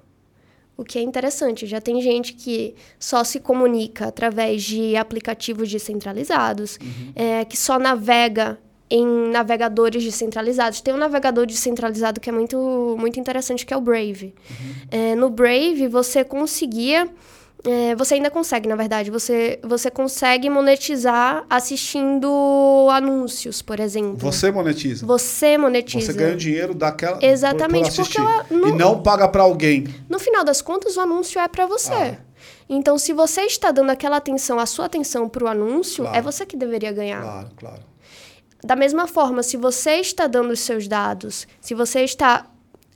O 0.78 0.84
que 0.84 1.00
é 1.00 1.02
interessante, 1.02 1.66
já 1.66 1.80
tem 1.80 2.02
gente 2.02 2.34
que 2.34 2.76
só 3.00 3.24
se 3.24 3.40
comunica 3.40 4.08
através 4.08 4.64
de 4.64 4.96
aplicativos 4.98 5.72
descentralizados, 5.72 6.78
uhum. 6.82 7.12
é, 7.16 7.46
que 7.46 7.56
só 7.56 7.80
navega 7.80 8.60
em 8.90 9.06
navegadores 9.30 10.04
descentralizados. 10.04 10.82
Tem 10.82 10.94
um 10.94 10.98
navegador 10.98 11.46
descentralizado 11.46 12.20
que 12.20 12.30
é 12.30 12.34
muito, 12.34 12.96
muito 13.00 13.20
interessante, 13.20 13.66
que 13.66 13.74
é 13.74 13.78
o 13.78 13.82
Brave. 13.82 14.34
Uhum. 14.50 14.76
É, 14.92 15.16
no 15.16 15.30
Brave, 15.30 15.88
você 15.88 16.24
conseguia 16.24 17.10
é, 17.66 17.96
você 17.96 18.16
ainda 18.16 18.30
consegue, 18.30 18.68
na 18.70 18.76
verdade. 18.76 19.10
Você, 19.10 19.60
você 19.64 19.90
consegue 19.90 20.50
monetizar 20.50 21.46
assistindo 21.50 22.88
anúncios, 22.92 23.62
por 23.62 23.80
exemplo. 23.80 24.18
Você 24.20 24.52
monetiza? 24.52 25.06
Você 25.06 25.58
monetiza. 25.58 26.12
Você 26.12 26.18
ganha 26.18 26.34
o 26.34 26.38
dinheiro 26.38 26.74
daquela. 26.74 27.20
Exatamente, 27.22 27.90
por, 27.90 27.96
por 27.96 28.06
porque 28.06 28.20
ela, 28.20 28.46
no, 28.50 28.68
E 28.70 28.72
não 28.72 29.02
paga 29.02 29.28
para 29.28 29.44
alguém. 29.44 29.86
No 30.08 30.20
final 30.20 30.44
das 30.44 30.62
contas, 30.62 30.96
o 30.96 31.02
anúncio 31.02 31.40
é 31.40 31.48
para 31.48 31.66
você. 31.66 31.92
Ah. 31.92 32.18
Então, 32.70 32.98
se 32.98 33.14
você 33.14 33.42
está 33.42 33.72
dando 33.72 33.90
aquela 33.90 34.18
atenção, 34.18 34.60
a 34.60 34.66
sua 34.66 34.86
atenção 34.86 35.28
para 35.28 35.44
o 35.44 35.48
anúncio, 35.48 36.04
é 36.04 36.06
claro. 36.06 36.18
é 36.18 36.22
você 36.22 36.46
que 36.46 36.58
deveria 36.58 36.92
ganhar. 36.92 37.22
Claro, 37.22 37.50
claro. 37.58 37.82
Da 38.64 38.76
mesma 38.76 39.08
forma, 39.08 39.44
se 39.44 39.58
você 39.58 39.98
está 39.98 40.26
dando 40.28 40.52
os 40.52 40.60
seus 40.60 40.88
dados, 40.88 41.48
se 41.62 41.76
você 41.76 42.02
está 42.02 42.48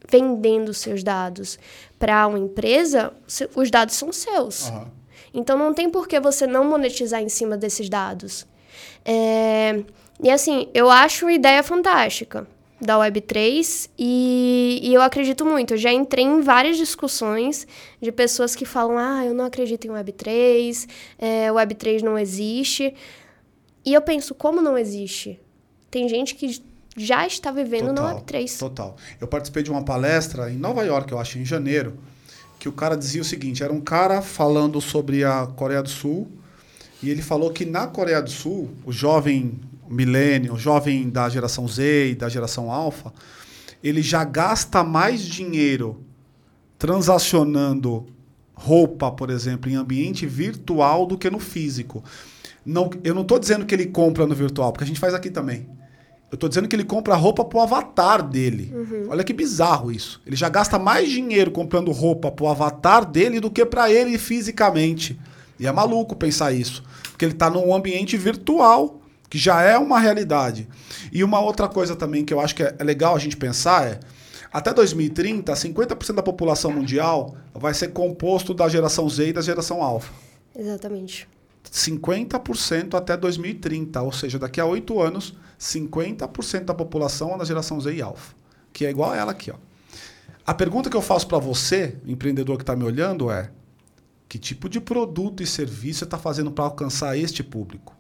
vendendo 0.10 0.70
os 0.70 0.80
seus 0.80 1.04
dados 1.04 1.60
para 2.00 2.26
uma 2.26 2.40
empresa, 2.40 3.14
os 3.54 3.70
dados 3.70 3.96
são 3.96 4.12
seus. 4.12 4.70
Uhum. 4.70 4.88
Então 5.34 5.58
não 5.58 5.74
tem 5.74 5.90
por 5.90 6.08
que 6.08 6.20
você 6.20 6.48
não 6.48 6.64
monetizar 6.64 7.22
em 7.22 7.30
cima 7.30 7.58
desses 7.58 7.90
dados. 7.90 8.48
É... 9.06 9.84
E 10.22 10.30
assim, 10.30 10.68
eu 10.74 10.90
acho 10.90 11.26
uma 11.26 11.34
ideia 11.34 11.62
fantástica. 11.62 12.48
da 12.82 12.98
Web3 12.98 13.90
e, 13.98 14.80
e, 14.82 14.94
eu 14.94 15.02
acredito 15.02 15.46
muito. 15.46 15.74
Eu 15.74 15.78
já 15.78 15.92
entrei 15.92 16.24
em 16.24 16.40
várias 16.40 16.78
discussões 16.78 17.68
de 18.02 18.12
pessoas 18.12 18.56
que 18.56 18.66
falam: 18.66 18.98
ah, 18.98 19.26
eu 19.26 19.34
não 19.34 19.46
acredito 19.46 19.86
em 19.86 19.92
Web3, 19.92 20.88
é, 21.18 21.50
Web3 21.50 22.02
não 22.02 22.18
existe. 22.18 22.94
E 23.86 23.94
eu 23.94 24.02
penso: 24.02 24.34
como 24.34 24.62
não 24.62 24.78
existe? 24.78 25.40
Tem 25.92 26.08
gente 26.08 26.36
que 26.36 26.62
já 26.98 27.26
está 27.26 27.52
vivendo 27.52 27.94
total, 27.94 28.16
no 28.16 28.22
Web3. 28.22 28.60
Total. 28.60 28.98
Eu 29.20 29.28
participei 29.28 29.64
de 29.64 29.72
uma 29.72 29.84
palestra 29.84 30.52
em 30.52 30.58
Nova 30.58 30.84
York, 30.84 31.12
eu 31.12 31.20
acho, 31.20 31.40
em 31.40 31.46
janeiro, 31.46 31.98
que 32.60 32.68
o 32.68 32.72
cara 32.72 32.96
dizia 32.96 33.22
o 33.22 33.26
seguinte: 33.26 33.64
era 33.64 33.72
um 33.72 33.82
cara 33.82 34.22
falando 34.22 34.82
sobre 34.82 35.24
a 35.24 35.48
Coreia 35.48 35.82
do 35.82 35.90
Sul. 35.90 36.28
E 37.02 37.10
ele 37.10 37.22
falou 37.22 37.52
que 37.52 37.66
na 37.66 37.88
Coreia 37.88 38.22
do 38.22 38.30
Sul, 38.30 38.70
o 38.86 38.92
jovem 38.92 39.60
milênio, 39.90 40.58
jovem 40.58 41.10
da 41.10 41.30
geração 41.30 41.68
Z 41.68 42.10
e 42.12 42.16
da 42.16 42.28
geração 42.28 42.70
alfa, 42.70 43.14
ele 43.82 44.02
já 44.02 44.24
gasta 44.26 44.84
mais 44.84 45.22
dinheiro 45.22 46.04
transacionando 46.78 48.06
roupa, 48.54 49.10
por 49.12 49.30
exemplo, 49.30 49.72
em 49.72 49.76
ambiente 49.76 50.26
virtual 50.26 51.06
do 51.06 51.18
que 51.18 51.30
no 51.30 51.40
físico. 51.40 52.04
Não, 52.66 52.90
eu 53.04 53.16
não 53.16 53.22
estou 53.22 53.40
dizendo 53.40 53.66
que 53.66 53.74
ele 53.74 53.86
compra 53.86 54.28
no 54.28 54.36
virtual, 54.36 54.72
porque 54.72 54.84
a 54.84 54.88
gente 54.88 55.00
faz 55.00 55.14
aqui 55.14 55.30
também. 55.30 55.68
Eu 56.32 56.36
estou 56.36 56.48
dizendo 56.48 56.68
que 56.68 56.76
ele 56.76 56.84
compra 56.84 57.16
roupa 57.16 57.44
pro 57.44 57.60
avatar 57.60 58.22
dele. 58.22 58.72
Uhum. 58.74 59.08
Olha 59.10 59.24
que 59.24 59.34
bizarro 59.34 59.92
isso. 59.92 60.22
Ele 60.26 60.36
já 60.36 60.48
gasta 60.48 60.78
mais 60.78 61.10
dinheiro 61.10 61.50
comprando 61.50 61.92
roupa 61.92 62.32
pro 62.32 62.48
avatar 62.48 63.04
dele 63.04 63.40
do 63.40 63.50
que 63.50 63.66
para 63.66 63.92
ele 63.92 64.18
fisicamente. 64.18 65.20
E 65.60 65.66
é 65.66 65.72
maluco 65.72 66.16
pensar 66.16 66.52
isso. 66.52 66.84
Porque 67.10 67.26
ele 67.26 67.34
está 67.34 67.50
num 67.50 67.74
ambiente 67.74 68.16
virtual 68.16 69.02
que 69.30 69.38
já 69.38 69.62
é 69.62 69.78
uma 69.78 70.00
realidade. 70.00 70.68
E 71.12 71.24
uma 71.24 71.40
outra 71.40 71.68
coisa 71.68 71.96
também 71.96 72.24
que 72.24 72.34
eu 72.34 72.40
acho 72.40 72.56
que 72.56 72.64
é 72.64 72.84
legal 72.84 73.16
a 73.16 73.20
gente 73.20 73.36
pensar 73.36 73.88
é 73.88 74.00
até 74.52 74.74
2030, 74.74 75.54
50% 75.54 76.14
da 76.14 76.24
população 76.24 76.72
mundial 76.72 77.36
vai 77.54 77.74
ser 77.74 77.90
composto 77.90 78.54
da 78.54 78.68
geração 78.68 79.08
Z 79.08 79.30
e 79.30 79.34
da 79.34 79.42
geração 79.42 79.84
alfa. 79.84 80.12
Exatamente. 80.56 81.28
50% 81.72 82.96
até 82.96 83.16
2030, 83.16 84.02
ou 84.02 84.12
seja, 84.12 84.40
daqui 84.40 84.60
a 84.60 84.66
oito 84.66 85.00
anos, 85.00 85.36
50% 85.60 86.66
da 86.66 86.74
população 86.74 87.36
é 87.36 87.38
da 87.38 87.46
geração 87.46 87.80
Z 87.82 87.94
e 87.94 88.02
alfa, 88.02 88.34
que 88.72 88.86
é 88.86 88.90
igual 88.90 89.12
a 89.12 89.18
ela 89.18 89.32
aqui. 89.32 89.52
Ó. 89.52 89.56
A 90.46 90.54
pergunta 90.54 90.90
que 90.90 90.98
eu 90.98 91.02
faço 91.02 91.28
para 91.28 91.38
você, 91.38 91.98
empreendedor 92.08 92.58
que 92.58 92.64
está 92.64 92.76
me 92.76 92.84
olhando, 92.84 93.30
é: 93.30 93.52
que 94.28 94.40
tipo 94.40 94.70
de 94.70 94.80
produto 94.80 95.44
e 95.44 95.46
serviço 95.46 96.00
você 96.00 96.06
está 96.06 96.18
fazendo 96.18 96.50
para 96.50 96.64
alcançar 96.64 97.18
este 97.18 97.44
público? 97.44 97.96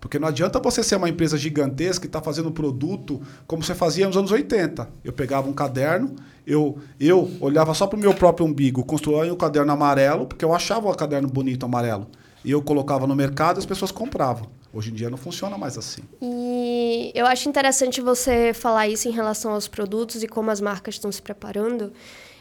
Porque 0.00 0.18
não 0.18 0.28
adianta 0.28 0.60
você 0.60 0.82
ser 0.82 0.96
uma 0.96 1.08
empresa 1.08 1.36
gigantesca 1.36 2.04
e 2.04 2.08
estar 2.08 2.20
tá 2.20 2.24
fazendo 2.24 2.52
produto 2.52 3.20
como 3.46 3.64
você 3.64 3.74
fazia 3.74 4.06
nos 4.06 4.16
anos 4.16 4.30
80. 4.30 4.88
Eu 5.02 5.12
pegava 5.12 5.48
um 5.48 5.52
caderno, 5.52 6.14
eu, 6.46 6.78
eu 7.00 7.30
olhava 7.40 7.74
só 7.74 7.86
para 7.86 7.96
o 7.96 8.00
meu 8.00 8.14
próprio 8.14 8.46
umbigo, 8.46 8.84
construía 8.84 9.32
um 9.32 9.36
caderno 9.36 9.72
amarelo, 9.72 10.26
porque 10.26 10.44
eu 10.44 10.54
achava 10.54 10.88
o 10.88 10.94
caderno 10.94 11.28
bonito 11.28 11.66
amarelo. 11.66 12.06
E 12.44 12.50
eu 12.50 12.62
colocava 12.62 13.06
no 13.06 13.16
mercado 13.16 13.56
e 13.56 13.58
as 13.58 13.66
pessoas 13.66 13.90
compravam. 13.90 14.46
Hoje 14.78 14.90
em 14.90 14.94
dia 14.94 15.10
não 15.10 15.18
funciona 15.18 15.58
mais 15.58 15.76
assim. 15.76 16.02
E 16.22 17.10
eu 17.14 17.26
acho 17.26 17.48
interessante 17.48 18.00
você 18.00 18.52
falar 18.54 18.86
isso 18.86 19.08
em 19.08 19.10
relação 19.10 19.52
aos 19.52 19.66
produtos 19.66 20.22
e 20.22 20.28
como 20.28 20.50
as 20.50 20.60
marcas 20.60 20.94
estão 20.94 21.10
se 21.10 21.20
preparando 21.20 21.92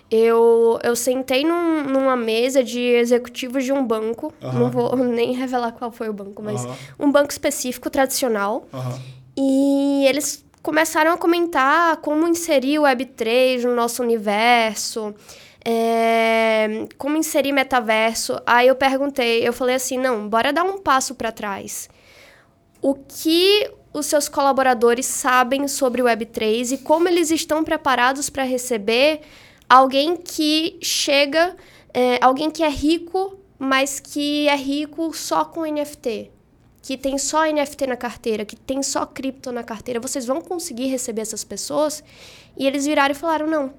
eu, 0.09 0.79
eu 0.83 0.95
sentei 0.95 1.43
num, 1.43 1.83
numa 1.83 2.15
mesa 2.15 2.63
de 2.63 2.79
executivos 2.79 3.65
de 3.65 3.73
um 3.73 3.85
banco, 3.85 4.33
uhum. 4.41 4.53
não 4.53 4.71
vou 4.71 4.95
nem 5.03 5.33
revelar 5.33 5.73
qual 5.73 5.91
foi 5.91 6.09
o 6.09 6.13
banco, 6.13 6.41
mas 6.41 6.63
uhum. 6.63 6.75
um 6.99 7.11
banco 7.11 7.31
específico, 7.31 7.89
tradicional, 7.89 8.65
uhum. 8.71 8.99
e 9.37 10.05
eles 10.07 10.45
começaram 10.63 11.11
a 11.11 11.17
comentar 11.17 11.97
como 11.97 12.27
inserir 12.27 12.79
o 12.79 12.83
Web3 12.83 13.63
no 13.63 13.75
nosso 13.75 14.01
universo, 14.01 15.13
é, 15.63 16.85
como 16.97 17.17
inserir 17.17 17.51
metaverso. 17.51 18.39
Aí 18.45 18.67
eu 18.67 18.75
perguntei, 18.75 19.45
eu 19.47 19.51
falei 19.51 19.75
assim, 19.75 19.97
não, 19.97 20.27
bora 20.27 20.53
dar 20.53 20.63
um 20.63 20.77
passo 20.77 21.15
para 21.15 21.31
trás. 21.31 21.89
O 22.81 22.93
que 22.95 23.71
os 23.93 24.05
seus 24.05 24.29
colaboradores 24.29 25.05
sabem 25.05 25.67
sobre 25.67 26.01
o 26.01 26.05
Web3 26.05 26.73
e 26.73 26.77
como 26.77 27.07
eles 27.07 27.31
estão 27.31 27.63
preparados 27.63 28.29
para 28.29 28.43
receber 28.43 29.21
alguém 29.69 30.15
que 30.15 30.77
chega, 30.81 31.55
é, 31.93 32.19
alguém 32.21 32.49
que 32.51 32.63
é 32.63 32.69
rico, 32.69 33.37
mas 33.57 33.99
que 33.99 34.47
é 34.47 34.55
rico 34.55 35.13
só 35.15 35.43
com 35.43 35.65
NFT, 35.65 36.31
que 36.81 36.97
tem 36.97 37.17
só 37.17 37.43
NFT 37.45 37.87
na 37.87 37.97
carteira, 37.97 38.45
que 38.45 38.55
tem 38.55 38.83
só 38.83 39.05
cripto 39.05 39.51
na 39.51 39.63
carteira, 39.63 39.99
vocês 39.99 40.25
vão 40.25 40.41
conseguir 40.41 40.87
receber 40.87 41.21
essas 41.21 41.43
pessoas? 41.43 42.03
E 42.55 42.65
eles 42.67 42.85
viraram 42.85 43.11
e 43.11 43.15
falaram: 43.15 43.47
não, 43.47 43.73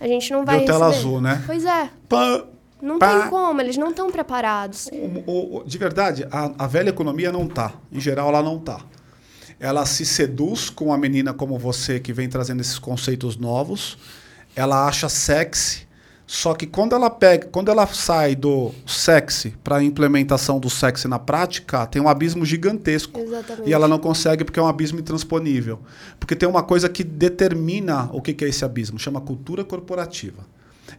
a 0.00 0.06
gente 0.06 0.32
não 0.32 0.44
vai 0.44 0.58
Deu 0.58 0.66
receber. 0.66 0.78
tela 0.78 0.86
azul, 0.86 1.20
né? 1.20 1.42
Pois 1.46 1.64
é. 1.64 1.90
Pá, 2.08 2.44
não 2.80 2.98
tem 2.98 3.28
como, 3.30 3.60
eles 3.60 3.76
não 3.76 3.90
estão 3.90 4.10
preparados. 4.10 4.88
O, 5.26 5.58
o, 5.58 5.64
de 5.64 5.78
verdade, 5.78 6.26
a, 6.30 6.64
a 6.64 6.66
velha 6.66 6.90
economia 6.90 7.32
não 7.32 7.48
tá. 7.48 7.72
Em 7.90 8.00
geral, 8.00 8.28
ela 8.28 8.42
não 8.42 8.58
tá 8.58 8.80
ela 9.58 9.86
se 9.86 10.04
seduz 10.04 10.68
com 10.68 10.86
uma 10.86 10.98
menina 10.98 11.32
como 11.32 11.58
você 11.58 11.98
que 11.98 12.12
vem 12.12 12.28
trazendo 12.28 12.60
esses 12.60 12.78
conceitos 12.78 13.38
novos 13.38 13.96
ela 14.56 14.88
acha 14.88 15.08
sexy, 15.08 15.86
só 16.26 16.54
que 16.54 16.66
quando 16.66 16.94
ela 16.94 17.10
pega, 17.10 17.46
quando 17.46 17.70
ela 17.70 17.86
sai 17.86 18.34
do 18.34 18.72
sexy 18.86 19.54
para 19.62 19.76
a 19.76 19.84
implementação 19.84 20.58
do 20.58 20.70
sexy 20.70 21.06
na 21.06 21.18
prática, 21.18 21.86
tem 21.86 22.00
um 22.00 22.08
abismo 22.08 22.44
gigantesco. 22.44 23.20
Exatamente. 23.20 23.68
E 23.68 23.72
ela 23.72 23.86
não 23.86 23.98
consegue 23.98 24.44
porque 24.44 24.58
é 24.58 24.62
um 24.62 24.66
abismo 24.66 24.98
intransponível. 24.98 25.78
Porque 26.18 26.34
tem 26.34 26.48
uma 26.48 26.64
coisa 26.64 26.88
que 26.88 27.04
determina 27.04 28.08
o 28.12 28.20
que 28.20 28.44
é 28.44 28.48
esse 28.48 28.64
abismo, 28.64 28.98
chama 28.98 29.20
cultura 29.20 29.62
corporativa. 29.62 30.44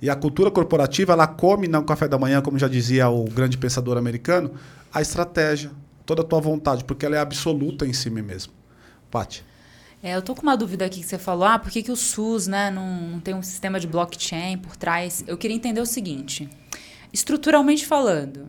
E 0.01 0.09
a 0.09 0.15
cultura 0.15 0.51
corporativa, 0.51 1.13
ela 1.13 1.27
come 1.27 1.67
no 1.67 1.83
café 1.83 2.07
da 2.07 2.17
manhã, 2.17 2.41
como 2.41 2.57
já 2.57 2.67
dizia 2.67 3.09
o 3.09 3.25
grande 3.25 3.57
pensador 3.57 3.97
americano, 3.97 4.51
a 4.93 5.01
estratégia, 5.01 5.71
toda 6.05 6.21
a 6.21 6.25
tua 6.25 6.39
vontade, 6.39 6.83
porque 6.83 7.05
ela 7.05 7.15
é 7.15 7.19
absoluta 7.19 7.85
em 7.85 7.93
si 7.93 8.09
mesmo. 8.09 8.53
Pati. 9.09 9.43
É, 10.01 10.15
eu 10.15 10.21
tô 10.21 10.35
com 10.35 10.43
uma 10.43 10.55
dúvida 10.55 10.85
aqui 10.85 11.01
que 11.01 11.05
você 11.05 11.17
falou, 11.17 11.45
ah, 11.45 11.57
por 11.57 11.71
que, 11.71 11.81
que 11.81 11.91
o 11.91 11.95
SUS 11.95 12.47
né, 12.47 12.69
não, 12.69 13.01
não 13.01 13.19
tem 13.19 13.33
um 13.33 13.41
sistema 13.41 13.79
de 13.79 13.87
blockchain 13.87 14.57
por 14.57 14.75
trás? 14.75 15.23
Eu 15.27 15.37
queria 15.37 15.55
entender 15.55 15.81
o 15.81 15.85
seguinte, 15.85 16.47
estruturalmente 17.11 17.85
falando, 17.85 18.47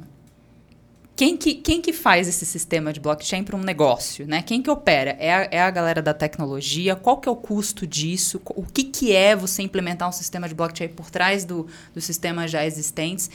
quem 1.18 1.36
que, 1.36 1.54
quem 1.54 1.82
que 1.82 1.92
faz 1.92 2.28
esse 2.28 2.46
sistema 2.46 2.92
de 2.92 3.00
blockchain 3.00 3.42
para 3.42 3.56
um 3.56 3.60
negócio? 3.60 4.24
Né? 4.24 4.40
Quem 4.40 4.62
que 4.62 4.70
opera? 4.70 5.16
É 5.18 5.34
a, 5.34 5.48
é 5.50 5.60
a 5.60 5.68
galera 5.68 6.00
da 6.00 6.14
tecnologia? 6.14 6.94
Qual 6.94 7.16
que 7.16 7.28
é 7.28 7.32
o 7.32 7.34
custo 7.34 7.84
disso? 7.84 8.40
O 8.50 8.62
que, 8.62 8.84
que 8.84 9.12
é 9.12 9.34
você 9.34 9.60
implementar 9.62 10.08
um 10.08 10.12
sistema 10.12 10.48
de 10.48 10.54
blockchain 10.54 10.90
por 10.90 11.10
trás 11.10 11.44
do, 11.44 11.66
dos 11.92 12.04
sistemas 12.04 12.52
já 12.52 12.64
existentes? 12.64 13.28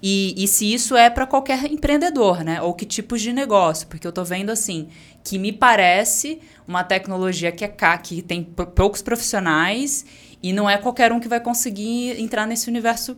E, 0.00 0.32
e 0.36 0.46
se 0.46 0.72
isso 0.72 0.94
é 0.94 1.10
para 1.10 1.26
qualquer 1.26 1.64
empreendedor, 1.64 2.44
né? 2.44 2.62
Ou 2.62 2.72
que 2.72 2.86
tipos 2.86 3.20
de 3.20 3.32
negócio? 3.32 3.88
Porque 3.88 4.06
eu 4.06 4.10
estou 4.10 4.24
vendo 4.24 4.50
assim 4.50 4.88
que 5.24 5.36
me 5.36 5.50
parece 5.50 6.40
uma 6.68 6.84
tecnologia 6.84 7.50
que 7.50 7.64
é 7.64 7.68
cá, 7.68 7.98
que 7.98 8.22
tem 8.22 8.44
poucos 8.44 9.02
profissionais 9.02 10.06
e 10.40 10.52
não 10.52 10.70
é 10.70 10.78
qualquer 10.78 11.10
um 11.10 11.18
que 11.18 11.26
vai 11.26 11.40
conseguir 11.40 12.16
entrar 12.20 12.46
nesse 12.46 12.70
universo 12.70 13.16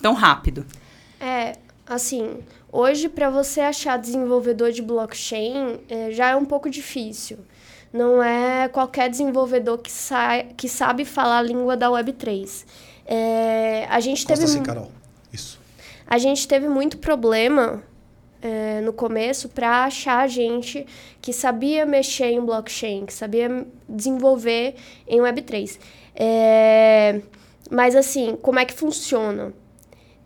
tão 0.00 0.14
rápido. 0.14 0.64
É, 1.20 1.58
assim, 1.86 2.38
hoje 2.74 3.08
para 3.08 3.30
você 3.30 3.60
achar 3.60 3.96
desenvolvedor 3.96 4.72
de 4.72 4.82
blockchain 4.82 5.78
é, 5.88 6.10
já 6.10 6.30
é 6.30 6.36
um 6.36 6.44
pouco 6.44 6.68
difícil. 6.68 7.38
Não 7.92 8.20
é 8.20 8.66
qualquer 8.66 9.08
desenvolvedor 9.08 9.78
que, 9.78 9.92
sai, 9.92 10.48
que 10.56 10.68
sabe 10.68 11.04
falar 11.04 11.38
a 11.38 11.42
língua 11.42 11.76
da 11.76 11.88
Web3. 11.88 12.64
É, 13.06 13.86
a 13.88 14.00
gente 14.00 14.26
Costa 14.26 14.34
teve 14.34 14.44
assim, 14.44 14.62
Carol. 14.64 14.90
Isso. 15.32 15.60
A 16.04 16.18
gente 16.18 16.48
teve 16.48 16.68
muito 16.68 16.98
problema 16.98 17.84
é, 18.42 18.80
no 18.80 18.92
começo 18.92 19.48
para 19.48 19.84
achar 19.84 20.28
gente 20.28 20.84
que 21.22 21.32
sabia 21.32 21.86
mexer 21.86 22.32
em 22.32 22.44
blockchain, 22.44 23.06
que 23.06 23.12
sabia 23.12 23.64
desenvolver 23.88 24.74
em 25.06 25.20
Web3. 25.20 25.78
É, 26.16 27.20
mas 27.70 27.94
assim, 27.94 28.36
como 28.42 28.58
é 28.58 28.64
que 28.64 28.74
funciona? 28.74 29.54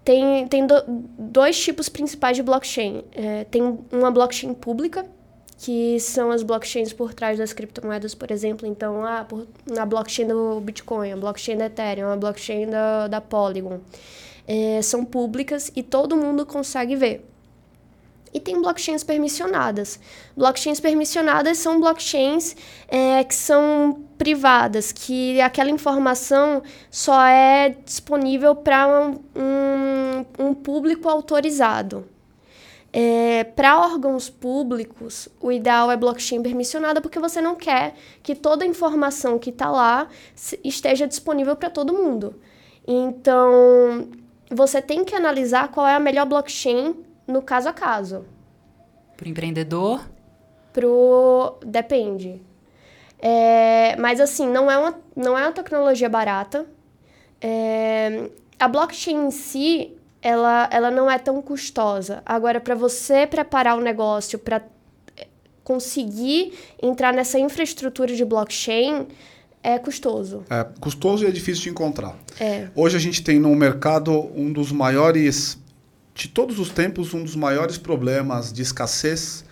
Tem, 0.09 0.49
tem 0.49 0.67
do, 0.67 0.75
dois 1.19 1.61
tipos 1.61 1.91
principais 1.91 2.35
de 2.35 2.43
blockchain. 2.43 3.05
É, 3.13 3.45
tem 3.45 3.79
uma 3.93 4.11
blockchain 4.11 4.55
pública, 4.55 5.05
que 5.59 6.01
são 6.01 6.31
as 6.31 6.43
blockchains 6.43 6.95
por 6.95 7.13
trás 7.13 7.37
das 7.37 7.53
criptomoedas, 7.53 8.15
por 8.15 8.31
exemplo. 8.31 8.67
Então, 8.67 9.03
por, 9.29 9.47
a 9.79 9.85
blockchain 9.85 10.27
do 10.27 10.61
Bitcoin, 10.63 11.13
a 11.13 11.17
blockchain 11.19 11.59
da 11.59 11.67
Ethereum, 11.67 12.11
a 12.11 12.17
blockchain 12.17 12.71
da, 12.71 13.07
da 13.07 13.21
Polygon. 13.21 13.81
É, 14.47 14.81
são 14.81 15.05
públicas 15.05 15.71
e 15.77 15.83
todo 15.83 16.17
mundo 16.17 16.47
consegue 16.47 16.97
ver. 16.97 17.29
E 18.33 18.41
tem 18.41 18.61
blockchains 18.61 19.03
permissionadas. 19.03 19.99
Blockchains 20.37 20.81
permissionadas 20.81 21.59
são 21.59 21.81
blockchains 21.81 22.55
é, 22.89 23.25
que 23.25 23.35
são 23.35 24.05
privadas, 24.19 24.93
que 24.93 25.41
aquela 25.41 25.71
informação 25.71 26.63
só 26.91 27.25
é 27.25 27.71
disponível 27.85 28.55
para 28.55 28.89
um, 28.89 30.25
um, 30.39 30.55
público 30.55 31.09
autorizado. 31.09 32.07
É, 32.93 33.45
para 33.45 33.79
órgãos 33.79 34.31
públicos, 34.31 35.29
o 35.41 35.53
ideal 35.53 35.91
é 35.91 35.97
blockchain 35.97 36.43
permissionada 36.43 37.01
porque 37.01 37.19
você 37.19 37.41
não 37.41 37.55
quer 37.55 37.95
que 38.23 38.35
toda 38.35 38.65
a 38.65 38.67
informação 38.67 39.39
que 39.39 39.51
está 39.51 39.71
lá 39.71 40.09
esteja 40.65 41.07
disponível 41.07 41.55
para 41.55 41.71
todo 41.71 41.93
mundo. 41.93 42.35
Então, 42.87 44.09
você 44.51 44.81
tem 44.81 45.05
que 45.05 45.15
analisar 45.15 45.69
qual 45.69 45.87
é 45.87 45.95
a 45.95 46.01
melhor 46.01 46.27
blockchain 46.27 46.97
no 47.29 47.43
caso 47.43 47.69
a 47.69 47.73
caso. 47.73 48.25
Para 49.17 49.27
o 49.27 49.29
empreendedor? 49.29 50.09
Pro... 50.73 51.59
Depende. 51.65 52.41
É, 53.21 53.97
mas 53.97 54.21
assim, 54.21 54.49
não 54.49 54.71
é 54.71 54.79
uma, 54.79 54.99
não 55.15 55.37
é 55.37 55.43
uma 55.43 55.53
tecnologia 55.53 56.09
barata. 56.09 56.67
É, 57.41 58.31
a 58.59 58.67
blockchain 58.67 59.27
em 59.27 59.31
si, 59.31 59.93
ela, 60.23 60.69
ela 60.73 60.91
não 60.91 61.11
é 61.11 61.19
tão 61.19 61.41
custosa. 61.43 62.23
Agora, 62.25 62.61
para 62.61 62.75
você 62.75 63.27
preparar 63.27 63.77
o 63.77 63.81
negócio 63.81 64.39
para 64.39 64.63
é, 65.17 65.27
conseguir 65.63 66.53
entrar 66.81 67.13
nessa 67.13 67.39
infraestrutura 67.39 68.15
de 68.15 68.25
blockchain, 68.25 69.07
é 69.63 69.79
custoso. 69.79 70.45
É 70.49 70.65
custoso 70.81 71.25
e 71.25 71.27
é 71.27 71.31
difícil 71.31 71.65
de 71.65 71.71
encontrar. 71.71 72.17
É. 72.41 72.69
Hoje 72.75 72.97
a 72.97 73.01
gente 73.01 73.23
tem 73.23 73.39
no 73.39 73.55
mercado 73.55 74.13
um 74.35 74.53
dos 74.53 74.71
maiores, 74.71 75.59
de 76.19 76.27
todos 76.27 76.59
os 76.59 76.69
tempos, 76.71 77.15
um 77.15 77.23
dos 77.23 77.37
maiores 77.37 77.79
problemas 77.79 78.53
de 78.53 78.61
escassez 78.61 79.45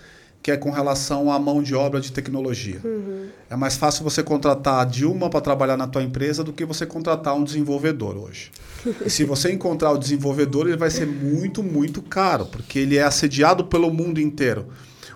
que 0.42 0.50
é 0.52 0.56
com 0.56 0.70
relação 0.70 1.32
à 1.32 1.40
mão 1.40 1.60
de 1.60 1.74
obra 1.74 2.00
de 2.00 2.12
tecnologia. 2.12 2.80
Uhum. 2.84 3.26
É 3.50 3.56
mais 3.56 3.76
fácil 3.76 4.04
você 4.04 4.22
contratar 4.22 4.80
a 4.80 4.84
Dilma 4.84 5.28
para 5.28 5.40
trabalhar 5.40 5.76
na 5.76 5.88
tua 5.88 6.04
empresa 6.04 6.44
do 6.44 6.52
que 6.52 6.64
você 6.64 6.86
contratar 6.86 7.34
um 7.34 7.42
desenvolvedor 7.42 8.16
hoje. 8.16 8.52
e 9.04 9.10
se 9.10 9.24
você 9.24 9.50
encontrar 9.50 9.90
o 9.90 9.98
desenvolvedor, 9.98 10.68
ele 10.68 10.76
vai 10.76 10.88
ser 10.88 11.04
muito, 11.04 11.64
muito 11.64 12.00
caro, 12.00 12.46
porque 12.46 12.78
ele 12.78 12.96
é 12.96 13.02
assediado 13.02 13.64
pelo 13.64 13.92
mundo 13.92 14.20
inteiro. 14.20 14.66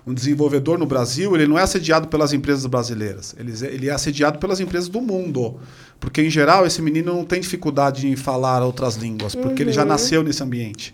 Um 0.05 0.13
desenvolvedor 0.13 0.77
no 0.77 0.85
Brasil, 0.85 1.33
ele 1.33 1.47
não 1.47 1.57
é 1.57 1.61
assediado 1.61 2.09
pelas 2.09 2.33
empresas 2.33 2.65
brasileiras, 2.65 3.33
ele, 3.39 3.53
ele 3.67 3.87
é 3.87 3.91
assediado 3.91 4.37
pelas 4.37 4.59
empresas 4.59 4.89
do 4.89 4.99
mundo. 4.99 5.59
Porque, 5.97 6.21
em 6.21 6.29
geral, 6.29 6.65
esse 6.65 6.81
menino 6.81 7.13
não 7.13 7.23
tem 7.23 7.39
dificuldade 7.39 8.05
em 8.05 8.17
falar 8.17 8.63
outras 8.63 8.95
línguas, 8.95 9.33
porque 9.33 9.63
uhum. 9.63 9.69
ele 9.69 9.71
já 9.71 9.83
uhum. 9.83 9.87
nasceu 9.87 10.23
nesse 10.23 10.43
ambiente. 10.43 10.93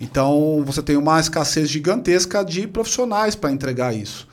Então, 0.00 0.62
você 0.64 0.82
tem 0.82 0.96
uma 0.96 1.18
escassez 1.18 1.68
gigantesca 1.68 2.44
de 2.44 2.66
profissionais 2.66 3.34
para 3.34 3.50
entregar 3.50 3.94
isso. 3.94 4.28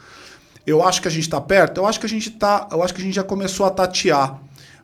Eu 0.65 0.83
acho 0.83 1.01
que 1.01 1.07
a 1.07 1.11
gente 1.11 1.23
está 1.23 1.41
perto. 1.41 1.79
Eu 1.79 1.85
acho 1.85 1.99
que 1.99 2.05
a 2.05 2.09
gente 2.09 2.31
tá. 2.31 2.67
Eu 2.71 2.81
acho 2.81 2.93
que 2.93 3.01
a 3.01 3.03
gente 3.03 3.15
já 3.15 3.23
começou 3.23 3.65
a 3.65 3.69
tatear, 3.69 4.39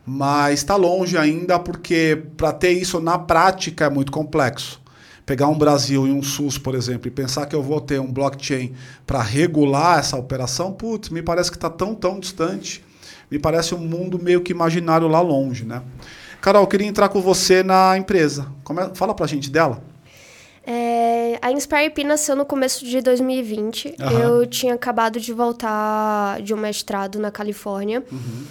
mas 0.05 0.59
está 0.59 0.75
longe 0.75 1.17
ainda 1.17 1.57
porque 1.57 2.21
para 2.35 2.51
ter 2.51 2.71
isso 2.71 2.99
na 2.99 3.17
prática 3.17 3.85
é 3.85 3.89
muito 3.89 4.11
complexo. 4.11 4.81
Pegar 5.25 5.47
um 5.47 5.57
Brasil 5.57 6.07
e 6.07 6.11
um 6.11 6.23
SUS, 6.23 6.57
por 6.57 6.73
exemplo, 6.73 7.07
e 7.07 7.11
pensar 7.11 7.45
que 7.45 7.55
eu 7.55 7.61
vou 7.61 7.79
ter 7.79 7.99
um 7.99 8.11
blockchain 8.11 8.73
para 9.05 9.21
regular 9.21 9.99
essa 9.99 10.17
operação, 10.17 10.71
putz, 10.71 11.09
me 11.09 11.21
parece 11.21 11.51
que 11.51 11.57
está 11.57 11.69
tão 11.69 11.93
tão 11.93 12.19
distante. 12.19 12.83
Me 13.29 13.37
parece 13.37 13.75
um 13.75 13.77
mundo 13.77 14.17
meio 14.17 14.41
que 14.41 14.51
imaginário 14.51 15.07
lá 15.07 15.21
longe, 15.21 15.63
né? 15.63 15.83
Carol, 16.41 16.63
eu 16.63 16.67
queria 16.67 16.87
entrar 16.87 17.09
com 17.09 17.21
você 17.21 17.61
na 17.61 17.97
empresa. 17.97 18.47
Come... 18.63 18.81
Fala 18.95 19.13
para 19.13 19.25
a 19.25 19.27
gente 19.27 19.49
dela. 19.49 19.83
É, 20.71 21.39
a 21.41 21.51
Inspire 21.51 21.89
P 21.89 22.03
nasceu 22.03 22.35
no 22.35 22.45
começo 22.45 22.85
de 22.85 23.01
2020. 23.01 23.95
Uhum. 23.99 24.19
Eu 24.19 24.45
tinha 24.45 24.75
acabado 24.75 25.19
de 25.19 25.33
voltar 25.33 26.39
de 26.43 26.53
um 26.53 26.57
mestrado 26.57 27.17
na 27.17 27.31
Califórnia. 27.31 28.03
Uhum. 28.11 28.45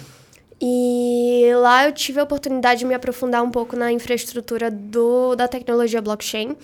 E 0.59 1.49
lá 1.55 1.85
eu 1.85 1.93
tive 1.93 2.19
a 2.19 2.23
oportunidade 2.23 2.79
de 2.79 2.85
me 2.85 2.93
aprofundar 2.93 3.41
um 3.41 3.49
pouco 3.49 3.77
na 3.77 3.89
infraestrutura 3.93 4.69
do, 4.69 5.33
da 5.33 5.47
tecnologia 5.47 6.01
blockchain 6.01 6.57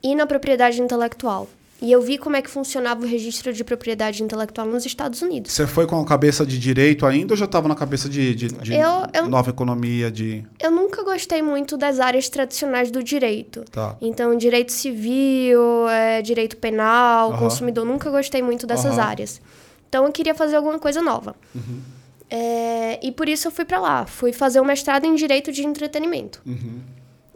e 0.00 0.14
na 0.14 0.26
propriedade 0.26 0.80
intelectual. 0.80 1.48
E 1.82 1.90
eu 1.90 2.02
vi 2.02 2.18
como 2.18 2.36
é 2.36 2.42
que 2.42 2.50
funcionava 2.50 3.02
o 3.02 3.06
registro 3.06 3.52
de 3.52 3.64
propriedade 3.64 4.22
intelectual 4.22 4.66
nos 4.66 4.84
Estados 4.84 5.22
Unidos. 5.22 5.52
Você 5.52 5.66
foi 5.66 5.86
com 5.86 5.98
a 5.98 6.04
cabeça 6.04 6.44
de 6.44 6.58
direito 6.58 7.06
ainda 7.06 7.32
ou 7.32 7.36
já 7.36 7.46
estava 7.46 7.68
na 7.68 7.74
cabeça 7.74 8.08
de, 8.08 8.34
de, 8.34 8.48
de 8.48 8.74
eu, 8.74 9.06
eu, 9.14 9.28
nova 9.28 9.48
economia? 9.48 10.10
de? 10.10 10.44
Eu 10.60 10.70
nunca 10.70 11.02
gostei 11.02 11.40
muito 11.40 11.76
das 11.76 11.98
áreas 11.98 12.28
tradicionais 12.28 12.90
do 12.90 13.02
direito. 13.02 13.64
Tá. 13.70 13.96
Então, 14.00 14.36
direito 14.36 14.72
civil, 14.72 15.88
é, 15.88 16.20
direito 16.20 16.56
penal, 16.56 17.36
consumidor, 17.38 17.86
nunca 17.86 18.10
gostei 18.10 18.42
muito 18.42 18.66
dessas 18.66 18.98
áreas. 18.98 19.40
Então, 19.88 20.04
eu 20.04 20.12
queria 20.12 20.34
fazer 20.34 20.56
alguma 20.56 20.78
coisa 20.78 21.00
nova. 21.00 21.34
Uhum. 21.54 21.80
É, 22.28 23.04
e 23.04 23.10
por 23.10 23.28
isso 23.28 23.48
eu 23.48 23.52
fui 23.52 23.64
para 23.64 23.80
lá. 23.80 24.06
Fui 24.06 24.32
fazer 24.32 24.60
um 24.60 24.64
mestrado 24.64 25.04
em 25.04 25.14
direito 25.14 25.50
de 25.50 25.66
entretenimento. 25.66 26.40
Uhum. 26.46 26.80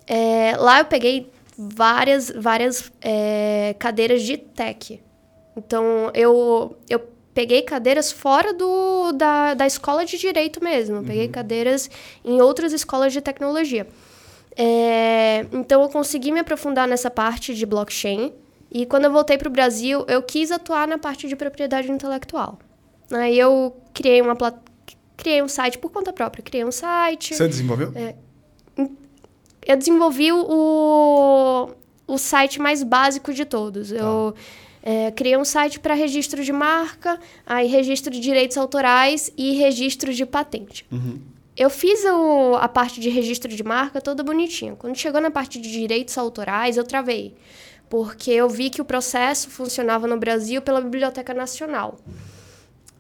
É, 0.07 0.55
lá 0.57 0.81
eu 0.81 0.85
peguei 0.85 1.33
várias, 1.57 2.31
várias 2.31 2.93
é, 3.01 3.75
cadeiras 3.79 4.23
de 4.23 4.37
tech. 4.37 5.03
Então, 5.57 6.11
eu, 6.15 6.77
eu 6.89 7.01
peguei 7.33 7.63
cadeiras 7.63 8.11
fora 8.11 8.53
do, 8.53 9.13
da, 9.13 9.55
da 9.55 9.67
escola 9.67 10.05
de 10.05 10.19
direito 10.19 10.63
mesmo. 10.63 10.97
Uhum. 10.97 11.05
Peguei 11.05 11.29
cadeiras 11.29 11.91
em 12.25 12.41
outras 12.41 12.73
escolas 12.73 13.13
de 13.13 13.21
tecnologia. 13.21 13.87
É, 14.57 15.47
então, 15.53 15.83
eu 15.83 15.89
consegui 15.89 16.33
me 16.33 16.41
aprofundar 16.41 16.87
nessa 16.89 17.11
parte 17.11 17.55
de 17.55 17.67
blockchain. 17.67 18.33
E 18.71 18.85
quando 18.87 19.05
eu 19.05 19.13
voltei 19.13 19.39
para 19.39 19.49
o 19.49 19.51
Brasil, 19.53 20.05
eu 20.09 20.23
quis 20.23 20.51
atuar 20.51 20.89
na 20.89 20.99
parte 20.99 21.29
de 21.29 21.37
propriedade 21.37 21.91
intelectual. 21.91 22.59
Aí 23.13 23.39
eu 23.39 23.77
criei 23.93 24.21
uma 24.21 24.37
criei 25.17 25.43
um 25.43 25.49
site 25.49 25.79
por 25.79 25.91
conta 25.91 26.13
própria. 26.13 26.43
Criei 26.43 26.65
um 26.65 26.73
site. 26.73 27.35
Você 27.35 27.47
desenvolveu? 27.47 27.93
É, 27.95 28.15
eu 29.67 29.77
desenvolvi 29.77 30.31
o, 30.33 31.71
o 32.07 32.19
site 32.19 32.61
mais 32.61 32.83
básico 32.83 33.33
de 33.33 33.45
todos. 33.45 33.91
Tá. 33.91 33.97
Eu 33.97 34.35
é, 34.83 35.11
criei 35.11 35.37
um 35.37 35.45
site 35.45 35.81
para 35.81 35.95
registro 35.95 36.45
de 36.45 36.53
marca, 36.53 37.19
aí 37.47 37.67
registro 37.67 38.13
de 38.13 38.21
direitos 38.21 38.57
autorais 38.57 39.33
e 39.37 39.55
registro 39.55 40.13
de 40.13 40.27
patente. 40.27 40.87
Uhum. 40.91 41.21
Eu 41.57 41.71
fiz 41.71 42.05
o, 42.05 42.57
a 42.57 42.69
parte 42.69 43.01
de 43.01 43.09
registro 43.09 43.51
de 43.55 43.63
marca 43.63 44.01
toda 44.01 44.23
bonitinha. 44.23 44.75
Quando 44.75 44.97
chegou 44.97 45.21
na 45.21 45.31
parte 45.31 45.61
de 45.61 45.71
direitos 45.71 46.19
autorais, 46.19 46.77
eu 46.77 46.85
travei. 46.85 47.35
Porque 47.89 48.31
eu 48.33 48.49
vi 48.49 48.71
que 48.71 48.81
o 48.81 48.85
processo 48.85 49.49
funcionava 49.49 50.07
no 50.07 50.19
Brasil 50.19 50.61
pela 50.61 50.81
Biblioteca 50.81 51.33
Nacional. 51.33 51.97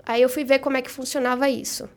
Aí 0.06 0.22
eu 0.22 0.28
fui 0.28 0.44
ver 0.44 0.60
como 0.60 0.76
é 0.76 0.82
que 0.82 0.90
funcionava 0.90 1.48
isso 1.48 1.88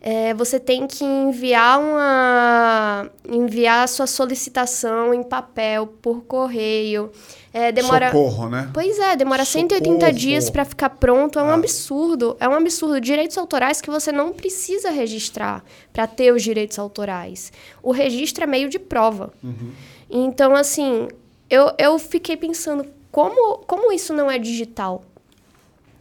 é, 0.00 0.34
você 0.34 0.60
tem 0.60 0.86
que 0.86 1.04
enviar 1.04 1.80
uma 1.80 3.10
enviar 3.28 3.84
a 3.84 3.86
sua 3.86 4.06
solicitação 4.06 5.12
em 5.12 5.22
papel 5.22 5.86
por 5.86 6.22
correio. 6.22 7.10
É, 7.52 7.72
demora 7.72 8.10
Socorro, 8.10 8.48
né? 8.48 8.70
Pois 8.72 8.98
é, 8.98 9.16
demora 9.16 9.44
Socorro. 9.44 9.68
180 9.70 10.12
dias 10.12 10.50
para 10.50 10.64
ficar 10.64 10.90
pronto. 10.90 11.38
É 11.38 11.42
um 11.42 11.48
ah. 11.48 11.54
absurdo. 11.54 12.36
É 12.38 12.48
um 12.48 12.52
absurdo. 12.52 13.00
Direitos 13.00 13.38
autorais 13.38 13.80
que 13.80 13.90
você 13.90 14.12
não 14.12 14.32
precisa 14.32 14.90
registrar 14.90 15.64
para 15.92 16.06
ter 16.06 16.32
os 16.32 16.42
direitos 16.42 16.78
autorais. 16.78 17.50
O 17.82 17.92
registro 17.92 18.44
é 18.44 18.46
meio 18.46 18.68
de 18.68 18.78
prova. 18.78 19.32
Uhum. 19.42 19.72
Então, 20.10 20.54
assim, 20.54 21.08
eu, 21.48 21.72
eu 21.78 21.98
fiquei 21.98 22.36
pensando 22.36 22.86
como, 23.10 23.58
como 23.66 23.90
isso 23.90 24.12
não 24.12 24.30
é 24.30 24.38
digital? 24.38 25.02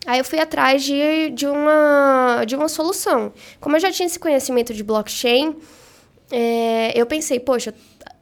Aí 0.05 0.19
eu 0.19 0.25
fui 0.25 0.39
atrás 0.39 0.83
de, 0.83 1.31
de, 1.31 1.47
uma, 1.47 2.43
de 2.45 2.55
uma 2.55 2.67
solução. 2.67 3.33
Como 3.59 3.75
eu 3.75 3.79
já 3.79 3.91
tinha 3.91 4.05
esse 4.05 4.19
conhecimento 4.19 4.73
de 4.73 4.83
blockchain, 4.83 5.55
é, 6.31 6.99
eu 6.99 7.05
pensei, 7.05 7.39
poxa, 7.39 7.73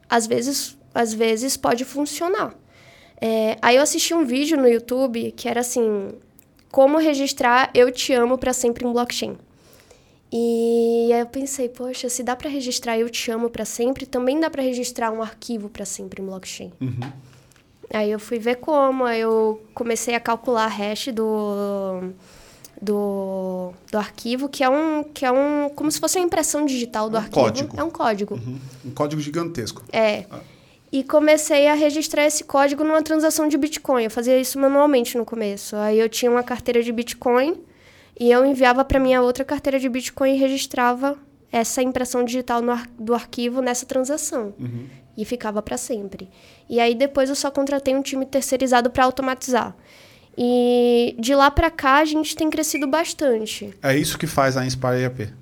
às 0.10 0.26
vezes, 0.26 0.78
às 0.94 1.14
vezes 1.14 1.58
pode 1.58 1.84
funcionar. 1.84 2.56
É, 3.20 3.58
aí 3.62 3.76
eu 3.76 3.82
assisti 3.82 4.14
um 4.14 4.26
vídeo 4.26 4.58
no 4.58 4.68
YouTube 4.68 5.32
que 5.32 5.48
era 5.48 5.62
assim: 5.62 6.14
como 6.72 6.98
registrar 6.98 7.70
Eu 7.74 7.92
Te 7.92 8.14
Amo 8.14 8.38
para 8.38 8.54
sempre 8.54 8.86
em 8.86 8.92
blockchain. 8.92 9.38
E 10.32 11.12
aí 11.14 11.20
eu 11.20 11.28
pensei, 11.28 11.70
poxa, 11.70 12.10
se 12.10 12.24
dá 12.24 12.36
para 12.36 12.50
registrar 12.50 12.98
Eu 12.98 13.10
Te 13.10 13.30
Amo 13.30 13.50
para 13.50 13.66
sempre, 13.66 14.06
também 14.06 14.40
dá 14.40 14.50
para 14.50 14.64
registrar 14.64 15.12
um 15.12 15.22
arquivo 15.22 15.70
para 15.70 15.86
sempre 15.86 16.22
em 16.22 16.26
blockchain. 16.26 16.74
Uhum. 16.82 17.12
Aí 17.94 18.12
eu 18.12 18.20
fui 18.20 18.40
ver 18.40 18.56
como, 18.56 19.06
aí 19.06 19.22
eu 19.22 19.62
comecei 19.74 20.16
a 20.16 20.20
calcular 20.20 20.66
a 20.66 20.68
hash 20.68 21.10
do, 21.10 22.12
do, 22.82 23.72
do 23.92 23.98
arquivo, 23.98 24.50
que 24.50 24.64
é 24.64 24.70
um 24.70 25.04
que 25.04 25.24
é 25.24 25.32
um 25.32 25.70
como 25.70 25.92
se 25.92 26.00
fosse 26.00 26.18
uma 26.18 26.26
impressão 26.26 26.66
digital 26.66 27.08
do 27.10 27.18
um 27.18 27.20
arquivo. 27.20 27.46
Código. 27.46 27.80
É 27.80 27.84
um 27.84 27.90
código. 27.92 28.34
Uhum. 28.34 28.60
Um 28.86 28.92
código 28.92 29.22
gigantesco. 29.22 29.84
É. 29.92 30.26
Ah. 30.32 30.40
E 30.92 31.04
comecei 31.04 31.68
a 31.68 31.74
registrar 31.74 32.26
esse 32.26 32.44
código 32.44 32.84
numa 32.84 33.02
transação 33.02 33.48
de 33.48 33.58
Bitcoin. 33.58 34.04
Eu 34.04 34.12
fazia 34.12 34.40
isso 34.40 34.60
manualmente 34.60 35.18
no 35.18 35.26
começo. 35.26 35.76
Aí 35.76 36.00
eu 36.00 36.08
tinha 36.08 36.30
uma 36.30 36.44
carteira 36.44 36.84
de 36.84 36.92
Bitcoin 36.92 37.60
e 38.20 38.32
eu 38.32 38.46
enviava 38.46 38.86
para 38.86 39.00
minha 39.00 39.22
outra 39.22 39.44
carteira 39.44 39.80
de 39.80 39.90
Bitcoin 39.90 40.36
e 40.36 40.38
registrava 40.38 41.18
essa 41.54 41.82
impressão 41.82 42.26
digital 42.26 42.62
no 42.62 42.72
ar, 42.72 42.86
do 43.00 43.14
arquivo 43.14 43.62
nessa 43.62 43.86
transação. 43.86 44.54
Uhum 44.60 44.88
e 45.16 45.24
ficava 45.26 45.62
para 45.62 45.78
sempre. 45.78 46.30
E 46.70 46.80
aí 46.80 46.96
depois 46.96 47.30
eu 47.30 47.36
só 47.36 47.52
contratei 47.52 47.96
um 47.96 48.02
time 48.02 48.26
terceirizado 48.26 48.90
para 48.90 49.06
automatizar. 49.06 49.76
E 50.38 51.16
de 51.20 51.36
lá 51.36 51.52
para 51.52 51.70
cá 51.70 51.98
a 51.98 52.06
gente 52.06 52.36
tem 52.36 52.50
crescido 52.50 52.88
bastante. 52.88 53.74
É 53.82 53.96
isso 53.96 54.18
que 54.18 54.26
faz 54.26 54.58
a 54.58 54.66
Inspire 54.66 55.04
EAP? 55.04 55.34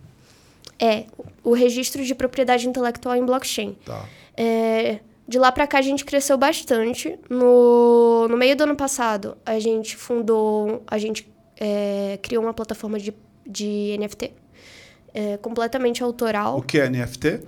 É, 0.78 1.06
o 1.43 1.54
registro 1.54 2.04
de 2.04 2.13
propriedade 2.13 2.67
intelectual 2.67 3.15
em 3.15 3.26
blockchain. 3.26 3.78
Tá. 3.86 4.06
É, 4.36 5.00
De 5.28 5.39
lá 5.39 5.52
para 5.52 5.65
cá 5.67 5.80
a 5.80 5.82
gente 5.82 6.04
cresceu 6.04 6.38
bastante. 6.38 7.17
No, 7.30 8.28
no 8.28 8.36
meio 8.36 8.56
do 8.56 8.63
ano 8.63 8.76
passado, 8.76 9.38
a 9.45 9.58
gente 9.60 9.95
fundou, 9.95 10.84
a 10.86 10.97
gente 10.97 11.32
é, 11.58 12.19
criou 12.21 12.43
uma 12.43 12.54
plataforma 12.54 13.00
de, 13.00 13.13
de 13.47 13.95
NFT 13.97 14.40
é, 15.13 15.38
completamente 15.38 16.04
autoral. 16.04 16.58
O 16.58 16.62
que 16.62 16.80
é 16.80 16.89
NFT? 16.89 17.39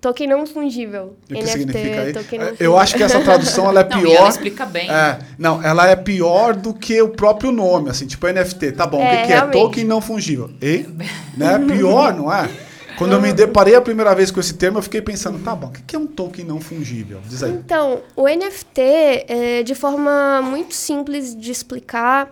Token 0.00 0.26
não 0.28 0.46
fungível. 0.46 1.16
O 1.24 1.26
que 1.28 1.34
NFT, 1.34 1.50
significa 1.50 2.00
aí? 2.02 2.12
Token 2.12 2.38
não 2.38 2.52
Eu 2.60 2.78
acho 2.78 2.94
que 2.94 3.02
essa 3.02 3.20
tradução 3.20 3.68
ela 3.68 3.80
é 3.80 3.84
pior. 3.88 4.02
Não, 4.02 4.12
ela 4.12 4.28
explica 4.28 4.66
bem. 4.66 4.90
É, 4.90 5.18
não, 5.38 5.62
ela 5.62 5.88
é 5.88 5.96
pior 5.96 6.54
do 6.54 6.74
que 6.74 7.00
o 7.00 7.08
próprio 7.08 7.50
nome, 7.50 7.88
assim, 7.88 8.06
tipo 8.06 8.26
NFT. 8.26 8.72
Tá 8.72 8.86
bom, 8.86 9.00
é, 9.00 9.06
o 9.06 9.20
que, 9.20 9.26
que 9.28 9.32
é? 9.32 9.40
Token 9.46 9.84
não 9.84 10.02
fungível. 10.02 10.50
E, 10.60 10.86
né? 11.36 11.58
Pior, 11.58 12.12
não 12.14 12.30
é? 12.30 12.50
Quando 12.96 13.12
eu 13.12 13.20
me 13.20 13.32
deparei 13.32 13.74
a 13.74 13.80
primeira 13.80 14.14
vez 14.14 14.30
com 14.30 14.38
esse 14.38 14.54
termo, 14.54 14.78
eu 14.78 14.82
fiquei 14.82 15.02
pensando, 15.02 15.38
tá 15.42 15.54
bom, 15.54 15.66
o 15.66 15.70
que 15.70 15.96
é 15.96 15.98
um 15.98 16.06
token 16.06 16.44
não 16.44 16.60
fungível? 16.60 17.20
Diz 17.26 17.42
aí. 17.42 17.50
Então, 17.52 18.02
o 18.14 18.28
NFT, 18.28 18.80
é, 18.80 19.62
de 19.64 19.74
forma 19.74 20.40
muito 20.42 20.74
simples 20.74 21.34
de 21.34 21.50
explicar, 21.50 22.30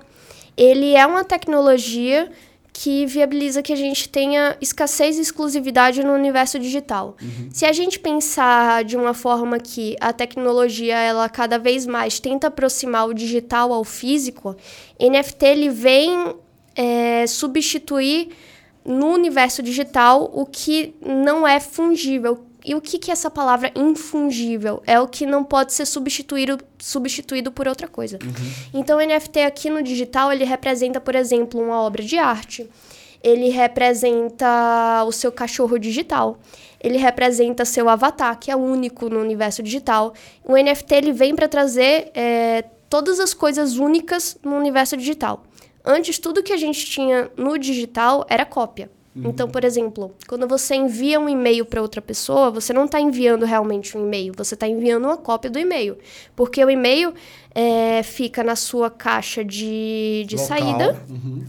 ele 0.56 0.94
é 0.94 1.04
uma 1.06 1.24
tecnologia 1.24 2.30
que 2.72 3.04
viabiliza 3.04 3.62
que 3.62 3.72
a 3.72 3.76
gente 3.76 4.08
tenha 4.08 4.56
escassez 4.60 5.18
e 5.18 5.20
exclusividade 5.20 6.02
no 6.02 6.12
universo 6.12 6.58
digital. 6.58 7.16
Uhum. 7.20 7.50
Se 7.52 7.66
a 7.66 7.72
gente 7.72 7.98
pensar 7.98 8.82
de 8.84 8.96
uma 8.96 9.12
forma 9.12 9.58
que 9.58 9.94
a 10.00 10.12
tecnologia 10.12 10.96
ela 10.96 11.28
cada 11.28 11.58
vez 11.58 11.86
mais 11.86 12.18
tenta 12.18 12.46
aproximar 12.46 13.08
o 13.08 13.14
digital 13.14 13.72
ao 13.72 13.84
físico, 13.84 14.56
NFT 14.98 15.46
ele 15.46 15.68
vem 15.68 16.34
é, 16.74 17.26
substituir 17.26 18.30
no 18.84 19.08
universo 19.08 19.62
digital 19.62 20.30
o 20.32 20.46
que 20.46 20.94
não 21.04 21.46
é 21.46 21.60
fungível. 21.60 22.46
E 22.64 22.74
o 22.74 22.80
que, 22.80 22.98
que 22.98 23.10
é 23.10 23.12
essa 23.12 23.30
palavra 23.30 23.72
infungível? 23.74 24.82
É 24.86 25.00
o 25.00 25.08
que 25.08 25.26
não 25.26 25.42
pode 25.42 25.72
ser 25.72 25.84
substituído, 25.84 26.58
substituído 26.78 27.50
por 27.50 27.66
outra 27.66 27.88
coisa. 27.88 28.18
Uhum. 28.22 28.80
Então, 28.80 28.98
o 28.98 29.02
NFT 29.04 29.40
aqui 29.40 29.68
no 29.68 29.82
digital, 29.82 30.32
ele 30.32 30.44
representa, 30.44 31.00
por 31.00 31.14
exemplo, 31.14 31.60
uma 31.60 31.80
obra 31.80 32.02
de 32.02 32.16
arte. 32.18 32.68
Ele 33.22 33.48
representa 33.48 35.04
o 35.06 35.12
seu 35.12 35.32
cachorro 35.32 35.78
digital. 35.78 36.38
Ele 36.80 36.98
representa 36.98 37.64
seu 37.64 37.88
avatar, 37.88 38.38
que 38.38 38.50
é 38.50 38.56
único 38.56 39.08
no 39.08 39.20
universo 39.20 39.62
digital. 39.62 40.14
O 40.44 40.56
NFT 40.56 40.94
ele 40.94 41.12
vem 41.12 41.34
para 41.34 41.48
trazer 41.48 42.10
é, 42.14 42.64
todas 42.88 43.18
as 43.20 43.34
coisas 43.34 43.76
únicas 43.76 44.36
no 44.42 44.56
universo 44.56 44.96
digital. 44.96 45.44
Antes, 45.84 46.18
tudo 46.18 46.42
que 46.42 46.52
a 46.52 46.56
gente 46.56 46.86
tinha 46.86 47.30
no 47.36 47.58
digital 47.58 48.24
era 48.28 48.44
cópia. 48.44 48.90
Uhum. 49.14 49.28
Então, 49.28 49.48
por 49.48 49.62
exemplo, 49.64 50.14
quando 50.26 50.48
você 50.48 50.74
envia 50.74 51.20
um 51.20 51.28
e-mail 51.28 51.66
para 51.66 51.82
outra 51.82 52.00
pessoa, 52.00 52.50
você 52.50 52.72
não 52.72 52.86
está 52.86 53.00
enviando 53.00 53.44
realmente 53.44 53.96
um 53.96 54.06
e-mail, 54.06 54.32
você 54.36 54.54
está 54.54 54.66
enviando 54.66 55.04
uma 55.04 55.16
cópia 55.16 55.50
do 55.50 55.58
e-mail. 55.58 55.98
Porque 56.34 56.64
o 56.64 56.70
e-mail 56.70 57.12
é, 57.54 58.02
fica 58.02 58.42
na 58.42 58.56
sua 58.56 58.90
caixa 58.90 59.44
de, 59.44 60.24
de 60.26 60.38
saída 60.38 60.98
uhum. 61.10 61.44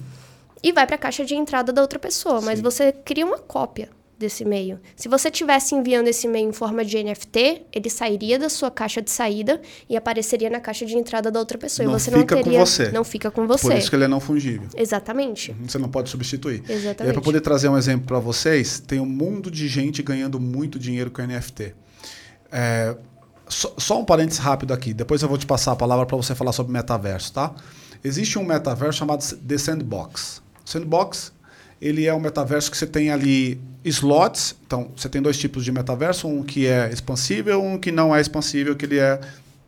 e 0.61 0.71
vai 0.73 0.85
para 0.85 0.95
a 0.95 0.99
caixa 0.99 1.23
de 1.23 1.35
entrada 1.35 1.71
da 1.71 1.81
outra 1.81 1.97
pessoa, 1.97 2.39
Sim. 2.39 2.45
mas 2.45 2.59
você 2.59 2.91
cria 2.91 3.25
uma 3.25 3.39
cópia 3.39 3.89
desse 4.17 4.43
e-mail. 4.43 4.79
Se 4.95 5.09
você 5.09 5.29
tivesse 5.29 5.75
enviando 5.75 6.07
esse 6.07 6.27
e-mail 6.27 6.49
em 6.49 6.53
forma 6.53 6.85
de 6.85 7.01
NFT, 7.03 7.63
ele 7.71 7.89
sairia 7.89 8.39
da 8.39 8.49
sua 8.49 8.71
caixa 8.71 9.01
de 9.01 9.11
saída 9.11 9.61
e 9.89 9.97
apareceria 9.97 10.49
na 10.49 10.59
caixa 10.59 10.85
de 10.85 10.95
entrada 10.95 11.31
da 11.31 11.39
outra 11.39 11.57
pessoa. 11.57 11.85
Não 11.85 11.95
e 11.95 11.99
você 11.99 12.11
fica 12.11 12.35
não 12.35 12.43
teria, 12.43 12.59
com 12.59 12.65
você. 12.65 12.91
Não 12.91 13.03
fica 13.03 13.31
com 13.31 13.47
você. 13.47 13.67
Por 13.67 13.77
isso 13.77 13.89
que 13.89 13.95
ele 13.95 14.05
é 14.05 14.07
não 14.07 14.19
fungível. 14.19 14.67
Exatamente. 14.75 15.51
Uhum, 15.51 15.67
você 15.67 15.77
não 15.77 15.89
pode 15.89 16.09
substituir. 16.09 16.63
Exatamente. 16.67 17.11
E 17.11 17.13
para 17.13 17.21
poder 17.21 17.41
trazer 17.41 17.69
um 17.69 17.77
exemplo 17.77 18.07
para 18.07 18.19
vocês, 18.19 18.79
tem 18.79 18.99
um 18.99 19.05
mundo 19.05 19.51
de 19.51 19.67
gente 19.67 20.01
ganhando 20.01 20.39
muito 20.39 20.79
dinheiro 20.79 21.11
com 21.11 21.21
NFT. 21.21 21.73
É, 22.51 22.95
só, 23.47 23.73
só 23.77 23.99
um 23.99 24.05
parênteses 24.05 24.39
rápido 24.39 24.73
aqui, 24.73 24.93
depois 24.93 25.21
eu 25.21 25.27
vou 25.27 25.37
te 25.37 25.45
passar 25.45 25.73
a 25.73 25.75
palavra 25.75 26.05
para 26.05 26.15
você 26.15 26.33
falar 26.33 26.51
sobre 26.51 26.71
metaverso, 26.71 27.33
tá? 27.33 27.53
Existe 28.03 28.37
um 28.37 28.43
metaverso 28.43 28.99
chamado 28.99 29.23
The 29.23 29.57
Sandbox. 29.57 30.41
Sandbox 30.65 31.33
ele 31.83 32.05
é 32.05 32.13
um 32.13 32.19
metaverso 32.19 32.71
que 32.71 32.77
você 32.77 32.87
tem 32.87 33.11
ali 33.11 33.59
slots. 33.83 34.55
Então, 34.65 34.89
você 34.95 35.09
tem 35.09 35.21
dois 35.21 35.37
tipos 35.37 35.63
de 35.63 35.71
metaverso, 35.71 36.27
um 36.27 36.43
que 36.43 36.67
é 36.67 36.91
expansível, 36.91 37.61
um 37.61 37.77
que 37.77 37.91
não 37.91 38.15
é 38.15 38.21
expansível, 38.21 38.75
que 38.75 38.85
ele 38.85 38.99
é 38.99 39.19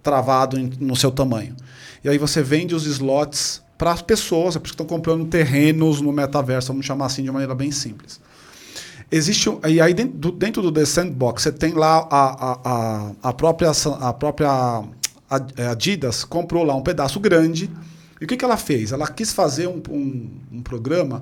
travado 0.02 0.60
em, 0.60 0.72
no 0.80 0.96
seu 0.96 1.12
tamanho. 1.12 1.56
E 2.04 2.10
aí 2.10 2.18
você 2.18 2.42
vende 2.44 2.76
os 2.76 2.86
slots 2.86 3.62
para 3.78 3.92
as 3.92 4.02
pessoas, 4.02 4.56
é 4.56 4.60
por 4.60 4.68
isso 4.68 4.76
que 4.76 4.82
estão 4.82 4.86
comprando 4.86 5.26
terrenos 5.26 6.00
no 6.00 6.12
metaverso, 6.12 6.68
vamos 6.68 6.86
chamar 6.86 7.08
assim 7.08 7.24
de 7.24 7.32
maneira 7.32 7.56
bem 7.56 7.72
simples. 7.72 8.22
Existe 9.12 9.50
e 9.68 9.80
aí 9.82 9.94
dentro 9.94 10.18
do, 10.18 10.32
dentro 10.32 10.62
do 10.62 10.72
The 10.72 10.86
Sandbox 10.86 11.44
você 11.44 11.52
tem 11.52 11.74
lá 11.74 12.08
a, 12.10 12.60
a, 12.64 13.12
a, 13.22 13.34
própria 13.34 13.72
a 14.00 14.14
própria 14.14 14.84
Adidas 15.70 16.24
comprou 16.24 16.64
lá 16.64 16.76
um 16.76 16.82
pedaço 16.82 17.20
grande 17.20 17.70
e 18.20 18.26
o 18.26 18.28
que, 18.28 18.36
que 18.36 18.46
ela 18.46 18.58
fez? 18.58 18.92
Ela 18.92 19.08
quis 19.08 19.32
fazer 19.32 19.68
um, 19.68 19.82
um, 19.90 20.30
um 20.54 20.62
programa 20.62 21.22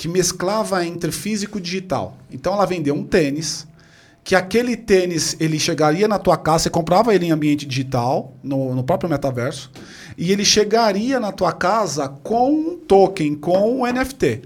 que 0.00 0.08
mesclava 0.08 0.82
entre 0.86 1.12
físico 1.12 1.58
e 1.58 1.60
digital. 1.60 2.16
Então 2.32 2.54
ela 2.54 2.64
vendeu 2.64 2.94
um 2.94 3.04
tênis, 3.04 3.66
que 4.24 4.34
aquele 4.34 4.74
tênis 4.74 5.36
ele 5.38 5.58
chegaria 5.58 6.08
na 6.08 6.18
tua 6.18 6.38
casa, 6.38 6.60
você 6.60 6.70
comprava 6.70 7.14
ele 7.14 7.26
em 7.26 7.32
ambiente 7.32 7.66
digital, 7.66 8.32
no, 8.42 8.74
no 8.74 8.82
próprio 8.82 9.10
metaverso, 9.10 9.70
e 10.16 10.32
ele 10.32 10.42
chegaria 10.42 11.20
na 11.20 11.32
tua 11.32 11.52
casa 11.52 12.08
com 12.08 12.50
um 12.50 12.78
token, 12.78 13.34
com 13.34 13.82
um 13.82 13.92
NFT. 13.92 14.40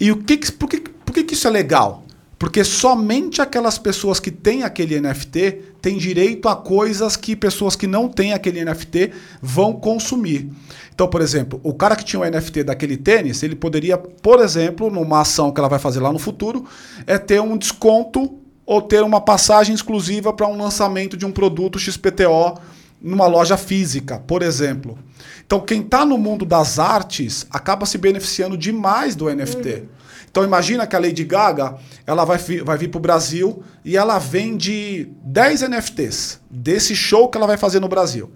E 0.00 0.10
o 0.10 0.16
que, 0.16 0.50
por, 0.50 0.68
que, 0.68 0.80
por 0.80 1.14
que, 1.14 1.22
que 1.22 1.34
isso 1.34 1.46
é 1.46 1.50
legal? 1.52 2.02
Porque 2.42 2.64
somente 2.64 3.40
aquelas 3.40 3.78
pessoas 3.78 4.18
que 4.18 4.28
têm 4.28 4.64
aquele 4.64 5.00
NFT 5.00 5.76
têm 5.80 5.96
direito 5.96 6.48
a 6.48 6.56
coisas 6.56 7.16
que 7.16 7.36
pessoas 7.36 7.76
que 7.76 7.86
não 7.86 8.08
têm 8.08 8.32
aquele 8.32 8.64
NFT 8.64 9.12
vão 9.40 9.72
consumir. 9.74 10.50
Então, 10.92 11.06
por 11.06 11.20
exemplo, 11.20 11.60
o 11.62 11.72
cara 11.72 11.94
que 11.94 12.04
tinha 12.04 12.18
o 12.18 12.28
NFT 12.28 12.64
daquele 12.64 12.96
tênis, 12.96 13.44
ele 13.44 13.54
poderia, 13.54 13.96
por 13.96 14.40
exemplo, 14.40 14.90
numa 14.90 15.20
ação 15.20 15.52
que 15.52 15.60
ela 15.60 15.68
vai 15.68 15.78
fazer 15.78 16.00
lá 16.00 16.12
no 16.12 16.18
futuro, 16.18 16.64
é 17.06 17.16
ter 17.16 17.40
um 17.40 17.56
desconto 17.56 18.36
ou 18.66 18.82
ter 18.82 19.04
uma 19.04 19.20
passagem 19.20 19.72
exclusiva 19.72 20.32
para 20.32 20.48
um 20.48 20.60
lançamento 20.60 21.16
de 21.16 21.24
um 21.24 21.30
produto 21.30 21.78
XPTO 21.78 22.58
numa 23.00 23.28
loja 23.28 23.56
física, 23.56 24.18
por 24.18 24.42
exemplo. 24.42 24.98
Então, 25.46 25.60
quem 25.60 25.80
está 25.80 26.04
no 26.04 26.18
mundo 26.18 26.44
das 26.44 26.80
artes 26.80 27.46
acaba 27.52 27.86
se 27.86 27.98
beneficiando 27.98 28.58
demais 28.58 29.14
do 29.14 29.32
NFT. 29.32 29.68
Uhum. 29.68 30.01
Então 30.32 30.42
imagina 30.42 30.86
que 30.86 30.96
a 30.96 30.98
Lady 30.98 31.24
Gaga, 31.24 31.76
ela 32.06 32.24
vai, 32.24 32.38
vai 32.38 32.78
vir 32.78 32.88
para 32.88 32.98
o 32.98 33.02
Brasil 33.02 33.62
e 33.84 33.98
ela 33.98 34.18
vende 34.18 35.10
10 35.24 35.68
NFTs 35.68 36.40
desse 36.50 36.96
show 36.96 37.28
que 37.28 37.36
ela 37.36 37.46
vai 37.46 37.58
fazer 37.58 37.80
no 37.80 37.86
Brasil. 37.86 38.30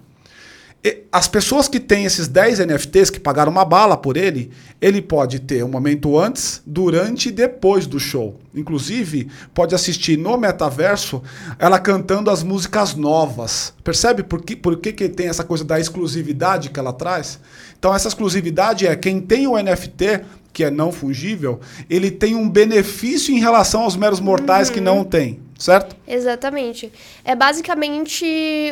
E 0.84 1.04
as 1.10 1.26
pessoas 1.26 1.68
que 1.68 1.80
têm 1.80 2.04
esses 2.04 2.28
10 2.28 2.60
NFTs, 2.60 3.08
que 3.08 3.18
pagaram 3.18 3.50
uma 3.50 3.64
bala 3.64 3.96
por 3.96 4.16
ele, 4.16 4.52
ele 4.78 5.00
pode 5.00 5.40
ter 5.40 5.64
um 5.64 5.68
momento 5.68 6.18
antes, 6.18 6.62
durante 6.66 7.30
e 7.30 7.32
depois 7.32 7.86
do 7.86 7.98
show. 7.98 8.38
Inclusive, 8.54 9.28
pode 9.54 9.74
assistir 9.74 10.18
no 10.18 10.36
metaverso 10.36 11.22
ela 11.58 11.78
cantando 11.78 12.30
as 12.30 12.42
músicas 12.42 12.94
novas. 12.94 13.72
Percebe 13.82 14.22
por 14.22 14.42
que, 14.42 14.54
por 14.54 14.76
que, 14.76 14.92
que 14.92 15.08
tem 15.08 15.28
essa 15.28 15.42
coisa 15.42 15.64
da 15.64 15.80
exclusividade 15.80 16.68
que 16.68 16.78
ela 16.78 16.92
traz? 16.92 17.40
Então, 17.78 17.94
essa 17.94 18.08
exclusividade 18.08 18.86
é 18.86 18.94
quem 18.94 19.18
tem 19.18 19.46
o 19.46 19.56
NFT 19.56 20.24
que 20.56 20.64
é 20.64 20.70
não 20.70 20.90
fungível, 20.90 21.60
ele 21.90 22.10
tem 22.10 22.34
um 22.34 22.48
benefício 22.48 23.34
em 23.34 23.38
relação 23.38 23.82
aos 23.82 23.94
meros 23.94 24.20
mortais 24.20 24.68
uhum. 24.68 24.74
que 24.74 24.80
não 24.80 25.04
têm, 25.04 25.38
certo? 25.58 25.94
Exatamente. 26.08 26.90
É 27.22 27.36
basicamente 27.36 28.24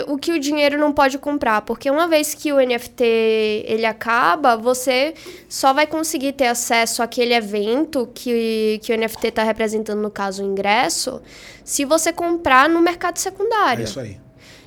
o 0.08 0.16
que 0.16 0.32
o 0.32 0.40
dinheiro 0.40 0.78
não 0.78 0.94
pode 0.94 1.18
comprar, 1.18 1.60
porque 1.60 1.90
uma 1.90 2.08
vez 2.08 2.32
que 2.32 2.54
o 2.54 2.56
NFT 2.56 3.04
ele 3.66 3.84
acaba, 3.84 4.56
você 4.56 5.12
só 5.46 5.74
vai 5.74 5.86
conseguir 5.86 6.32
ter 6.32 6.46
acesso 6.46 7.02
àquele 7.02 7.34
evento 7.34 8.08
que, 8.14 8.80
que 8.82 8.90
o 8.90 8.96
NFT 8.96 9.26
está 9.26 9.42
representando, 9.42 10.00
no 10.00 10.10
caso, 10.10 10.42
o 10.42 10.46
ingresso, 10.46 11.20
se 11.62 11.84
você 11.84 12.14
comprar 12.14 12.66
no 12.66 12.80
mercado 12.80 13.18
secundário. 13.18 13.82
É 13.82 13.84
isso 13.84 14.00
aí. 14.00 14.23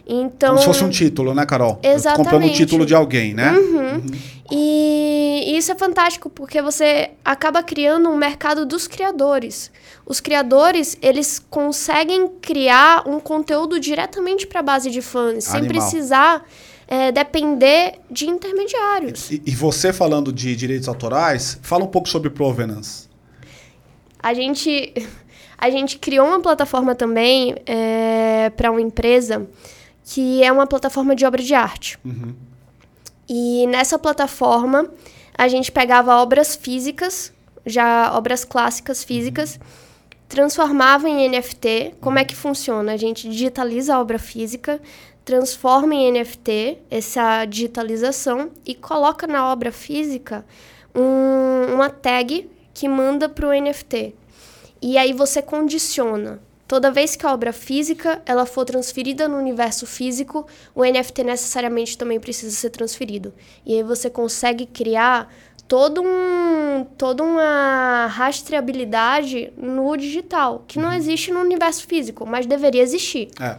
Então, 0.07 0.49
Como 0.51 0.59
se 0.61 0.65
fosse 0.65 0.83
um 0.85 0.89
título, 0.89 1.33
né, 1.33 1.45
Carol? 1.45 1.79
Exatamente. 1.83 2.23
Comprando 2.23 2.49
um 2.49 2.53
título 2.53 2.85
de 2.85 2.95
alguém, 2.95 3.33
né? 3.33 3.51
Uhum. 3.51 3.77
Uhum. 3.77 4.01
E, 4.49 5.43
e 5.47 5.57
isso 5.57 5.69
é 5.69 5.75
fantástico, 5.75 6.29
porque 6.29 6.61
você 6.61 7.11
acaba 7.25 7.61
criando 7.61 8.09
um 8.09 8.15
mercado 8.15 8.65
dos 8.65 8.87
criadores. 8.87 9.69
Os 10.05 10.21
criadores, 10.21 10.97
eles 11.01 11.39
conseguem 11.49 12.29
criar 12.41 13.03
um 13.05 13.19
conteúdo 13.19 13.77
diretamente 13.79 14.47
para 14.47 14.61
a 14.61 14.63
base 14.63 14.89
de 14.89 15.01
fãs, 15.01 15.53
Animal. 15.53 15.59
sem 15.59 15.67
precisar 15.67 16.45
é, 16.87 17.11
depender 17.11 17.99
de 18.09 18.29
intermediários. 18.29 19.29
E, 19.29 19.41
e, 19.45 19.51
você 19.51 19.91
falando 19.91 20.31
de 20.31 20.55
direitos 20.55 20.87
autorais, 20.87 21.59
fala 21.61 21.83
um 21.83 21.87
pouco 21.87 22.07
sobre 22.07 22.29
provenance. 22.29 23.09
A 24.23 24.33
gente, 24.33 24.93
a 25.57 25.69
gente 25.69 25.99
criou 25.99 26.25
uma 26.25 26.39
plataforma 26.39 26.95
também 26.95 27.55
é, 27.65 28.49
para 28.55 28.71
uma 28.71 28.79
empresa 28.79 29.45
que 30.07 30.41
é 30.41 30.49
uma 30.49 30.65
plataforma 30.65 31.13
de 31.13 31.25
obra 31.25 31.43
de 31.43 31.53
arte. 31.53 31.99
Uhum. 32.05 32.33
E 33.27 33.67
nessa 33.67 33.99
plataforma 33.99 34.89
a 35.37 35.49
gente 35.49 35.69
pegava 35.69 36.15
obras 36.15 36.55
físicas, 36.55 37.33
já 37.65 38.17
obras 38.17 38.45
clássicas 38.45 39.03
físicas, 39.03 39.55
uhum. 39.55 39.61
transformava 40.29 41.09
em 41.09 41.29
NFT. 41.29 41.95
Como 41.99 42.17
é 42.17 42.23
que 42.23 42.33
funciona? 42.33 42.93
A 42.93 42.97
gente 42.97 43.27
digitaliza 43.27 43.95
a 43.95 43.99
obra 43.99 44.17
física, 44.17 44.81
transforma 45.25 45.93
em 45.93 46.09
NFT 46.13 46.77
essa 46.89 47.43
digitalização 47.43 48.51
e 48.65 48.73
coloca 48.73 49.27
na 49.27 49.51
obra 49.51 49.73
física 49.73 50.45
um, 50.95 51.73
uma 51.73 51.89
tag 51.89 52.49
que 52.73 52.87
manda 52.87 53.27
para 53.27 53.45
o 53.45 53.51
NFT. 53.51 54.15
E 54.81 54.97
aí 54.97 55.11
você 55.11 55.41
condiciona. 55.41 56.46
Toda 56.67 56.91
vez 56.91 57.15
que 57.15 57.25
a 57.25 57.33
obra 57.33 57.53
física 57.53 58.21
ela 58.25 58.45
for 58.45 58.65
transferida 58.65 59.27
no 59.27 59.37
universo 59.37 59.87
físico, 59.87 60.45
o 60.75 60.83
NFT 60.83 61.23
necessariamente 61.23 61.97
também 61.97 62.19
precisa 62.19 62.53
ser 62.53 62.71
transferido. 62.71 63.33
E 63.65 63.75
aí 63.75 63.83
você 63.83 64.09
consegue 64.09 64.65
criar 64.65 65.33
todo 65.67 66.01
um, 66.01 66.85
toda 66.97 67.23
uma 67.23 68.07
rastreabilidade 68.07 69.51
no 69.57 69.95
digital, 69.95 70.63
que 70.67 70.77
não 70.77 70.89
uhum. 70.89 70.95
existe 70.95 71.31
no 71.31 71.39
universo 71.39 71.87
físico, 71.87 72.25
mas 72.25 72.45
deveria 72.45 72.81
existir. 72.81 73.29
É. 73.39 73.57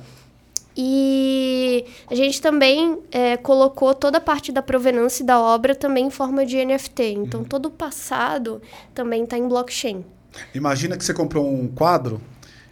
E 0.76 1.86
a 2.08 2.14
gente 2.14 2.40
também 2.40 2.98
é, 3.10 3.36
colocou 3.36 3.94
toda 3.94 4.18
a 4.18 4.20
parte 4.20 4.52
da 4.52 4.62
provenância 4.62 5.24
da 5.24 5.40
obra 5.40 5.74
também 5.74 6.06
em 6.06 6.10
forma 6.10 6.46
de 6.46 6.64
NFT. 6.64 7.02
Então, 7.14 7.40
uhum. 7.40 7.46
todo 7.46 7.66
o 7.66 7.70
passado 7.70 8.62
também 8.94 9.24
está 9.24 9.36
em 9.36 9.48
blockchain. 9.48 10.04
Imagina 10.54 10.96
que 10.96 11.04
você 11.04 11.12
comprou 11.12 11.48
um 11.52 11.66
quadro 11.66 12.20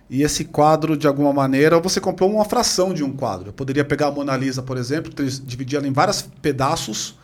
e 0.09 0.23
esse 0.23 0.45
quadro, 0.45 0.97
de 0.97 1.07
alguma 1.07 1.33
maneira, 1.33 1.81
você 1.81 2.01
comprou 2.01 2.31
uma 2.31 2.45
fração 2.45 2.95
de 2.95 3.03
um 3.03 3.13
quadro. 3.13 3.49
Eu 3.49 3.53
poderia 3.53 3.85
pegar 3.85 4.09
a 4.09 4.11
Mona 4.11 4.37
Lisa, 4.37 4.63
por 4.63 4.77
exemplo, 4.77 5.13
dividir 5.45 5.77
ela 5.77 5.89
em 5.89 5.93
vários 5.93 6.23
pedaços 6.41 7.19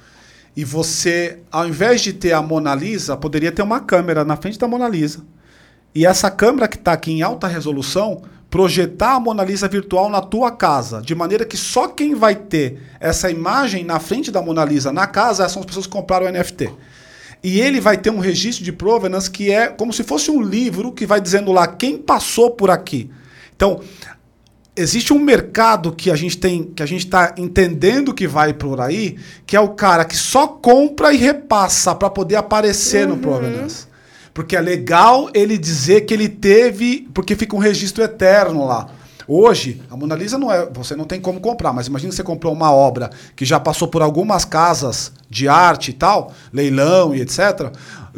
e 0.57 0.65
você, 0.65 1.39
ao 1.51 1.67
invés 1.67 2.01
de 2.03 2.13
ter 2.13 2.33
a 2.33 2.43
Mona 2.43 2.75
Lisa, 2.75 3.17
poderia 3.17 3.51
ter 3.51 3.63
uma 3.63 3.81
câmera 3.81 4.25
na 4.25 4.37
frente 4.37 4.59
da 4.59 4.69
Mona 4.69 4.89
Lisa. 4.89 5.21
E 5.95 6.05
essa 6.05 6.31
câmera 6.31 6.69
que 6.69 6.77
está 6.77 6.93
aqui 6.93 7.13
em 7.13 7.23
alta 7.23 7.47
resolução, 7.47 8.23
projetar 8.51 9.15
a 9.15 9.21
Mona 9.21 9.45
Lisa 9.45 9.67
virtual 9.67 10.11
na 10.11 10.21
tua 10.21 10.51
casa, 10.51 11.01
de 11.01 11.15
maneira 11.15 11.45
que 11.45 11.57
só 11.57 11.89
quem 11.89 12.15
vai 12.15 12.35
ter 12.35 12.83
essa 13.01 13.31
imagem 13.31 13.83
na 13.83 13.99
frente 13.99 14.31
da 14.31 14.43
Mona 14.43 14.65
Lisa 14.65 14.93
na 14.93 15.07
casa 15.07 15.49
são 15.49 15.61
as 15.61 15.67
pessoas 15.67 15.87
que 15.87 15.93
compraram 15.93 16.27
o 16.27 16.31
NFT. 16.31 16.71
E 17.43 17.61
ele 17.61 17.81
vai 17.81 17.97
ter 17.97 18.11
um 18.11 18.19
registro 18.19 18.65
de 18.65 18.73
provenance 18.73 19.31
que 19.31 19.51
é 19.51 19.67
como 19.67 19.93
se 19.93 20.05
fosse 20.05 20.31
um 20.31 20.41
livro 20.41 20.93
que 20.93 21.05
vai 21.05 21.21
dizendo 21.21 21.51
lá 21.53 21.67
quem 21.67 21.99
passou 21.99 22.53
por 22.53 22.71
aqui. 22.71 23.11
Então, 23.57 23.81
existe 24.77 25.13
um 25.13 25.19
mercado 25.19 25.93
que 25.93 26.11
a 26.11 26.17
gente 26.17 26.39
tem, 26.39 26.65
que 26.65 26.83
a 26.83 26.87
gente 26.87 27.05
está 27.05 27.35
entendendo 27.37 28.15
que 28.15 28.27
vai 28.27 28.53
por 28.53 28.81
aí, 28.81 29.17
que 29.47 29.57
é 29.57 29.61
o 29.61 29.71
cara 29.71 30.05
que 30.05 30.17
só 30.17 30.47
compra 30.47 31.13
e 31.13 31.17
repassa 31.17 31.95
para 31.95 32.09
poder 32.09 32.37
aparecer 32.37 33.09
uhum. 33.09 33.17
no 33.17 33.19
Provenance. 33.21 33.87
Porque 34.33 34.57
é 34.57 34.61
legal 34.61 35.29
ele 35.35 35.59
dizer 35.59 36.03
que 36.03 36.15
ele 36.15 36.29
teve, 36.29 37.09
porque 37.13 37.37
fica 37.37 37.55
um 37.55 37.59
registro 37.59 38.03
eterno 38.03 38.65
lá. 38.65 38.89
Hoje, 39.27 39.83
a 39.91 39.97
Mona 39.97 40.15
Lisa 40.15 40.39
não 40.39 40.53
é, 40.53 40.67
você 40.73 40.97
não 40.97 41.05
tem 41.05 41.21
como 41.21 41.41
comprar, 41.41 41.73
mas 41.73 41.87
imagina 41.87 42.11
que 42.11 42.17
você 42.17 42.23
comprou 42.23 42.53
uma 42.53 42.73
obra 42.73 43.11
que 43.37 43.45
já 43.45 43.59
passou 43.61 43.89
por 43.89 44.03
algumas 44.03 44.45
casas 44.45 45.13
de 45.29 45.49
arte 45.49 45.91
e 45.91 45.95
tal, 45.95 46.33
leilão 46.53 47.15
e 47.15 47.21
etc. 47.21 47.71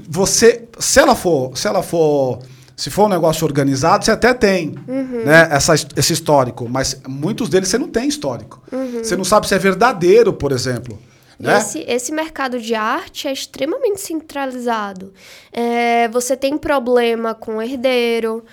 Você, 0.09 0.64
se 0.78 1.00
ela 1.00 1.14
for, 1.14 1.57
se 1.57 1.68
ela 1.68 1.82
for 1.82 2.40
se 2.76 2.90
for 2.90 3.05
um 3.05 3.09
negócio 3.09 3.46
organizado, 3.46 4.05
você 4.05 4.11
até 4.11 4.34
tem 4.34 4.74
uhum. 4.88 5.24
né, 5.24 5.48
essa, 5.50 5.74
esse 5.74 6.12
histórico, 6.12 6.68
mas 6.68 7.00
muitos 7.07 7.48
deles 7.48 7.68
você 7.68 7.78
não 7.78 7.88
tem 7.88 8.09
histórico. 8.09 8.61
Uhum. 8.72 8.98
Você 9.05 9.16
não 9.16 9.24
sabe 9.24 9.46
se 9.46 9.55
é 9.55 9.59
verdadeiro, 9.59 10.32
por 10.32 10.50
exemplo. 10.50 10.98
Né? 11.38 11.59
Esse, 11.59 11.84
esse 11.86 12.12
mercado 12.12 12.61
de 12.61 12.74
arte 12.74 13.28
é 13.28 13.32
extremamente 13.32 14.00
centralizado. 14.00 15.12
É, 15.52 16.09
você 16.09 16.36
tem 16.36 16.57
problema 16.57 17.34
com 17.34 17.62
herdeiro, 17.62 18.44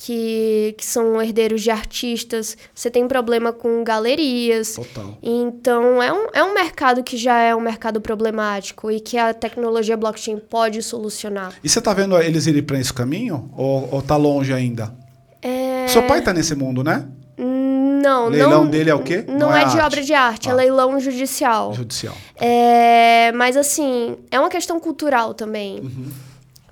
que, 0.00 0.74
que 0.78 0.86
são 0.86 1.20
herdeiros 1.20 1.62
de 1.62 1.70
artistas, 1.70 2.56
você 2.74 2.90
tem 2.90 3.06
problema 3.06 3.52
com 3.52 3.84
galerias. 3.84 4.74
Total. 4.74 5.18
Então, 5.22 6.02
é 6.02 6.10
um, 6.10 6.26
é 6.32 6.42
um 6.42 6.54
mercado 6.54 7.02
que 7.02 7.18
já 7.18 7.38
é 7.38 7.54
um 7.54 7.60
mercado 7.60 8.00
problemático 8.00 8.90
e 8.90 8.98
que 8.98 9.18
a 9.18 9.34
tecnologia 9.34 9.98
blockchain 9.98 10.38
pode 10.38 10.82
solucionar. 10.82 11.52
E 11.62 11.68
você 11.68 11.78
está 11.78 11.92
vendo 11.92 12.18
eles 12.18 12.46
irem 12.46 12.62
para 12.62 12.80
esse 12.80 12.92
caminho? 12.92 13.50
Ou, 13.54 13.88
ou 13.92 14.00
tá 14.00 14.16
longe 14.16 14.54
ainda? 14.54 14.94
É... 15.42 15.86
Seu 15.88 16.02
pai 16.04 16.20
está 16.20 16.32
nesse 16.32 16.54
mundo, 16.54 16.82
né? 16.82 17.06
Não, 17.36 18.28
leilão 18.28 18.64
não, 18.64 18.70
dele 18.70 18.88
é 18.88 18.94
o 18.94 19.02
quê? 19.02 19.24
Não, 19.28 19.50
não 19.50 19.54
é, 19.54 19.62
é, 19.62 19.64
de 19.66 19.72
arte. 19.72 19.86
obra 19.86 20.02
de 20.02 20.14
arte, 20.14 20.48
é 20.48 20.50
ah. 20.50 20.54
é 20.54 20.56
leilão 20.56 20.98
judicial. 20.98 21.74
Judicial. 21.74 22.16
É, 22.36 23.30
mas 23.32 23.56
assim, 23.56 24.16
é 24.30 24.40
uma 24.40 24.48
questão 24.48 24.80
cultural 24.80 25.34
também. 25.34 25.80
Uhum. 25.80 26.10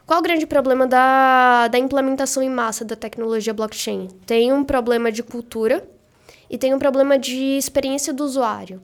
Qual 0.08 0.20
o 0.20 0.22
grande 0.22 0.46
problema 0.46 0.86
da, 0.86 1.68
da 1.68 1.78
implementação 1.78 2.42
em 2.42 2.48
massa 2.48 2.82
da 2.82 2.96
tecnologia 2.96 3.52
blockchain? 3.52 4.08
Tem 4.24 4.50
um 4.50 4.64
problema 4.64 5.12
de 5.12 5.22
cultura 5.22 5.86
e 6.48 6.56
tem 6.56 6.72
um 6.72 6.78
problema 6.78 7.18
de 7.18 7.58
experiência 7.58 8.10
do 8.10 8.24
usuário. 8.24 8.80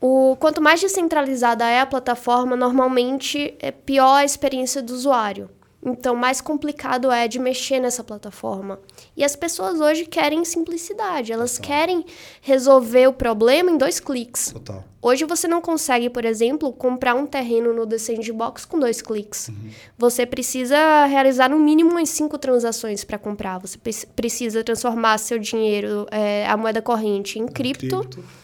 O, 0.00 0.34
quanto 0.40 0.62
mais 0.62 0.80
descentralizada 0.80 1.68
é 1.68 1.78
a 1.78 1.84
plataforma, 1.84 2.56
normalmente 2.56 3.54
é 3.60 3.70
pior 3.70 4.14
a 4.14 4.24
experiência 4.24 4.80
do 4.80 4.94
usuário. 4.94 5.50
Então, 5.82 6.14
mais 6.14 6.40
complicado 6.42 7.10
é 7.10 7.26
de 7.26 7.38
mexer 7.38 7.80
nessa 7.80 8.04
plataforma. 8.04 8.78
E 9.16 9.24
as 9.24 9.34
pessoas 9.34 9.80
hoje 9.80 10.04
querem 10.04 10.44
simplicidade, 10.44 11.32
elas 11.32 11.52
Total. 11.52 11.66
querem 11.66 12.04
resolver 12.42 13.06
o 13.06 13.12
problema 13.12 13.70
em 13.70 13.78
dois 13.78 13.98
cliques. 13.98 14.52
Total. 14.52 14.84
Hoje 15.00 15.24
você 15.24 15.48
não 15.48 15.62
consegue, 15.62 16.10
por 16.10 16.26
exemplo, 16.26 16.70
comprar 16.74 17.14
um 17.14 17.24
terreno 17.24 17.72
no 17.72 17.86
The 17.86 17.96
Sandbox 17.96 18.66
com 18.66 18.78
dois 18.78 19.00
cliques. 19.00 19.48
Uhum. 19.48 19.70
Você 19.96 20.26
precisa 20.26 21.06
realizar 21.06 21.48
no 21.48 21.58
mínimo 21.58 21.92
umas 21.92 22.10
cinco 22.10 22.36
transações 22.36 23.02
para 23.02 23.16
comprar. 23.16 23.58
Você 23.58 23.78
precisa 24.14 24.62
transformar 24.62 25.16
seu 25.16 25.38
dinheiro, 25.38 26.06
é, 26.10 26.46
a 26.46 26.56
moeda 26.58 26.82
corrente, 26.82 27.38
em 27.38 27.46
cripto. 27.46 28.00
cripto 28.00 28.39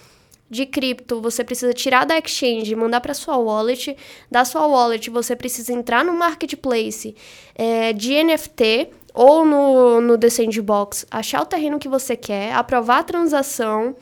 de 0.49 0.65
cripto, 0.65 1.21
você 1.21 1.43
precisa 1.43 1.73
tirar 1.73 2.05
da 2.05 2.17
exchange, 2.19 2.75
mandar 2.75 3.01
para 3.01 3.15
sua 3.15 3.37
wallet. 3.37 3.97
Da 4.31 4.45
sua 4.45 4.67
wallet, 4.67 5.11
você 5.11 5.35
precisa 5.35 5.73
entrar 5.73 6.05
no 6.05 6.15
marketplace 6.15 7.15
é, 7.55 7.93
de 7.93 8.23
NFT 8.23 8.91
ou 9.13 9.45
no, 9.45 10.01
no 10.01 10.19
The 10.19 10.29
Sandbox, 10.29 11.07
achar 11.11 11.41
o 11.43 11.47
terreno 11.47 11.79
que 11.79 11.89
você 11.89 12.17
quer, 12.17 12.53
aprovar 12.53 12.99
a 12.99 13.03
transação 13.03 13.97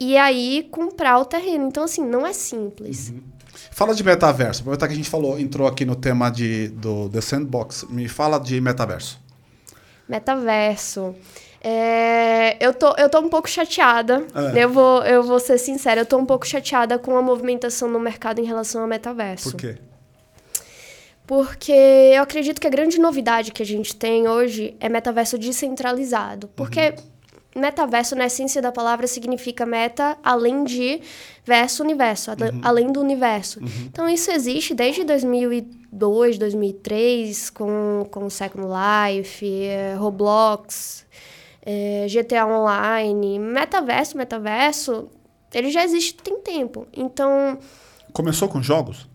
e 0.00 0.16
aí 0.16 0.68
comprar 0.70 1.18
o 1.18 1.24
terreno. 1.24 1.68
Então, 1.68 1.84
assim, 1.84 2.04
não 2.04 2.26
é 2.26 2.32
simples. 2.32 3.10
Uhum. 3.10 3.22
Fala 3.70 3.94
de 3.94 4.04
metaverso. 4.04 4.60
Aproveitar 4.60 4.88
que 4.88 4.92
a 4.94 4.96
gente 4.96 5.08
falou, 5.08 5.38
entrou 5.38 5.66
aqui 5.66 5.84
no 5.84 5.94
tema 5.94 6.30
de, 6.30 6.68
do 6.68 7.08
The 7.08 7.20
Sandbox. 7.20 7.86
Me 7.88 8.08
fala 8.08 8.38
de 8.38 8.60
metaverso. 8.60 9.20
Metaverso. 10.08 11.14
É, 11.60 12.56
eu, 12.64 12.72
tô, 12.72 12.94
eu 12.96 13.08
tô 13.08 13.20
um 13.20 13.28
pouco 13.28 13.48
chateada. 13.48 14.24
É. 14.54 14.64
Eu, 14.64 14.70
vou, 14.70 15.02
eu 15.04 15.22
vou 15.22 15.40
ser 15.40 15.58
sincera, 15.58 16.02
eu 16.02 16.06
tô 16.06 16.16
um 16.16 16.26
pouco 16.26 16.46
chateada 16.46 16.98
com 16.98 17.16
a 17.16 17.22
movimentação 17.22 17.88
no 17.88 17.98
mercado 17.98 18.40
em 18.40 18.44
relação 18.44 18.82
ao 18.82 18.86
metaverso. 18.86 19.50
Por 19.50 19.56
quê? 19.56 19.76
Porque 21.26 21.72
eu 21.72 22.22
acredito 22.22 22.58
que 22.58 22.66
a 22.66 22.70
grande 22.70 22.98
novidade 22.98 23.52
que 23.52 23.62
a 23.62 23.66
gente 23.66 23.94
tem 23.94 24.26
hoje 24.26 24.74
é 24.80 24.88
metaverso 24.88 25.36
descentralizado. 25.36 26.48
Porque 26.56 26.94
uhum. 27.54 27.60
metaverso, 27.60 28.16
na 28.16 28.24
essência 28.24 28.62
da 28.62 28.72
palavra, 28.72 29.06
significa 29.06 29.66
meta 29.66 30.16
além 30.22 30.64
de 30.64 31.02
verso 31.44 31.82
universo, 31.82 32.30
uhum. 32.30 32.60
além 32.62 32.90
do 32.90 33.02
universo. 33.02 33.60
Uhum. 33.60 33.68
Então, 33.84 34.08
isso 34.08 34.30
existe 34.30 34.72
desde 34.74 35.04
2002, 35.04 36.38
2003, 36.38 37.50
com, 37.50 38.06
com 38.10 38.30
Second 38.30 38.66
Life, 38.66 39.44
eh, 39.44 39.96
Roblox, 39.98 41.04
GTA 42.08 42.46
Online, 42.46 43.38
metaverso, 43.38 44.16
metaverso, 44.16 45.08
ele 45.52 45.70
já 45.70 45.84
existe 45.84 46.14
tem 46.14 46.40
tempo. 46.40 46.86
Então. 46.94 47.58
Começou 48.12 48.48
com 48.48 48.62
jogos? 48.62 49.08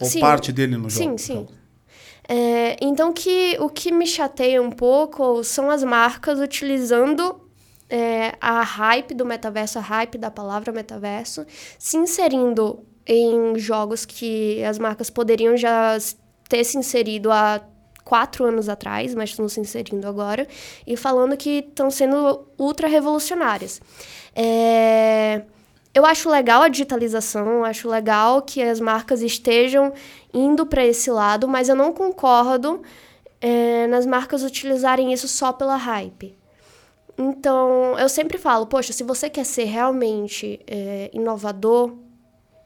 Ou 0.00 0.06
sim, 0.06 0.20
parte 0.20 0.52
dele 0.52 0.76
no 0.76 0.88
jogo? 0.90 1.18
Sim, 1.18 1.18
sim. 1.18 1.48
É, 2.28 2.76
então, 2.80 3.12
que, 3.12 3.56
o 3.60 3.68
que 3.68 3.92
me 3.92 4.06
chateia 4.06 4.62
um 4.62 4.70
pouco 4.70 5.44
são 5.44 5.70
as 5.70 5.84
marcas 5.84 6.40
utilizando 6.40 7.40
é, 7.88 8.34
a 8.40 8.62
hype 8.62 9.14
do 9.14 9.26
metaverso, 9.26 9.78
a 9.78 9.82
hype 9.82 10.16
da 10.16 10.30
palavra 10.30 10.72
metaverso, 10.72 11.46
se 11.78 11.96
inserindo 11.96 12.84
em 13.06 13.58
jogos 13.58 14.06
que 14.06 14.64
as 14.64 14.78
marcas 14.78 15.10
poderiam 15.10 15.56
já 15.56 15.98
ter 16.48 16.64
se 16.64 16.78
inserido 16.78 17.30
há 17.30 17.60
quatro 18.04 18.44
anos 18.44 18.68
atrás, 18.68 19.14
mas 19.14 19.30
estão 19.30 19.48
se 19.48 19.58
inserindo 19.60 20.06
agora, 20.06 20.46
e 20.86 20.96
falando 20.96 21.36
que 21.36 21.64
estão 21.68 21.90
sendo 21.90 22.46
ultra 22.58 22.86
revolucionárias. 22.86 23.80
É... 24.34 25.42
Eu 25.94 26.04
acho 26.04 26.28
legal 26.28 26.62
a 26.62 26.68
digitalização, 26.68 27.64
acho 27.64 27.88
legal 27.88 28.42
que 28.42 28.60
as 28.60 28.80
marcas 28.80 29.22
estejam 29.22 29.92
indo 30.32 30.66
para 30.66 30.84
esse 30.84 31.08
lado, 31.08 31.46
mas 31.46 31.68
eu 31.68 31.76
não 31.76 31.92
concordo 31.92 32.82
é, 33.40 33.86
nas 33.86 34.04
marcas 34.04 34.42
utilizarem 34.42 35.12
isso 35.12 35.28
só 35.28 35.52
pela 35.52 35.76
hype. 35.76 36.36
Então, 37.16 37.96
eu 37.96 38.08
sempre 38.08 38.38
falo, 38.38 38.66
poxa, 38.66 38.92
se 38.92 39.04
você 39.04 39.30
quer 39.30 39.44
ser 39.44 39.64
realmente 39.64 40.58
é, 40.66 41.10
inovador, 41.12 41.92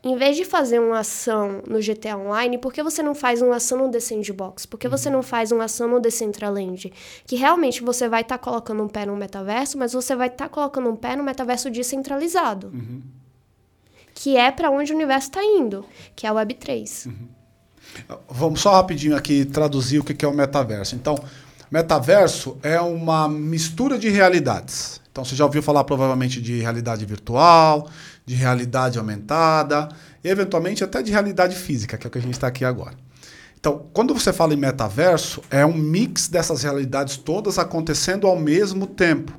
em 0.08 0.16
vez 0.16 0.36
de 0.36 0.44
fazer 0.44 0.78
uma 0.78 1.00
ação 1.00 1.62
no 1.66 1.78
GTA 1.80 2.16
Online, 2.16 2.56
por 2.56 2.72
que 2.72 2.82
você 2.82 3.02
não 3.02 3.14
faz 3.14 3.42
uma 3.42 3.56
ação 3.56 3.78
no 3.78 3.90
The 3.90 4.00
Sandbox? 4.00 4.64
Por 4.64 4.78
que 4.78 4.88
você 4.88 5.10
não 5.10 5.22
faz 5.22 5.52
uma 5.52 5.64
ação 5.64 5.88
no 5.88 6.00
Decentraland? 6.00 6.92
Que 7.26 7.36
realmente 7.36 7.82
você 7.82 8.08
vai 8.08 8.22
estar 8.22 8.38
tá 8.38 8.44
colocando 8.44 8.82
um 8.82 8.88
pé 8.88 9.04
no 9.04 9.16
metaverso, 9.16 9.76
mas 9.76 9.92
você 9.92 10.16
vai 10.16 10.28
estar 10.28 10.44
tá 10.44 10.48
colocando 10.48 10.88
um 10.88 10.96
pé 10.96 11.14
no 11.14 11.22
metaverso 11.22 11.70
descentralizado. 11.70 12.68
Uhum. 12.68 13.02
Que 14.14 14.36
é 14.36 14.50
para 14.50 14.70
onde 14.70 14.92
o 14.92 14.96
universo 14.96 15.28
está 15.28 15.44
indo, 15.44 15.84
que 16.16 16.26
é 16.26 16.30
a 16.30 16.32
Web3. 16.32 17.06
Uhum. 17.06 17.28
Vamos 18.28 18.60
só 18.60 18.72
rapidinho 18.72 19.16
aqui 19.16 19.44
traduzir 19.44 19.98
o 19.98 20.04
que 20.04 20.24
é 20.24 20.28
o 20.28 20.34
metaverso. 20.34 20.94
Então, 20.94 21.18
metaverso 21.70 22.56
é 22.62 22.80
uma 22.80 23.28
mistura 23.28 23.98
de 23.98 24.08
realidades. 24.08 25.00
Então, 25.10 25.24
você 25.24 25.34
já 25.34 25.44
ouviu 25.44 25.62
falar 25.62 25.84
provavelmente 25.84 26.40
de 26.40 26.60
realidade 26.60 27.04
virtual, 27.04 27.88
de 28.28 28.34
realidade 28.34 28.98
aumentada, 28.98 29.88
e 30.22 30.28
eventualmente 30.28 30.84
até 30.84 31.02
de 31.02 31.10
realidade 31.10 31.56
física, 31.56 31.96
que 31.96 32.06
é 32.06 32.08
o 32.08 32.10
que 32.10 32.18
a 32.18 32.20
gente 32.20 32.34
está 32.34 32.46
aqui 32.46 32.62
agora. 32.62 32.94
Então, 33.58 33.86
quando 33.94 34.12
você 34.12 34.34
fala 34.34 34.52
em 34.52 34.56
metaverso, 34.58 35.42
é 35.50 35.64
um 35.64 35.72
mix 35.72 36.28
dessas 36.28 36.62
realidades 36.62 37.16
todas 37.16 37.58
acontecendo 37.58 38.26
ao 38.26 38.38
mesmo 38.38 38.86
tempo. 38.86 39.32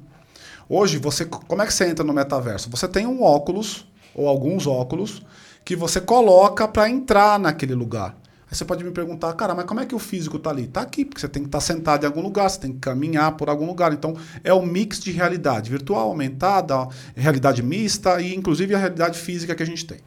Hoje, 0.67 0.97
você, 0.97 1.23
como 1.23 1.61
é 1.61 1.67
que 1.67 1.73
você 1.73 1.87
entra 1.87 2.03
no 2.03 2.11
metaverso? 2.11 2.67
Você 2.71 2.87
tem 2.87 3.05
um 3.05 3.21
óculos, 3.21 3.87
ou 4.15 4.27
alguns 4.27 4.65
óculos, 4.65 5.21
que 5.63 5.75
você 5.75 6.01
coloca 6.01 6.67
para 6.67 6.89
entrar 6.89 7.39
naquele 7.39 7.75
lugar. 7.75 8.15
Aí 8.51 8.57
você 8.57 8.65
pode 8.65 8.83
me 8.83 8.89
perguntar, 8.89 9.31
cara, 9.33 9.53
mas 9.53 9.65
como 9.65 9.79
é 9.79 9.85
que 9.85 9.93
o 9.93 9.99
físico 9.99 10.37
está 10.37 10.49
ali? 10.49 10.63
Está 10.63 10.81
aqui, 10.81 11.05
porque 11.05 11.21
você 11.21 11.27
tem 11.27 11.43
que 11.43 11.49
estar 11.49 11.59
tá 11.59 11.63
sentado 11.63 12.03
em 12.03 12.07
algum 12.07 12.21
lugar, 12.21 12.49
você 12.49 12.59
tem 12.59 12.71
que 12.73 12.79
caminhar 12.79 13.33
por 13.33 13.47
algum 13.47 13.67
lugar. 13.67 13.93
Então, 13.93 14.15
é 14.43 14.51
o 14.51 14.57
um 14.57 14.65
mix 14.65 14.99
de 14.99 15.11
realidade 15.11 15.69
virtual, 15.69 16.09
aumentada, 16.09 16.87
realidade 17.15 17.61
mista 17.61 18.19
e, 18.19 18.35
inclusive, 18.35 18.73
a 18.73 18.79
realidade 18.79 19.19
física 19.19 19.53
que 19.53 19.61
a 19.61 19.65
gente 19.65 19.85
tem. 19.85 19.99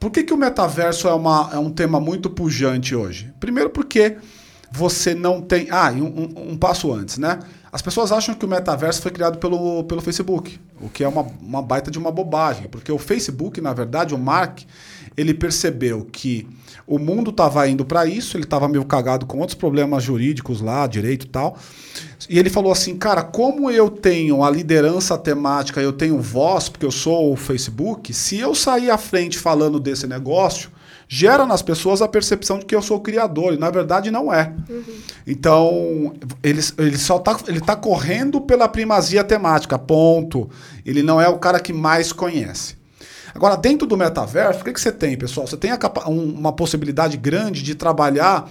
Por 0.00 0.10
que, 0.10 0.24
que 0.24 0.34
o 0.34 0.36
metaverso 0.36 1.06
é, 1.06 1.14
uma, 1.14 1.50
é 1.52 1.58
um 1.58 1.70
tema 1.70 2.00
muito 2.00 2.28
pujante 2.28 2.96
hoje? 2.96 3.32
Primeiro 3.38 3.70
porque 3.70 4.16
você 4.72 5.14
não 5.14 5.40
tem... 5.40 5.68
Ah, 5.70 5.92
um, 5.92 6.02
um, 6.02 6.52
um 6.52 6.56
passo 6.56 6.92
antes, 6.92 7.18
né? 7.18 7.38
As 7.72 7.80
pessoas 7.80 8.12
acham 8.12 8.34
que 8.34 8.44
o 8.44 8.48
metaverso 8.48 9.00
foi 9.00 9.10
criado 9.10 9.38
pelo, 9.38 9.84
pelo 9.84 10.02
Facebook, 10.02 10.60
o 10.78 10.90
que 10.90 11.02
é 11.02 11.08
uma, 11.08 11.22
uma 11.40 11.62
baita 11.62 11.90
de 11.90 11.98
uma 11.98 12.10
bobagem, 12.10 12.68
porque 12.68 12.92
o 12.92 12.98
Facebook, 12.98 13.62
na 13.62 13.72
verdade, 13.72 14.14
o 14.14 14.18
Mark, 14.18 14.60
ele 15.16 15.32
percebeu 15.32 16.04
que 16.04 16.46
o 16.86 16.98
mundo 16.98 17.30
estava 17.30 17.66
indo 17.66 17.82
para 17.82 18.04
isso, 18.04 18.36
ele 18.36 18.44
estava 18.44 18.68
meio 18.68 18.84
cagado 18.84 19.24
com 19.24 19.38
outros 19.38 19.56
problemas 19.56 20.04
jurídicos 20.04 20.60
lá, 20.60 20.86
direito 20.86 21.24
e 21.24 21.28
tal. 21.30 21.56
E 22.28 22.38
ele 22.38 22.50
falou 22.50 22.70
assim, 22.70 22.94
cara, 22.94 23.22
como 23.22 23.70
eu 23.70 23.88
tenho 23.88 24.44
a 24.44 24.50
liderança 24.50 25.16
temática, 25.16 25.80
eu 25.80 25.94
tenho 25.94 26.20
voz, 26.20 26.68
porque 26.68 26.84
eu 26.84 26.90
sou 26.90 27.32
o 27.32 27.36
Facebook, 27.36 28.12
se 28.12 28.38
eu 28.38 28.54
sair 28.54 28.90
à 28.90 28.98
frente 28.98 29.38
falando 29.38 29.80
desse 29.80 30.06
negócio, 30.06 30.70
gera 31.14 31.44
nas 31.44 31.60
pessoas 31.60 32.00
a 32.00 32.08
percepção 32.08 32.58
de 32.58 32.64
que 32.64 32.74
eu 32.74 32.80
sou 32.80 32.96
o 32.96 33.00
criador, 33.00 33.52
e 33.52 33.58
na 33.58 33.68
verdade 33.68 34.10
não 34.10 34.32
é. 34.32 34.50
Uhum. 34.66 34.82
Então, 35.26 36.14
ele, 36.42 36.62
ele 36.78 36.96
só 36.96 37.18
tá, 37.18 37.38
ele 37.46 37.60
tá 37.60 37.76
correndo 37.76 38.40
pela 38.40 38.66
primazia 38.66 39.22
temática, 39.22 39.78
ponto. 39.78 40.48
Ele 40.86 41.02
não 41.02 41.20
é 41.20 41.28
o 41.28 41.36
cara 41.36 41.60
que 41.60 41.70
mais 41.70 42.14
conhece. 42.14 42.78
Agora, 43.34 43.56
dentro 43.56 43.86
do 43.86 43.94
metaverso, 43.94 44.62
o 44.62 44.64
que, 44.64 44.72
que 44.72 44.80
você 44.80 44.90
tem, 44.90 45.14
pessoal? 45.14 45.46
Você 45.46 45.58
tem 45.58 45.70
um, 46.06 46.32
uma 46.32 46.52
possibilidade 46.54 47.18
grande 47.18 47.62
de 47.62 47.74
trabalhar 47.74 48.50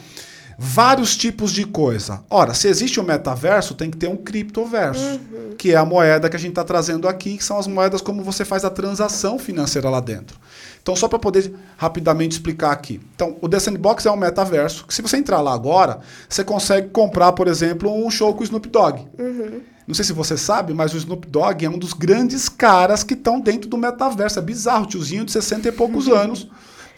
vários 0.64 1.18
tipos 1.18 1.52
de 1.52 1.66
coisa. 1.66 2.24
Ora, 2.30 2.54
se 2.54 2.68
existe 2.68 3.00
um 3.00 3.04
metaverso, 3.04 3.74
tem 3.74 3.90
que 3.90 3.98
ter 3.98 4.08
um 4.08 4.16
criptoverso, 4.16 5.04
uhum. 5.04 5.56
que 5.58 5.72
é 5.74 5.76
a 5.76 5.84
moeda 5.84 6.30
que 6.30 6.36
a 6.36 6.40
gente 6.40 6.52
está 6.52 6.64
trazendo 6.64 7.08
aqui, 7.08 7.36
que 7.36 7.44
são 7.44 7.58
as 7.58 7.66
moedas 7.66 8.00
como 8.00 8.24
você 8.24 8.46
faz 8.46 8.64
a 8.64 8.70
transação 8.70 9.40
financeira 9.40 9.90
lá 9.90 10.00
dentro. 10.00 10.38
Então, 10.80 10.96
só 10.96 11.08
para 11.08 11.18
poder 11.18 11.52
rapidamente 11.78 12.34
explicar 12.34 12.72
aqui. 12.72 13.02
Então, 13.16 13.38
o 13.42 13.50
The 13.50 13.60
Sandbox 13.60 14.06
é 14.06 14.12
um 14.12 14.16
metaverso 14.16 14.86
que, 14.86 14.94
se 14.94 15.02
você 15.02 15.18
entrar 15.18 15.42
lá 15.42 15.52
agora, 15.52 16.00
você 16.30 16.44
consegue 16.44 16.90
comprar, 16.90 17.32
por 17.32 17.48
exemplo, 17.48 17.92
um 17.92 18.12
show 18.12 18.32
com 18.36 18.42
o 18.42 18.44
Snoop 18.44 18.70
Dogg. 18.70 19.08
Uhum. 19.18 19.62
Não 19.88 19.96
sei 19.96 20.06
se 20.06 20.14
você 20.14 20.38
sabe, 20.38 20.76
mas 20.76 20.94
o 20.94 20.98
Snoop 20.98 21.28
Dogg 21.28 21.66
é 21.66 21.70
um 21.70 21.78
dos 21.78 21.94
grandes 21.94 22.48
caras 22.48 23.04
que 23.04 23.16
estão 23.16 23.40
dentro 23.40 23.68
do 23.68 23.78
metaverso. 23.78 24.38
É 24.38 24.42
bizarro, 24.44 24.86
tiozinho 24.86 25.26
de 25.26 25.32
60 25.32 25.70
e 25.70 25.72
poucos 25.72 26.06
uhum. 26.06 26.16
anos, 26.16 26.48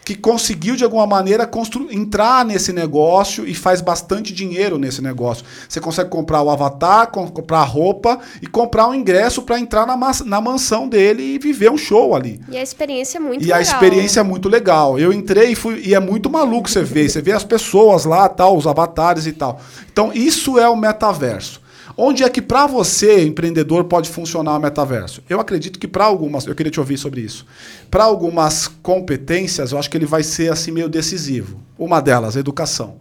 que 0.04 0.14
conseguiu 0.14 0.76
de 0.76 0.84
alguma 0.84 1.06
maneira 1.06 1.50
entrar 1.90 2.44
nesse 2.44 2.72
negócio 2.72 3.46
e 3.48 3.54
faz 3.54 3.80
bastante 3.80 4.34
dinheiro 4.34 4.78
nesse 4.78 5.00
negócio. 5.00 5.44
Você 5.68 5.80
consegue 5.80 6.10
comprar 6.10 6.42
o 6.42 6.50
avatar, 6.50 7.10
comprar 7.10 7.60
a 7.60 7.64
roupa 7.64 8.20
e 8.42 8.46
comprar 8.46 8.86
um 8.88 8.94
ingresso 8.94 9.42
para 9.42 9.58
entrar 9.58 9.86
na, 9.86 9.96
na 10.24 10.40
mansão 10.40 10.86
dele 10.88 11.22
e 11.22 11.38
viver 11.38 11.70
um 11.70 11.78
show 11.78 12.14
ali. 12.14 12.40
E 12.50 12.56
a 12.56 12.62
experiência 12.62 13.16
é 13.16 13.20
muito 13.20 13.42
e 13.42 13.46
legal. 13.46 13.58
E 13.58 13.58
a 13.58 13.62
experiência 13.62 14.20
é 14.20 14.22
muito 14.22 14.48
legal. 14.48 14.98
Eu 14.98 15.12
entrei 15.12 15.52
e, 15.52 15.54
fui, 15.54 15.80
e 15.84 15.94
é 15.94 16.00
muito 16.00 16.28
maluco 16.28 16.68
você 16.68 16.82
ver. 16.82 17.08
Você 17.08 17.22
vê 17.22 17.32
as 17.32 17.44
pessoas 17.44 18.04
lá, 18.04 18.28
tal, 18.28 18.56
os 18.56 18.66
avatares 18.66 19.26
e 19.26 19.32
tal. 19.32 19.60
Então, 19.90 20.12
isso 20.12 20.58
é 20.58 20.68
o 20.68 20.76
metaverso. 20.76 21.63
Onde 21.96 22.24
é 22.24 22.28
que 22.28 22.42
para 22.42 22.66
você, 22.66 23.24
empreendedor, 23.24 23.84
pode 23.84 24.08
funcionar 24.08 24.56
o 24.56 24.60
metaverso? 24.60 25.22
Eu 25.28 25.38
acredito 25.38 25.78
que 25.78 25.86
para 25.86 26.04
algumas, 26.04 26.44
eu 26.44 26.54
queria 26.54 26.70
te 26.70 26.80
ouvir 26.80 26.98
sobre 26.98 27.20
isso. 27.20 27.46
Para 27.90 28.04
algumas 28.04 28.66
competências, 28.66 29.70
eu 29.70 29.78
acho 29.78 29.88
que 29.88 29.96
ele 29.96 30.06
vai 30.06 30.22
ser 30.22 30.50
assim 30.52 30.72
meio 30.72 30.88
decisivo. 30.88 31.60
Uma 31.78 32.00
delas, 32.00 32.34
educação. 32.34 32.96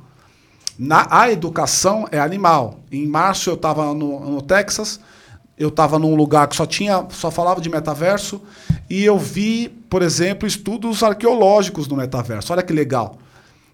Na, 0.78 1.08
a 1.10 1.32
educação 1.32 2.08
é 2.12 2.20
animal. 2.20 2.80
Em 2.92 3.08
março 3.08 3.50
eu 3.50 3.56
estava 3.56 3.94
no, 3.94 4.20
no 4.20 4.42
Texas, 4.42 5.00
eu 5.58 5.70
estava 5.70 5.98
num 5.98 6.16
lugar 6.16 6.48
que 6.48 6.56
só 6.56 6.66
tinha, 6.66 7.06
só 7.10 7.32
falava 7.32 7.62
de 7.62 7.70
metaverso 7.70 8.42
e 8.90 9.04
eu 9.04 9.18
vi, 9.18 9.70
por 9.90 10.02
exemplo, 10.02 10.48
estudos 10.48 11.04
arqueológicos 11.04 11.88
no 11.88 11.96
metaverso. 11.96 12.54
Olha 12.54 12.64
que 12.64 12.74
legal. 12.74 13.18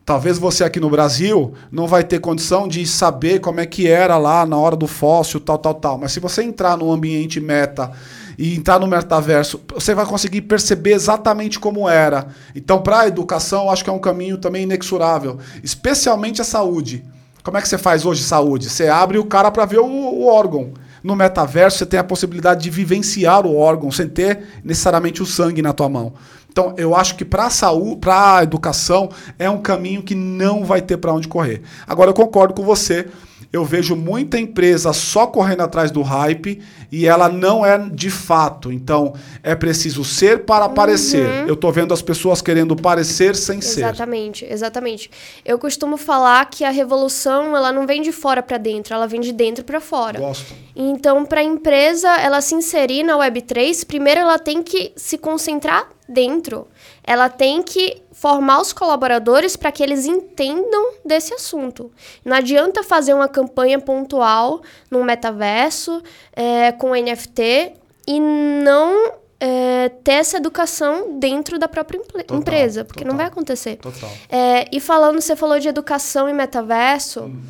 Talvez 0.10 0.40
você 0.40 0.64
aqui 0.64 0.80
no 0.80 0.90
Brasil 0.90 1.54
não 1.72 1.86
vai 1.86 2.04
ter 2.04 2.20
condição 2.20 2.68
de 2.68 2.84
saber 2.88 3.38
como 3.38 3.60
é 3.60 3.66
que 3.68 3.88
era 3.88 4.18
lá 4.18 4.44
na 4.44 4.58
hora 4.58 4.76
do 4.76 4.88
fóssil, 4.88 5.40
tal, 5.40 5.60
tal, 5.60 5.76
tal. 5.76 6.00
Mas 6.00 6.14
se 6.14 6.20
você 6.20 6.42
entrar 6.42 6.76
no 6.76 6.92
ambiente 6.92 7.40
meta 7.40 7.92
e 8.36 8.56
entrar 8.56 8.80
no 8.80 8.88
metaverso, 8.88 9.62
você 9.72 9.94
vai 9.94 10.08
conseguir 10.08 10.42
perceber 10.42 10.94
exatamente 10.94 11.60
como 11.60 11.88
era. 11.88 12.26
Então, 12.56 12.82
para 12.82 13.02
a 13.02 13.08
educação, 13.08 13.70
acho 13.70 13.84
que 13.84 13.90
é 13.92 13.94
um 13.94 14.00
caminho 14.00 14.40
também 14.40 14.64
inexorável, 14.64 15.38
especialmente 15.64 16.42
a 16.42 16.44
saúde. 16.44 17.06
Como 17.44 17.58
é 17.60 17.62
que 17.62 17.70
você 17.70 17.78
faz 17.78 18.04
hoje 18.04 18.24
saúde? 18.24 18.68
Você 18.68 18.88
abre 18.88 19.20
o 19.20 19.26
cara 19.26 19.52
para 19.52 19.66
ver 19.66 19.78
o, 19.78 19.86
o 19.86 20.26
órgão. 20.26 20.74
No 21.04 21.16
metaverso, 21.16 21.78
você 21.78 21.86
tem 21.86 22.00
a 22.00 22.04
possibilidade 22.04 22.64
de 22.64 22.72
vivenciar 22.72 23.46
o 23.46 23.56
órgão 23.56 23.92
sem 23.92 24.08
ter 24.10 24.60
necessariamente 24.64 25.22
o 25.22 25.26
sangue 25.28 25.62
na 25.62 25.72
tua 25.72 25.88
mão. 25.88 26.14
Então, 26.52 26.74
eu 26.78 26.96
acho 26.96 27.16
que 27.16 27.24
para 27.24 27.46
a 27.46 27.50
saúde, 27.50 27.98
para 27.98 28.38
a 28.38 28.44
educação, 28.44 29.10
é 29.38 29.50
um 29.50 29.62
caminho 29.62 30.04
que 30.04 30.16
não 30.16 30.66
vai 30.66 30.82
ter 30.82 30.98
para 30.98 31.14
onde 31.14 31.28
correr. 31.28 31.62
Agora, 31.88 32.10
eu 32.10 32.14
concordo 32.14 32.54
com 32.54 32.64
você. 32.64 33.08
Eu 33.52 33.66
vejo 33.66 33.96
muita 33.96 34.38
empresa 34.38 34.94
só 34.94 35.26
correndo 35.26 35.62
atrás 35.62 35.90
do 35.90 36.04
hype 36.04 36.62
e 36.92 37.08
ela 37.08 37.28
não 37.28 37.66
é 37.66 37.78
de 37.78 38.12
fato. 38.12 38.72
Então, 38.72 39.14
é 39.42 39.56
preciso 39.56 40.04
ser 40.04 40.46
para 40.46 40.68
uhum. 40.68 40.74
parecer. 40.76 41.48
Eu 41.48 41.56
estou 41.56 41.72
vendo 41.72 41.92
as 41.92 42.02
pessoas 42.02 42.44
querendo 42.44 42.76
parecer 42.76 43.36
sem 43.36 43.58
exatamente, 43.58 43.66
ser. 43.66 43.82
Exatamente, 43.82 44.46
exatamente. 44.50 45.12
Eu 45.44 45.58
costumo 45.58 45.98
falar 45.98 46.48
que 46.50 46.64
a 46.64 46.70
revolução, 46.70 47.56
ela 47.56 47.72
não 47.72 47.88
vem 47.88 48.04
de 48.04 48.12
fora 48.12 48.44
para 48.44 48.58
dentro, 48.58 48.94
ela 48.94 49.08
vem 49.08 49.20
de 49.20 49.32
dentro 49.32 49.64
para 49.64 49.82
fora. 49.82 50.20
Gosto. 50.20 50.54
Então, 50.76 51.26
para 51.26 51.42
a 51.42 51.44
empresa 51.44 52.08
ela 52.18 52.42
se 52.42 52.54
inserir 52.54 53.02
na 53.02 53.18
Web3, 53.18 53.84
primeiro 53.86 54.22
ela 54.22 54.38
tem 54.38 54.62
que 54.62 54.92
se 54.96 55.18
concentrar 55.18 55.90
dentro. 56.08 56.68
Ela 57.04 57.30
tem 57.30 57.64
que 57.64 58.02
formar 58.20 58.60
os 58.60 58.74
colaboradores 58.74 59.56
para 59.56 59.72
que 59.72 59.82
eles 59.82 60.06
entendam 60.06 60.96
desse 61.06 61.34
assunto. 61.34 61.90
Não 62.26 62.36
adianta 62.36 62.84
fazer 62.84 63.14
uma 63.14 63.30
campanha 63.30 63.80
pontual 63.80 64.62
no 64.92 65.06
metaverso 65.06 66.04
é, 66.34 66.74
com 66.74 66.94
NFT 66.94 67.72
e 68.06 68.20
não 68.20 69.14
é, 69.40 69.88
ter 70.04 70.14
essa 70.14 70.36
educação 70.36 71.18
dentro 71.18 71.58
da 71.58 71.70
própria 71.70 71.98
total, 72.02 72.38
empresa, 72.38 72.84
porque 72.84 73.06
total, 73.06 73.12
não 73.12 73.18
vai 73.18 73.28
acontecer. 73.28 73.78
Total. 73.78 74.12
É, 74.30 74.68
e 74.70 74.82
falando, 74.82 75.22
você 75.22 75.34
falou 75.34 75.58
de 75.58 75.70
educação 75.70 76.28
e 76.28 76.34
metaverso. 76.34 77.22
Hum. 77.22 77.42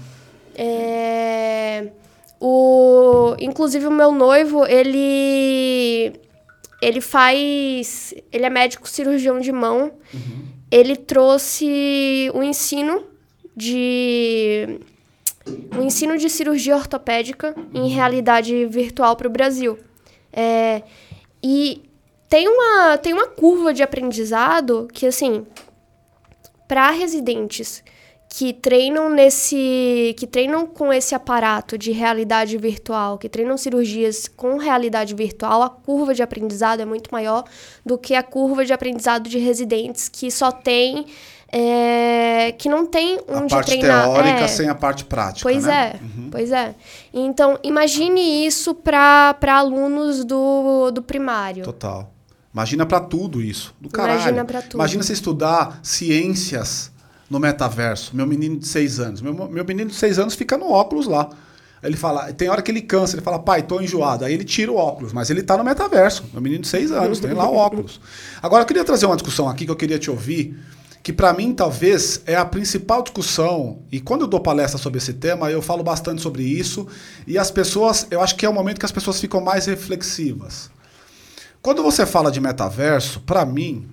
É, 0.53 1.87
o, 2.39 3.35
inclusive 3.39 3.87
o 3.87 3.91
meu 3.91 4.11
noivo, 4.11 4.67
ele 4.67 6.13
ele 6.79 7.01
faz. 7.01 8.13
Ele 8.31 8.45
é 8.45 8.49
médico 8.51 8.87
cirurgião 8.87 9.39
de 9.39 9.51
mão. 9.51 9.91
Uhum. 10.13 10.58
Ele 10.71 10.95
trouxe 10.95 12.31
o 12.33 12.43
ensino 12.43 13.03
de. 13.55 14.79
O 15.77 15.81
ensino 15.81 16.17
de 16.17 16.29
cirurgia 16.29 16.75
ortopédica 16.75 17.55
em 17.73 17.87
realidade 17.87 18.65
virtual 18.67 19.15
para 19.15 19.27
o 19.27 19.31
Brasil. 19.31 19.79
É, 20.31 20.83
e 21.41 21.81
tem 22.27 22.47
uma, 22.47 22.97
tem 22.97 23.13
uma 23.13 23.27
curva 23.27 23.73
de 23.73 23.81
aprendizado 23.81 24.87
que, 24.93 25.07
assim, 25.07 25.47
para 26.67 26.91
residentes 26.91 27.83
que 28.29 28.53
treinam 28.53 29.09
nesse 29.09 30.13
que 30.15 30.27
treinam 30.27 30.67
com 30.67 30.93
esse 30.93 31.15
aparato 31.15 31.77
de 31.77 31.91
realidade 31.91 32.55
virtual, 32.57 33.17
que 33.17 33.27
treinam 33.27 33.57
cirurgias 33.57 34.27
com 34.27 34.57
realidade 34.57 35.15
virtual, 35.15 35.63
a 35.63 35.69
curva 35.69 36.13
de 36.13 36.21
aprendizado 36.21 36.79
é 36.79 36.85
muito 36.85 37.09
maior 37.11 37.43
do 37.83 37.97
que 37.97 38.13
a 38.13 38.21
curva 38.21 38.63
de 38.63 38.71
aprendizado 38.71 39.27
de 39.27 39.39
residentes 39.39 40.07
que 40.07 40.29
só 40.29 40.51
tem 40.51 41.07
é, 41.51 42.51
que 42.51 42.69
não 42.69 42.85
tem 42.85 43.19
onde 43.27 43.51
a 43.51 43.57
parte 43.57 43.71
treinar. 43.71 44.03
teórica 44.03 44.41
é. 44.41 44.47
sem 44.47 44.69
a 44.69 44.75
parte 44.75 45.03
prática. 45.03 45.41
Pois 45.41 45.65
né? 45.65 45.95
é, 45.95 46.03
uhum. 46.03 46.29
pois 46.29 46.51
é. 46.51 46.75
Então, 47.11 47.57
imagine 47.63 48.45
isso 48.45 48.75
para 48.75 49.35
alunos 49.47 50.23
do, 50.23 50.91
do 50.91 51.01
primário. 51.01 51.63
Total. 51.63 52.13
Imagina 52.53 52.85
para 52.85 52.99
tudo 52.99 53.41
isso. 53.41 53.73
Do 53.81 53.89
caralho. 53.89 54.19
Imagina 54.19 54.45
para 54.45 54.61
tudo. 54.61 54.75
Imagina 54.75 55.01
você 55.01 55.13
estudar 55.13 55.79
ciências 55.81 56.91
no 57.29 57.39
metaverso. 57.39 58.15
Meu 58.15 58.25
menino 58.25 58.57
de 58.57 58.67
seis 58.67 58.99
anos. 58.99 59.21
Meu, 59.21 59.33
meu 59.33 59.65
menino 59.65 59.89
de 59.89 59.95
seis 59.95 60.17
anos 60.17 60.35
fica 60.35 60.57
no 60.57 60.71
óculos 60.71 61.05
lá. 61.05 61.29
Ele 61.81 61.95
fala, 61.95 62.33
tem 62.33 62.49
hora 62.49 62.61
que 62.61 62.71
ele 62.71 62.81
cansa, 62.81 63.15
ele 63.15 63.21
fala, 63.21 63.39
pai, 63.39 63.63
tô 63.63 63.79
enjoado. 63.79 64.25
Aí 64.25 64.33
ele 64.33 64.43
tira 64.43 64.71
o 64.71 64.75
óculos, 64.75 65.13
mas 65.13 65.29
ele 65.29 65.41
tá 65.41 65.57
no 65.57 65.63
metaverso. 65.63 66.25
Meu 66.33 66.41
menino 66.41 66.61
de 66.61 66.67
seis 66.67 66.91
anos, 66.91 67.19
tem 67.19 67.31
lá 67.31 67.49
o 67.49 67.55
óculos. 67.55 68.01
Agora, 68.41 68.63
eu 68.63 68.67
queria 68.67 68.83
trazer 68.83 69.05
uma 69.05 69.15
discussão 69.15 69.47
aqui 69.47 69.65
que 69.65 69.71
eu 69.71 69.75
queria 69.77 69.97
te 69.97 70.11
ouvir, 70.11 70.59
que 71.01 71.13
para 71.13 71.31
mim 71.31 71.53
talvez 71.53 72.21
é 72.25 72.35
a 72.35 72.43
principal 72.43 73.01
discussão. 73.01 73.79
E 73.89 74.01
quando 74.01 74.21
eu 74.21 74.27
dou 74.27 74.41
palestra 74.41 74.77
sobre 74.77 74.97
esse 74.97 75.13
tema, 75.13 75.49
eu 75.49 75.61
falo 75.61 75.81
bastante 75.81 76.21
sobre 76.21 76.43
isso. 76.43 76.85
E 77.25 77.37
as 77.37 77.49
pessoas, 77.49 78.05
eu 78.11 78.21
acho 78.21 78.35
que 78.35 78.45
é 78.45 78.49
o 78.49 78.53
momento 78.53 78.77
que 78.79 78.85
as 78.85 78.91
pessoas 78.91 79.17
ficam 79.17 79.39
mais 79.39 79.65
reflexivas. 79.65 80.69
Quando 81.61 81.81
você 81.81 82.05
fala 82.05 82.29
de 82.29 82.41
metaverso, 82.41 83.21
para 83.21 83.45
mim, 83.45 83.87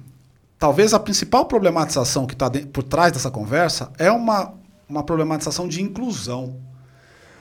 talvez 0.58 0.94
a 0.94 0.98
principal 0.98 1.46
problematização 1.46 2.26
que 2.26 2.34
está 2.34 2.50
por 2.72 2.82
trás 2.82 3.12
dessa 3.12 3.30
conversa 3.30 3.90
é 3.98 4.10
uma, 4.10 4.54
uma 4.88 5.02
problematização 5.02 5.68
de 5.68 5.82
inclusão. 5.82 6.56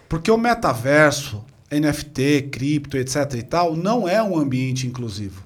Porque 0.08 0.30
o 0.30 0.38
metaverso, 0.38 1.44
NFT, 1.72 2.50
cripto, 2.52 2.98
etc. 2.98 3.34
e 3.36 3.44
tal, 3.44 3.76
não 3.76 4.08
é 4.08 4.22
um 4.22 4.38
ambiente 4.38 4.88
inclusivo. 4.88 5.44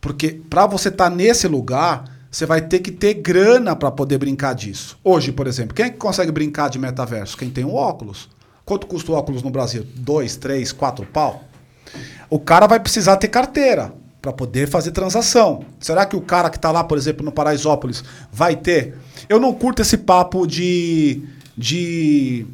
Porque 0.00 0.40
para 0.48 0.66
você 0.66 0.88
estar 0.88 1.10
tá 1.10 1.16
nesse 1.16 1.46
lugar, 1.46 2.04
você 2.30 2.44
vai 2.44 2.60
ter 2.60 2.80
que 2.80 2.90
ter 2.90 3.14
grana 3.14 3.74
para 3.74 3.90
poder 3.90 4.18
brincar 4.18 4.54
disso. 4.54 4.98
Hoje, 5.02 5.32
por 5.32 5.46
exemplo, 5.46 5.74
quem 5.74 5.86
é 5.86 5.90
que 5.90 5.96
consegue 5.96 6.32
brincar 6.32 6.68
de 6.68 6.78
metaverso? 6.78 7.36
Quem 7.36 7.50
tem 7.50 7.64
um 7.64 7.74
óculos. 7.74 8.28
Quanto 8.64 8.86
custa 8.86 9.12
o 9.12 9.14
óculos 9.14 9.42
no 9.42 9.50
Brasil? 9.50 9.86
Dois, 9.94 10.36
três, 10.36 10.72
quatro 10.72 11.06
pau? 11.06 11.44
O 12.28 12.38
cara 12.40 12.66
vai 12.66 12.80
precisar 12.80 13.16
ter 13.16 13.28
carteira 13.28 13.94
para 14.26 14.32
poder 14.32 14.68
fazer 14.68 14.90
transação. 14.90 15.64
Será 15.78 16.04
que 16.04 16.16
o 16.16 16.20
cara 16.20 16.50
que 16.50 16.56
está 16.56 16.72
lá, 16.72 16.82
por 16.82 16.98
exemplo, 16.98 17.24
no 17.24 17.30
Paraisópolis, 17.30 18.02
vai 18.32 18.56
ter? 18.56 18.96
Eu 19.28 19.38
não 19.38 19.52
curto 19.52 19.82
esse 19.82 19.96
papo 19.96 20.46
de, 20.46 21.22
de 21.56 22.44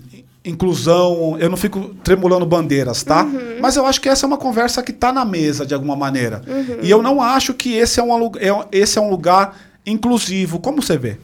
inclusão, 0.45 1.39
eu 1.39 1.49
não 1.49 1.57
fico 1.57 1.95
tremulando 2.05 2.45
bandeiras, 2.45 3.03
tá? 3.03 3.25
Uhum. 3.25 3.57
Mas 3.59 3.77
eu 3.77 3.87
acho 3.87 4.03
que 4.03 4.09
essa 4.09 4.27
é 4.27 4.29
uma 4.29 4.37
conversa 4.37 4.83
que 4.83 4.91
está 4.91 5.11
na 5.11 5.25
mesa 5.25 5.65
de 5.65 5.73
alguma 5.73 5.97
maneira. 5.97 6.43
Uhum. 6.47 6.81
E 6.83 6.91
eu 6.91 7.03
não 7.03 7.23
acho 7.23 7.55
que 7.55 7.75
esse 7.75 7.99
é, 7.99 8.03
um, 8.03 8.27
é, 8.37 8.67
esse 8.71 8.99
é 8.99 9.01
um 9.01 9.09
lugar 9.09 9.57
inclusivo. 9.87 10.59
Como 10.59 10.83
você 10.83 10.99
vê? 10.99 11.17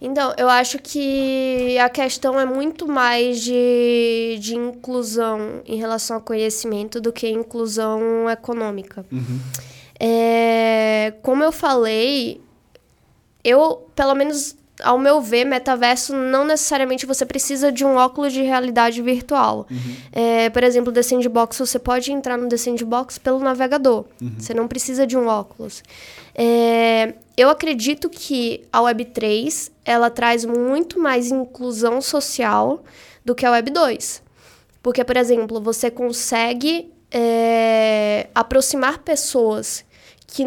Então, 0.00 0.32
eu 0.38 0.48
acho 0.48 0.78
que 0.78 1.76
a 1.78 1.88
questão 1.90 2.40
é 2.40 2.46
muito 2.46 2.88
mais 2.88 3.40
de, 3.40 4.38
de 4.40 4.54
inclusão 4.56 5.60
em 5.66 5.76
relação 5.76 6.16
ao 6.16 6.22
conhecimento 6.22 7.00
do 7.00 7.12
que 7.12 7.28
inclusão 7.28 8.28
econômica. 8.30 9.04
Uhum. 9.12 9.40
É, 9.98 11.12
como 11.22 11.44
eu 11.44 11.52
falei, 11.52 12.40
eu, 13.44 13.86
pelo 13.94 14.14
menos 14.14 14.56
ao 14.82 14.98
meu 14.98 15.20
ver, 15.20 15.44
metaverso 15.44 16.14
não 16.14 16.44
necessariamente 16.44 17.06
você 17.06 17.24
precisa 17.26 17.70
de 17.70 17.84
um 17.84 17.96
óculos 17.96 18.32
de 18.32 18.42
realidade 18.42 19.00
virtual. 19.02 19.66
Uhum. 19.70 19.96
É, 20.12 20.50
por 20.50 20.62
exemplo, 20.62 20.92
The 20.92 21.02
Sandbox, 21.02 21.58
você 21.58 21.78
pode 21.78 22.12
entrar 22.12 22.36
no 22.36 22.48
The 22.48 22.56
Sandbox 22.56 23.18
pelo 23.18 23.38
navegador. 23.40 24.04
Uhum. 24.20 24.34
Você 24.38 24.54
não 24.54 24.66
precisa 24.68 25.06
de 25.06 25.16
um 25.16 25.26
óculos. 25.26 25.82
É, 26.34 27.14
eu 27.36 27.48
acredito 27.48 28.08
que 28.08 28.64
a 28.72 28.80
Web3 28.80 29.70
ela 29.84 30.10
traz 30.10 30.44
muito 30.44 30.98
mais 30.98 31.30
inclusão 31.30 32.00
social 32.00 32.84
do 33.24 33.34
que 33.34 33.44
a 33.44 33.50
Web2. 33.50 34.22
Porque, 34.82 35.04
por 35.04 35.16
exemplo, 35.16 35.60
você 35.60 35.90
consegue 35.90 36.90
é, 37.10 38.28
aproximar 38.34 38.98
pessoas 38.98 39.84
que 40.26 40.44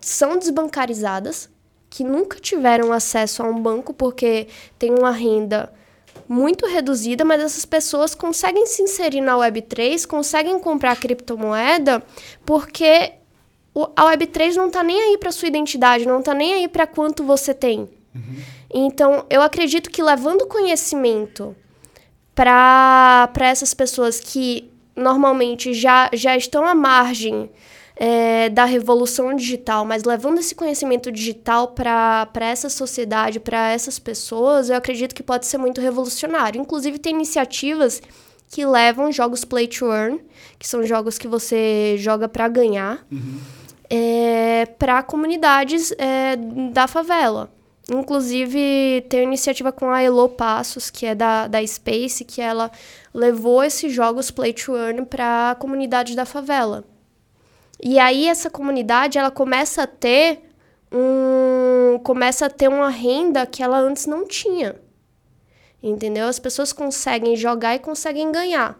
são 0.00 0.38
desbancarizadas, 0.38 1.48
que 1.92 2.02
nunca 2.02 2.40
tiveram 2.40 2.90
acesso 2.90 3.42
a 3.42 3.46
um 3.46 3.60
banco 3.60 3.92
porque 3.92 4.48
tem 4.78 4.90
uma 4.90 5.10
renda 5.10 5.70
muito 6.26 6.66
reduzida, 6.66 7.22
mas 7.22 7.42
essas 7.42 7.66
pessoas 7.66 8.14
conseguem 8.14 8.64
se 8.64 8.80
inserir 8.80 9.20
na 9.20 9.34
Web3, 9.34 10.06
conseguem 10.06 10.58
comprar 10.58 10.96
criptomoeda 10.96 12.02
porque 12.46 13.12
a 13.94 14.04
Web3 14.06 14.54
não 14.54 14.68
está 14.68 14.82
nem 14.82 14.98
aí 14.98 15.18
para 15.18 15.30
sua 15.30 15.48
identidade, 15.48 16.06
não 16.06 16.20
está 16.20 16.32
nem 16.32 16.54
aí 16.54 16.66
para 16.66 16.86
quanto 16.86 17.24
você 17.24 17.52
tem. 17.52 17.80
Uhum. 18.14 18.36
Então, 18.72 19.26
eu 19.28 19.42
acredito 19.42 19.90
que 19.90 20.02
levando 20.02 20.46
conhecimento 20.46 21.54
para 22.34 23.30
essas 23.40 23.74
pessoas 23.74 24.18
que 24.18 24.72
normalmente 24.96 25.74
já, 25.74 26.08
já 26.14 26.34
estão 26.38 26.66
à 26.66 26.74
margem 26.74 27.50
é, 27.96 28.48
da 28.48 28.64
revolução 28.64 29.34
digital, 29.34 29.84
mas 29.84 30.04
levando 30.04 30.38
esse 30.38 30.54
conhecimento 30.54 31.12
digital 31.12 31.68
para 31.68 32.28
essa 32.40 32.68
sociedade, 32.68 33.38
para 33.38 33.70
essas 33.70 33.98
pessoas, 33.98 34.70
eu 34.70 34.76
acredito 34.76 35.14
que 35.14 35.22
pode 35.22 35.46
ser 35.46 35.58
muito 35.58 35.80
revolucionário. 35.80 36.60
Inclusive, 36.60 36.98
tem 36.98 37.14
iniciativas 37.14 38.00
que 38.48 38.66
levam 38.66 39.10
jogos 39.10 39.44
play 39.44 39.66
to 39.66 39.86
earn, 39.86 40.20
que 40.58 40.68
são 40.68 40.84
jogos 40.84 41.18
que 41.18 41.26
você 41.26 41.96
joga 41.98 42.28
para 42.28 42.48
ganhar, 42.48 43.06
uhum. 43.10 43.38
é, 43.88 44.66
para 44.78 45.02
comunidades 45.02 45.92
é, 45.98 46.36
da 46.70 46.86
favela. 46.86 47.50
Inclusive, 47.90 49.04
tem 49.08 49.20
uma 49.20 49.26
iniciativa 49.26 49.72
com 49.72 49.90
a 49.90 50.02
Elo 50.02 50.28
Passos, 50.28 50.88
que 50.88 51.04
é 51.04 51.14
da, 51.14 51.48
da 51.48 51.66
Space, 51.66 52.24
que 52.24 52.40
ela 52.40 52.70
levou 53.12 53.62
esses 53.62 53.92
jogos 53.92 54.30
play 54.30 54.52
to 54.52 54.76
earn 54.76 55.04
para 55.04 55.50
a 55.50 55.54
comunidade 55.54 56.14
da 56.14 56.24
favela. 56.24 56.84
E 57.82 57.98
aí 57.98 58.28
essa 58.28 58.48
comunidade 58.48 59.18
ela 59.18 59.30
começa 59.30 59.82
a 59.82 59.86
ter 59.86 60.40
um 60.90 61.98
começa 62.04 62.46
a 62.46 62.50
ter 62.50 62.68
uma 62.68 62.88
renda 62.88 63.44
que 63.44 63.62
ela 63.62 63.78
antes 63.78 64.06
não 64.06 64.26
tinha. 64.26 64.76
Entendeu? 65.82 66.28
As 66.28 66.38
pessoas 66.38 66.72
conseguem 66.72 67.36
jogar 67.36 67.74
e 67.74 67.80
conseguem 67.80 68.30
ganhar. 68.30 68.78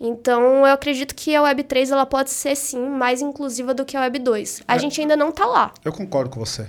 Então, 0.00 0.66
eu 0.66 0.72
acredito 0.72 1.14
que 1.14 1.34
a 1.36 1.42
Web3 1.42 1.92
ela 1.92 2.04
pode 2.04 2.30
ser 2.30 2.56
sim 2.56 2.88
mais 2.88 3.22
inclusiva 3.22 3.72
do 3.72 3.84
que 3.84 3.96
a 3.96 4.10
Web2. 4.10 4.62
A 4.66 4.74
é, 4.74 4.78
gente 4.78 5.00
ainda 5.00 5.16
não 5.16 5.28
está 5.28 5.46
lá. 5.46 5.72
Eu 5.84 5.92
concordo 5.92 6.30
com 6.30 6.40
você. 6.40 6.66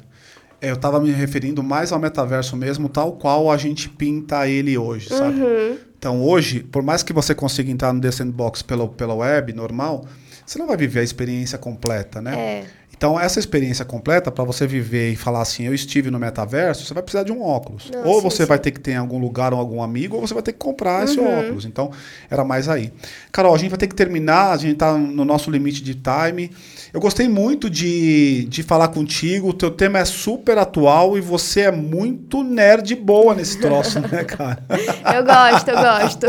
É, 0.61 0.69
eu 0.69 0.75
estava 0.75 0.99
me 0.99 1.11
referindo 1.11 1.63
mais 1.63 1.91
ao 1.91 1.99
metaverso 1.99 2.55
mesmo, 2.55 2.87
tal 2.87 3.13
qual 3.13 3.51
a 3.51 3.57
gente 3.57 3.89
pinta 3.89 4.47
ele 4.47 4.77
hoje, 4.77 5.09
sabe? 5.09 5.41
Uhum. 5.41 5.77
Então, 5.97 6.23
hoje, 6.23 6.63
por 6.63 6.83
mais 6.83 7.01
que 7.01 7.11
você 7.11 7.33
consiga 7.33 7.71
entrar 7.71 7.91
no 7.91 7.99
The 7.99 8.11
Sandbox 8.11 8.61
pela, 8.61 8.87
pela 8.87 9.15
web 9.15 9.51
normal, 9.53 10.05
você 10.45 10.59
não 10.59 10.67
vai 10.67 10.77
viver 10.77 10.99
a 10.99 11.03
experiência 11.03 11.57
completa, 11.57 12.21
né? 12.21 12.35
É. 12.37 12.65
Então, 12.97 13.19
essa 13.19 13.39
experiência 13.39 13.83
completa, 13.83 14.31
para 14.31 14.43
você 14.45 14.65
viver 14.65 15.11
e 15.11 15.15
falar 15.17 15.41
assim, 15.41 15.65
eu 15.65 15.73
estive 15.73 16.09
no 16.09 16.17
metaverso, 16.17 16.85
você 16.85 16.93
vai 16.93 17.03
precisar 17.03 17.23
de 17.23 17.31
um 17.31 17.41
óculos. 17.43 17.91
Não, 17.93 18.05
ou 18.05 18.15
sim, 18.15 18.21
você 18.21 18.43
sim. 18.43 18.47
vai 18.47 18.57
ter 18.57 18.71
que 18.71 18.79
ter 18.79 18.91
em 18.91 18.95
algum 18.95 19.19
lugar 19.19 19.53
ou 19.53 19.59
algum 19.59 19.83
amigo, 19.83 20.15
ou 20.15 20.25
você 20.25 20.33
vai 20.33 20.41
ter 20.41 20.53
que 20.53 20.59
comprar 20.59 20.99
uhum. 20.99 21.03
esse 21.03 21.19
óculos. 21.19 21.65
Então, 21.65 21.91
era 22.29 22.45
mais 22.45 22.69
aí. 22.69 22.93
Carol, 23.33 23.53
a 23.53 23.57
gente 23.57 23.69
vai 23.69 23.77
ter 23.77 23.87
que 23.87 23.95
terminar, 23.95 24.51
a 24.51 24.57
gente 24.57 24.73
está 24.73 24.97
no 24.97 25.25
nosso 25.25 25.51
limite 25.51 25.83
de 25.83 25.95
time. 25.95 26.49
Eu 26.95 27.01
gostei 27.01 27.27
muito 27.27 27.69
de, 27.69 28.45
de 28.45 28.63
falar 28.63 28.87
contigo. 28.87 29.49
O 29.49 29.53
teu 29.53 29.69
tema 29.69 29.99
é 29.99 30.05
super 30.05 30.57
atual 30.57 31.17
e 31.17 31.21
você 31.21 31.63
é 31.63 31.71
muito 31.71 32.41
nerd 32.41 32.95
boa 32.95 33.35
nesse 33.35 33.59
troço, 33.59 33.99
né, 33.99 34.23
cara? 34.23 34.63
eu 35.13 35.25
gosto, 35.25 35.67
eu 35.67 35.75
gosto. 35.75 36.27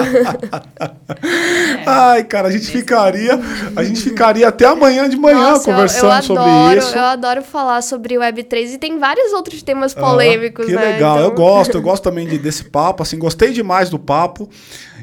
Ai, 1.87 2.25
cara, 2.25 2.49
a 2.49 2.51
gente 2.51 2.67
ficaria, 2.67 3.39
a 3.77 3.85
gente 3.85 4.01
ficaria 4.01 4.49
até 4.49 4.64
amanhã 4.64 5.09
de 5.09 5.17
manhã 5.17 5.51
Nossa, 5.51 5.71
conversando 5.71 6.11
eu, 6.11 6.17
eu 6.17 6.23
sobre 6.25 6.43
adoro, 6.43 6.79
isso. 6.81 6.99
Eu 6.99 7.05
adoro 7.05 7.43
falar 7.45 7.81
sobre 7.81 8.17
Web3 8.17 8.75
e 8.75 8.79
tem 8.79 8.99
vários 8.99 9.33
outros 9.33 9.62
temas 9.62 9.95
polêmicos, 9.95 10.64
ah, 10.64 10.69
que 10.69 10.75
né? 10.75 10.81
Que 10.81 10.93
legal, 10.95 11.19
então... 11.19 11.29
eu 11.29 11.33
gosto, 11.33 11.75
eu 11.77 11.83
gosto 11.83 12.03
também 12.03 12.27
de, 12.27 12.39
desse 12.39 12.64
papo, 12.64 13.05
assim, 13.05 13.17
gostei 13.17 13.53
demais 13.53 13.89
do 13.89 14.01
papo. 14.01 14.51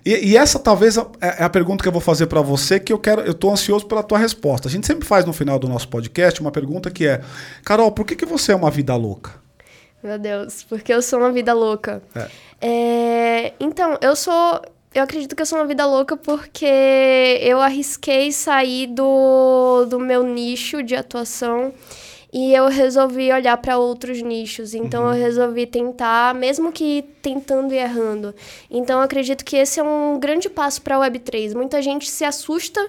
E, 0.06 0.32
e, 0.32 0.38
essa 0.38 0.60
talvez 0.60 0.98
é, 0.98 1.06
é 1.22 1.44
a 1.44 1.50
pergunta 1.50 1.82
que 1.82 1.88
eu 1.88 1.92
vou 1.92 2.02
fazer 2.02 2.28
para 2.28 2.42
você, 2.42 2.80
que 2.80 2.92
eu 2.92 3.00
quero, 3.00 3.22
eu 3.22 3.34
tô 3.34 3.50
ansioso 3.52 3.86
pela 3.86 4.04
tua 4.04 4.18
resposta. 4.18 4.68
A 4.68 4.72
gente 4.72 4.86
sempre 4.86 5.08
faz 5.08 5.26
no 5.26 5.32
final 5.32 5.58
do 5.58 5.68
nosso 5.68 5.88
podcast 5.88 6.42
uma 6.42 6.52
pergunta 6.52 6.92
que 6.92 7.08
é: 7.08 7.22
Carol, 7.64 7.92
por 7.92 8.06
que, 8.06 8.16
que 8.16 8.26
você 8.26 8.52
é 8.52 8.56
uma 8.56 8.70
vida 8.70 8.96
louca? 8.96 9.32
Meu 10.04 10.20
Deus, 10.20 10.64
porque 10.64 10.94
eu 10.94 11.02
sou 11.02 11.20
uma 11.20 11.32
vida 11.32 11.54
louca. 11.54 12.04
É. 12.14 12.28
É, 12.62 13.54
então, 13.60 13.98
eu 14.02 14.16
sou. 14.16 14.62
Eu 14.94 15.04
acredito 15.04 15.36
que 15.36 15.42
eu 15.42 15.46
sou 15.46 15.58
uma 15.58 15.66
vida 15.66 15.86
louca 15.86 16.16
porque 16.16 17.40
eu 17.42 17.60
arrisquei 17.60 18.32
sair 18.32 18.88
do, 18.88 19.86
do 19.86 20.00
meu 20.00 20.24
nicho 20.24 20.84
de 20.84 20.96
atuação 20.96 21.74
e 22.34 22.52
eu 22.52 22.68
resolvi 22.68 23.32
olhar 23.32 23.56
para 23.58 23.78
outros 23.78 24.20
nichos. 24.24 24.74
Então, 24.74 25.04
uhum. 25.04 25.14
eu 25.14 25.22
resolvi 25.22 25.68
tentar, 25.68 26.34
mesmo 26.34 26.72
que 26.72 27.06
tentando 27.22 27.72
e 27.74 27.78
errando. 27.78 28.34
Então, 28.72 28.98
eu 28.98 29.06
acredito 29.06 29.46
que 29.46 29.56
esse 29.56 29.80
é 29.80 29.84
um 29.84 30.20
grande 30.20 30.50
passo 30.50 30.82
para 30.82 30.98
a 30.98 31.08
Web3. 31.08 31.54
Muita 31.54 31.80
gente 31.80 32.10
se 32.10 32.26
assusta 32.26 32.82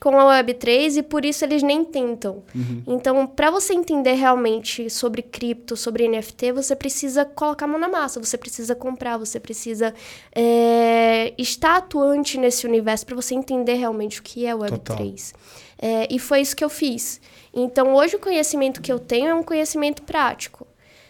com 0.00 0.16
a 0.20 0.40
Web3 0.40 0.98
e 0.98 1.02
por 1.02 1.24
isso 1.24 1.44
eles 1.44 1.64
nem 1.64 1.84
tentam. 1.84 2.44
Uhum. 2.54 2.82
Então, 2.86 3.26
para 3.26 3.50
você 3.50 3.74
entender 3.74 4.12
realmente 4.12 4.88
sobre 4.88 5.20
cripto, 5.20 5.76
sobre 5.76 6.06
NFT, 6.06 6.52
você 6.52 6.76
precisa 6.76 7.24
colocar 7.24 7.64
a 7.64 7.68
mão 7.68 7.80
na 7.80 7.88
massa, 7.88 8.20
você 8.20 8.38
precisa 8.38 8.76
comprar, 8.76 9.16
você 9.16 9.40
precisa 9.40 9.92
é, 10.32 11.32
estar 11.36 11.78
atuante 11.78 12.38
nesse 12.38 12.66
universo 12.66 13.04
para 13.04 13.16
você 13.16 13.34
entender 13.34 13.74
realmente 13.74 14.20
o 14.20 14.22
que 14.22 14.46
é 14.46 14.52
Web3. 14.52 15.34
É, 15.78 16.06
e 16.08 16.20
foi 16.20 16.40
isso 16.40 16.54
que 16.54 16.64
eu 16.64 16.70
fiz. 16.70 17.20
Então, 17.56 17.94
hoje 17.94 18.16
o 18.16 18.20
conhecimento 18.20 18.82
que 18.82 18.92
eu 18.92 18.98
tenho 18.98 19.28
é 19.28 19.34
um 19.34 19.42
conhecimento 19.42 20.02
prático. 20.02 20.66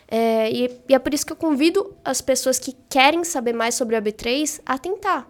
É, 0.09 0.49
e, 0.51 0.81
e 0.89 0.95
é 0.95 0.99
por 0.99 1.13
isso 1.13 1.27
que 1.27 1.33
eu 1.33 1.37
convido 1.37 1.97
as 2.05 2.21
pessoas 2.21 2.59
que 2.59 2.73
querem 2.89 3.25
saber 3.25 3.53
mais 3.53 3.75
sobre 3.75 4.01
Web3 4.01 4.61
a 4.65 4.79
tentar 4.79 5.29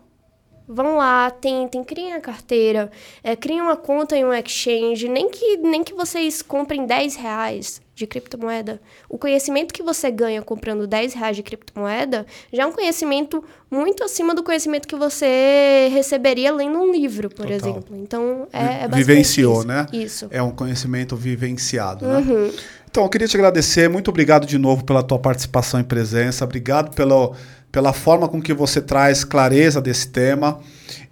Vão 0.68 0.96
lá, 0.96 1.30
tentem, 1.30 1.84
criem 1.84 2.14
a 2.14 2.20
carteira, 2.20 2.90
é, 3.22 3.36
criem 3.36 3.60
uma 3.60 3.76
conta 3.76 4.16
em 4.16 4.24
um 4.24 4.32
exchange, 4.32 5.08
nem 5.08 5.30
que, 5.30 5.58
nem 5.58 5.84
que 5.84 5.94
vocês 5.94 6.42
comprem 6.42 6.84
10 6.84 7.14
reais 7.14 7.80
de 7.96 8.06
criptomoeda. 8.06 8.78
O 9.08 9.16
conhecimento 9.16 9.72
que 9.72 9.82
você 9.82 10.10
ganha 10.10 10.42
comprando 10.42 10.86
10 10.86 11.14
reais 11.14 11.34
de 11.34 11.42
criptomoeda 11.42 12.26
já 12.52 12.64
é 12.64 12.66
um 12.66 12.72
conhecimento 12.72 13.42
muito 13.70 14.04
acima 14.04 14.34
do 14.34 14.42
conhecimento 14.42 14.86
que 14.86 14.94
você 14.94 15.88
receberia 15.90 16.52
lendo 16.52 16.78
um 16.78 16.92
livro, 16.92 17.30
por 17.30 17.46
Total. 17.46 17.56
exemplo. 17.56 17.96
Então, 17.96 18.46
é, 18.52 18.58
é 18.58 18.64
bastante 18.82 18.96
Vivenciou, 18.96 19.58
isso. 19.58 19.66
né? 19.66 19.86
Isso. 19.92 20.28
É 20.30 20.42
um 20.42 20.50
conhecimento 20.50 21.16
vivenciado, 21.16 22.06
né? 22.06 22.18
Uhum. 22.18 22.52
Então, 22.88 23.02
eu 23.02 23.08
queria 23.08 23.26
te 23.26 23.36
agradecer. 23.36 23.88
Muito 23.88 24.08
obrigado 24.08 24.46
de 24.46 24.58
novo 24.58 24.84
pela 24.84 25.02
tua 25.02 25.18
participação 25.18 25.80
e 25.80 25.84
presença. 25.84 26.44
Obrigado 26.44 26.94
pelo 26.94 27.34
pela 27.72 27.92
forma 27.92 28.26
com 28.26 28.40
que 28.40 28.54
você 28.54 28.80
traz 28.80 29.22
clareza 29.22 29.82
desse 29.82 30.08
tema. 30.08 30.60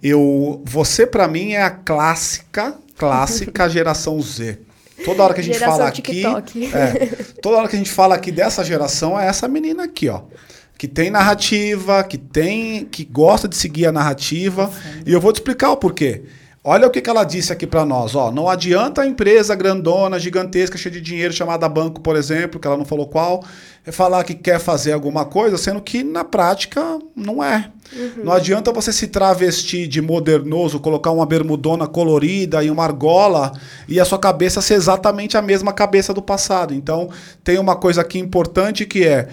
Eu, 0.01 0.63
você 0.65 1.05
para 1.05 1.27
mim 1.27 1.51
é 1.51 1.61
a 1.61 1.69
clássica, 1.69 2.75
clássica 2.97 3.69
geração 3.69 4.19
Z. 4.19 4.64
Toda 5.03 5.23
hora 5.23 5.33
que 5.33 5.41
a 5.41 5.43
gente 5.43 5.59
geração 5.59 5.77
fala 5.77 5.89
aqui, 5.89 6.23
é, 6.73 7.23
toda 7.41 7.57
hora 7.57 7.67
que 7.67 7.75
a 7.75 7.77
gente 7.77 7.91
fala 7.91 8.15
aqui 8.15 8.31
dessa 8.31 8.63
geração 8.63 9.19
é 9.19 9.27
essa 9.27 9.47
menina 9.47 9.83
aqui, 9.83 10.07
ó 10.07 10.21
que 10.77 10.87
tem 10.87 11.09
narrativa, 11.09 12.03
que 12.03 12.17
tem, 12.17 12.85
que 12.85 13.05
gosta 13.05 13.47
de 13.47 13.55
seguir 13.55 13.85
a 13.85 13.91
narrativa, 13.91 14.69
e 15.05 15.13
eu 15.13 15.21
vou 15.21 15.31
te 15.31 15.37
explicar 15.37 15.71
o 15.71 15.77
porquê. 15.77 16.23
Olha 16.67 16.87
o 16.87 16.89
que, 16.89 16.99
que 16.99 17.09
ela 17.11 17.23
disse 17.23 17.53
aqui 17.53 17.67
para 17.67 17.85
nós. 17.85 18.15
Ó, 18.15 18.31
não 18.31 18.49
adianta 18.49 19.03
a 19.03 19.05
empresa 19.05 19.53
grandona, 19.53 20.17
gigantesca, 20.17 20.79
cheia 20.79 20.93
de 20.93 20.99
dinheiro, 20.99 21.31
chamada 21.31 21.69
banco, 21.69 22.01
por 22.01 22.15
exemplo, 22.15 22.59
que 22.59 22.65
ela 22.65 22.75
não 22.75 22.83
falou 22.83 23.05
qual, 23.05 23.43
falar 23.91 24.23
que 24.23 24.33
quer 24.33 24.59
fazer 24.59 24.91
alguma 24.91 25.25
coisa, 25.25 25.59
sendo 25.59 25.79
que 25.79 26.03
na 26.03 26.23
prática 26.23 26.81
não 27.15 27.43
é. 27.43 27.69
Uhum. 27.95 28.23
Não 28.23 28.33
adianta 28.33 28.73
você 28.73 28.91
se 28.91 29.05
travestir 29.05 29.85
de 29.85 30.01
modernoso, 30.01 30.79
colocar 30.79 31.11
uma 31.11 31.23
bermudona 31.23 31.85
colorida 31.85 32.63
e 32.63 32.71
uma 32.71 32.83
argola 32.83 33.51
e 33.87 33.99
a 33.99 34.05
sua 34.05 34.17
cabeça 34.17 34.59
ser 34.59 34.73
exatamente 34.73 35.37
a 35.37 35.43
mesma 35.43 35.71
cabeça 35.71 36.15
do 36.15 36.21
passado. 36.21 36.73
Então, 36.73 37.11
tem 37.43 37.59
uma 37.59 37.75
coisa 37.75 38.01
aqui 38.01 38.17
importante 38.17 38.87
que 38.87 39.05
é 39.05 39.27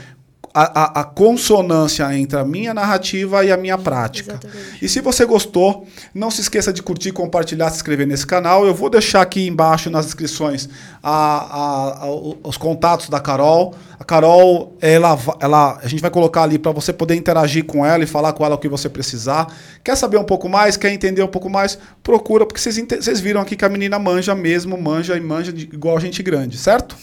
a, 0.54 0.82
a, 0.82 1.00
a, 1.00 1.04
consonância 1.04 2.14
entre 2.16 2.38
a 2.38 2.44
minha 2.44 2.74
narrativa 2.74 3.44
e 3.44 3.50
a 3.50 3.56
minha 3.56 3.78
prática. 3.78 4.32
Exatamente. 4.32 4.84
E 4.84 4.88
se 4.88 5.00
você 5.00 5.24
gostou, 5.24 5.86
não 6.14 6.30
se 6.30 6.42
esqueça 6.42 6.72
de 6.72 6.82
curtir, 6.82 7.12
compartilhar, 7.12 7.70
se 7.70 7.76
inscrever 7.76 8.06
nesse 8.06 8.26
canal. 8.26 8.66
Eu 8.66 8.74
vou 8.74 8.90
deixar 8.90 9.22
aqui 9.22 9.46
embaixo 9.46 9.88
nas 9.88 10.04
descrições 10.04 10.68
a, 11.02 12.06
os 12.44 12.56
contatos 12.56 13.08
da 13.08 13.18
Carol. 13.18 13.74
A 13.98 14.04
Carol, 14.04 14.76
ela, 14.80 15.18
ela, 15.40 15.78
a 15.82 15.88
gente 15.88 16.00
vai 16.00 16.10
colocar 16.10 16.42
ali 16.42 16.58
para 16.58 16.72
você 16.72 16.92
poder 16.92 17.14
interagir 17.14 17.64
com 17.64 17.86
ela 17.86 18.04
e 18.04 18.06
falar 18.06 18.32
com 18.32 18.44
ela 18.44 18.56
o 18.56 18.58
que 18.58 18.68
você 18.68 18.88
precisar. 18.88 19.46
Quer 19.82 19.96
saber 19.96 20.18
um 20.18 20.24
pouco 20.24 20.48
mais? 20.48 20.76
Quer 20.76 20.92
entender 20.92 21.22
um 21.22 21.28
pouco 21.28 21.48
mais? 21.48 21.78
Procura, 22.02 22.44
porque 22.44 22.60
vocês, 22.60 22.76
vocês 22.76 23.20
viram 23.20 23.40
aqui 23.40 23.56
que 23.56 23.64
a 23.64 23.68
menina 23.68 23.98
manja 23.98 24.34
mesmo, 24.34 24.76
manja 24.76 25.16
e 25.16 25.20
manja 25.20 25.52
de, 25.52 25.64
igual 25.64 25.98
gente 25.98 26.22
grande, 26.22 26.58
certo? 26.58 26.96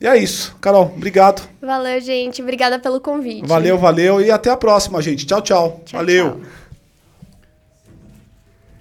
E 0.00 0.06
é 0.06 0.16
isso. 0.16 0.56
Carol, 0.60 0.92
obrigado. 0.96 1.42
Valeu, 1.60 2.00
gente. 2.00 2.40
Obrigada 2.40 2.78
pelo 2.78 3.00
convite. 3.00 3.46
Valeu, 3.46 3.76
valeu. 3.76 4.20
E 4.20 4.30
até 4.30 4.50
a 4.50 4.56
próxima, 4.56 5.02
gente. 5.02 5.26
Tchau, 5.26 5.42
tchau. 5.42 5.82
tchau 5.84 5.98
valeu. 5.98 6.40
Tchau. 6.40 6.40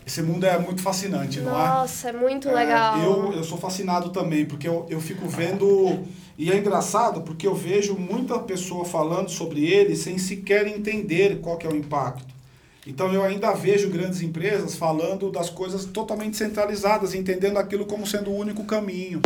Esse 0.08 0.22
mundo 0.22 0.46
é 0.46 0.58
muito 0.58 0.82
fascinante, 0.82 1.42
não 1.42 1.52
é? 1.52 1.68
Nossa, 1.68 2.10
é 2.10 2.14
muito 2.14 2.50
legal. 2.50 2.98
É, 2.98 3.06
eu, 3.06 3.34
eu 3.34 3.44
sou 3.44 3.58
fascinado 3.58 4.10
também, 4.10 4.46
porque 4.46 4.66
eu, 4.66 4.86
eu 4.90 5.02
fico 5.02 5.28
vendo. 5.28 6.00
E 6.38 6.50
é 6.50 6.58
engraçado 6.58 7.22
porque 7.22 7.46
eu 7.46 7.54
vejo 7.54 7.96
muita 7.96 8.40
pessoa 8.40 8.86
falando 8.86 9.30
sobre 9.30 9.66
ele 9.66 9.98
sem 9.98 10.18
sequer 10.18 10.66
entender 10.66 11.40
qual 11.42 11.58
que 11.58 11.68
é 11.68 11.70
o 11.70 11.76
impacto. 11.76 12.38
Então 12.86 13.12
eu 13.12 13.22
ainda 13.22 13.52
vejo 13.54 13.90
grandes 13.90 14.22
empresas 14.22 14.76
falando 14.76 15.30
das 15.30 15.50
coisas 15.50 15.84
totalmente 15.84 16.38
centralizadas, 16.38 17.14
entendendo 17.14 17.58
aquilo 17.58 17.86
como 17.86 18.08
sendo 18.08 18.32
o 18.32 18.38
único 18.38 18.64
caminho. 18.64 19.20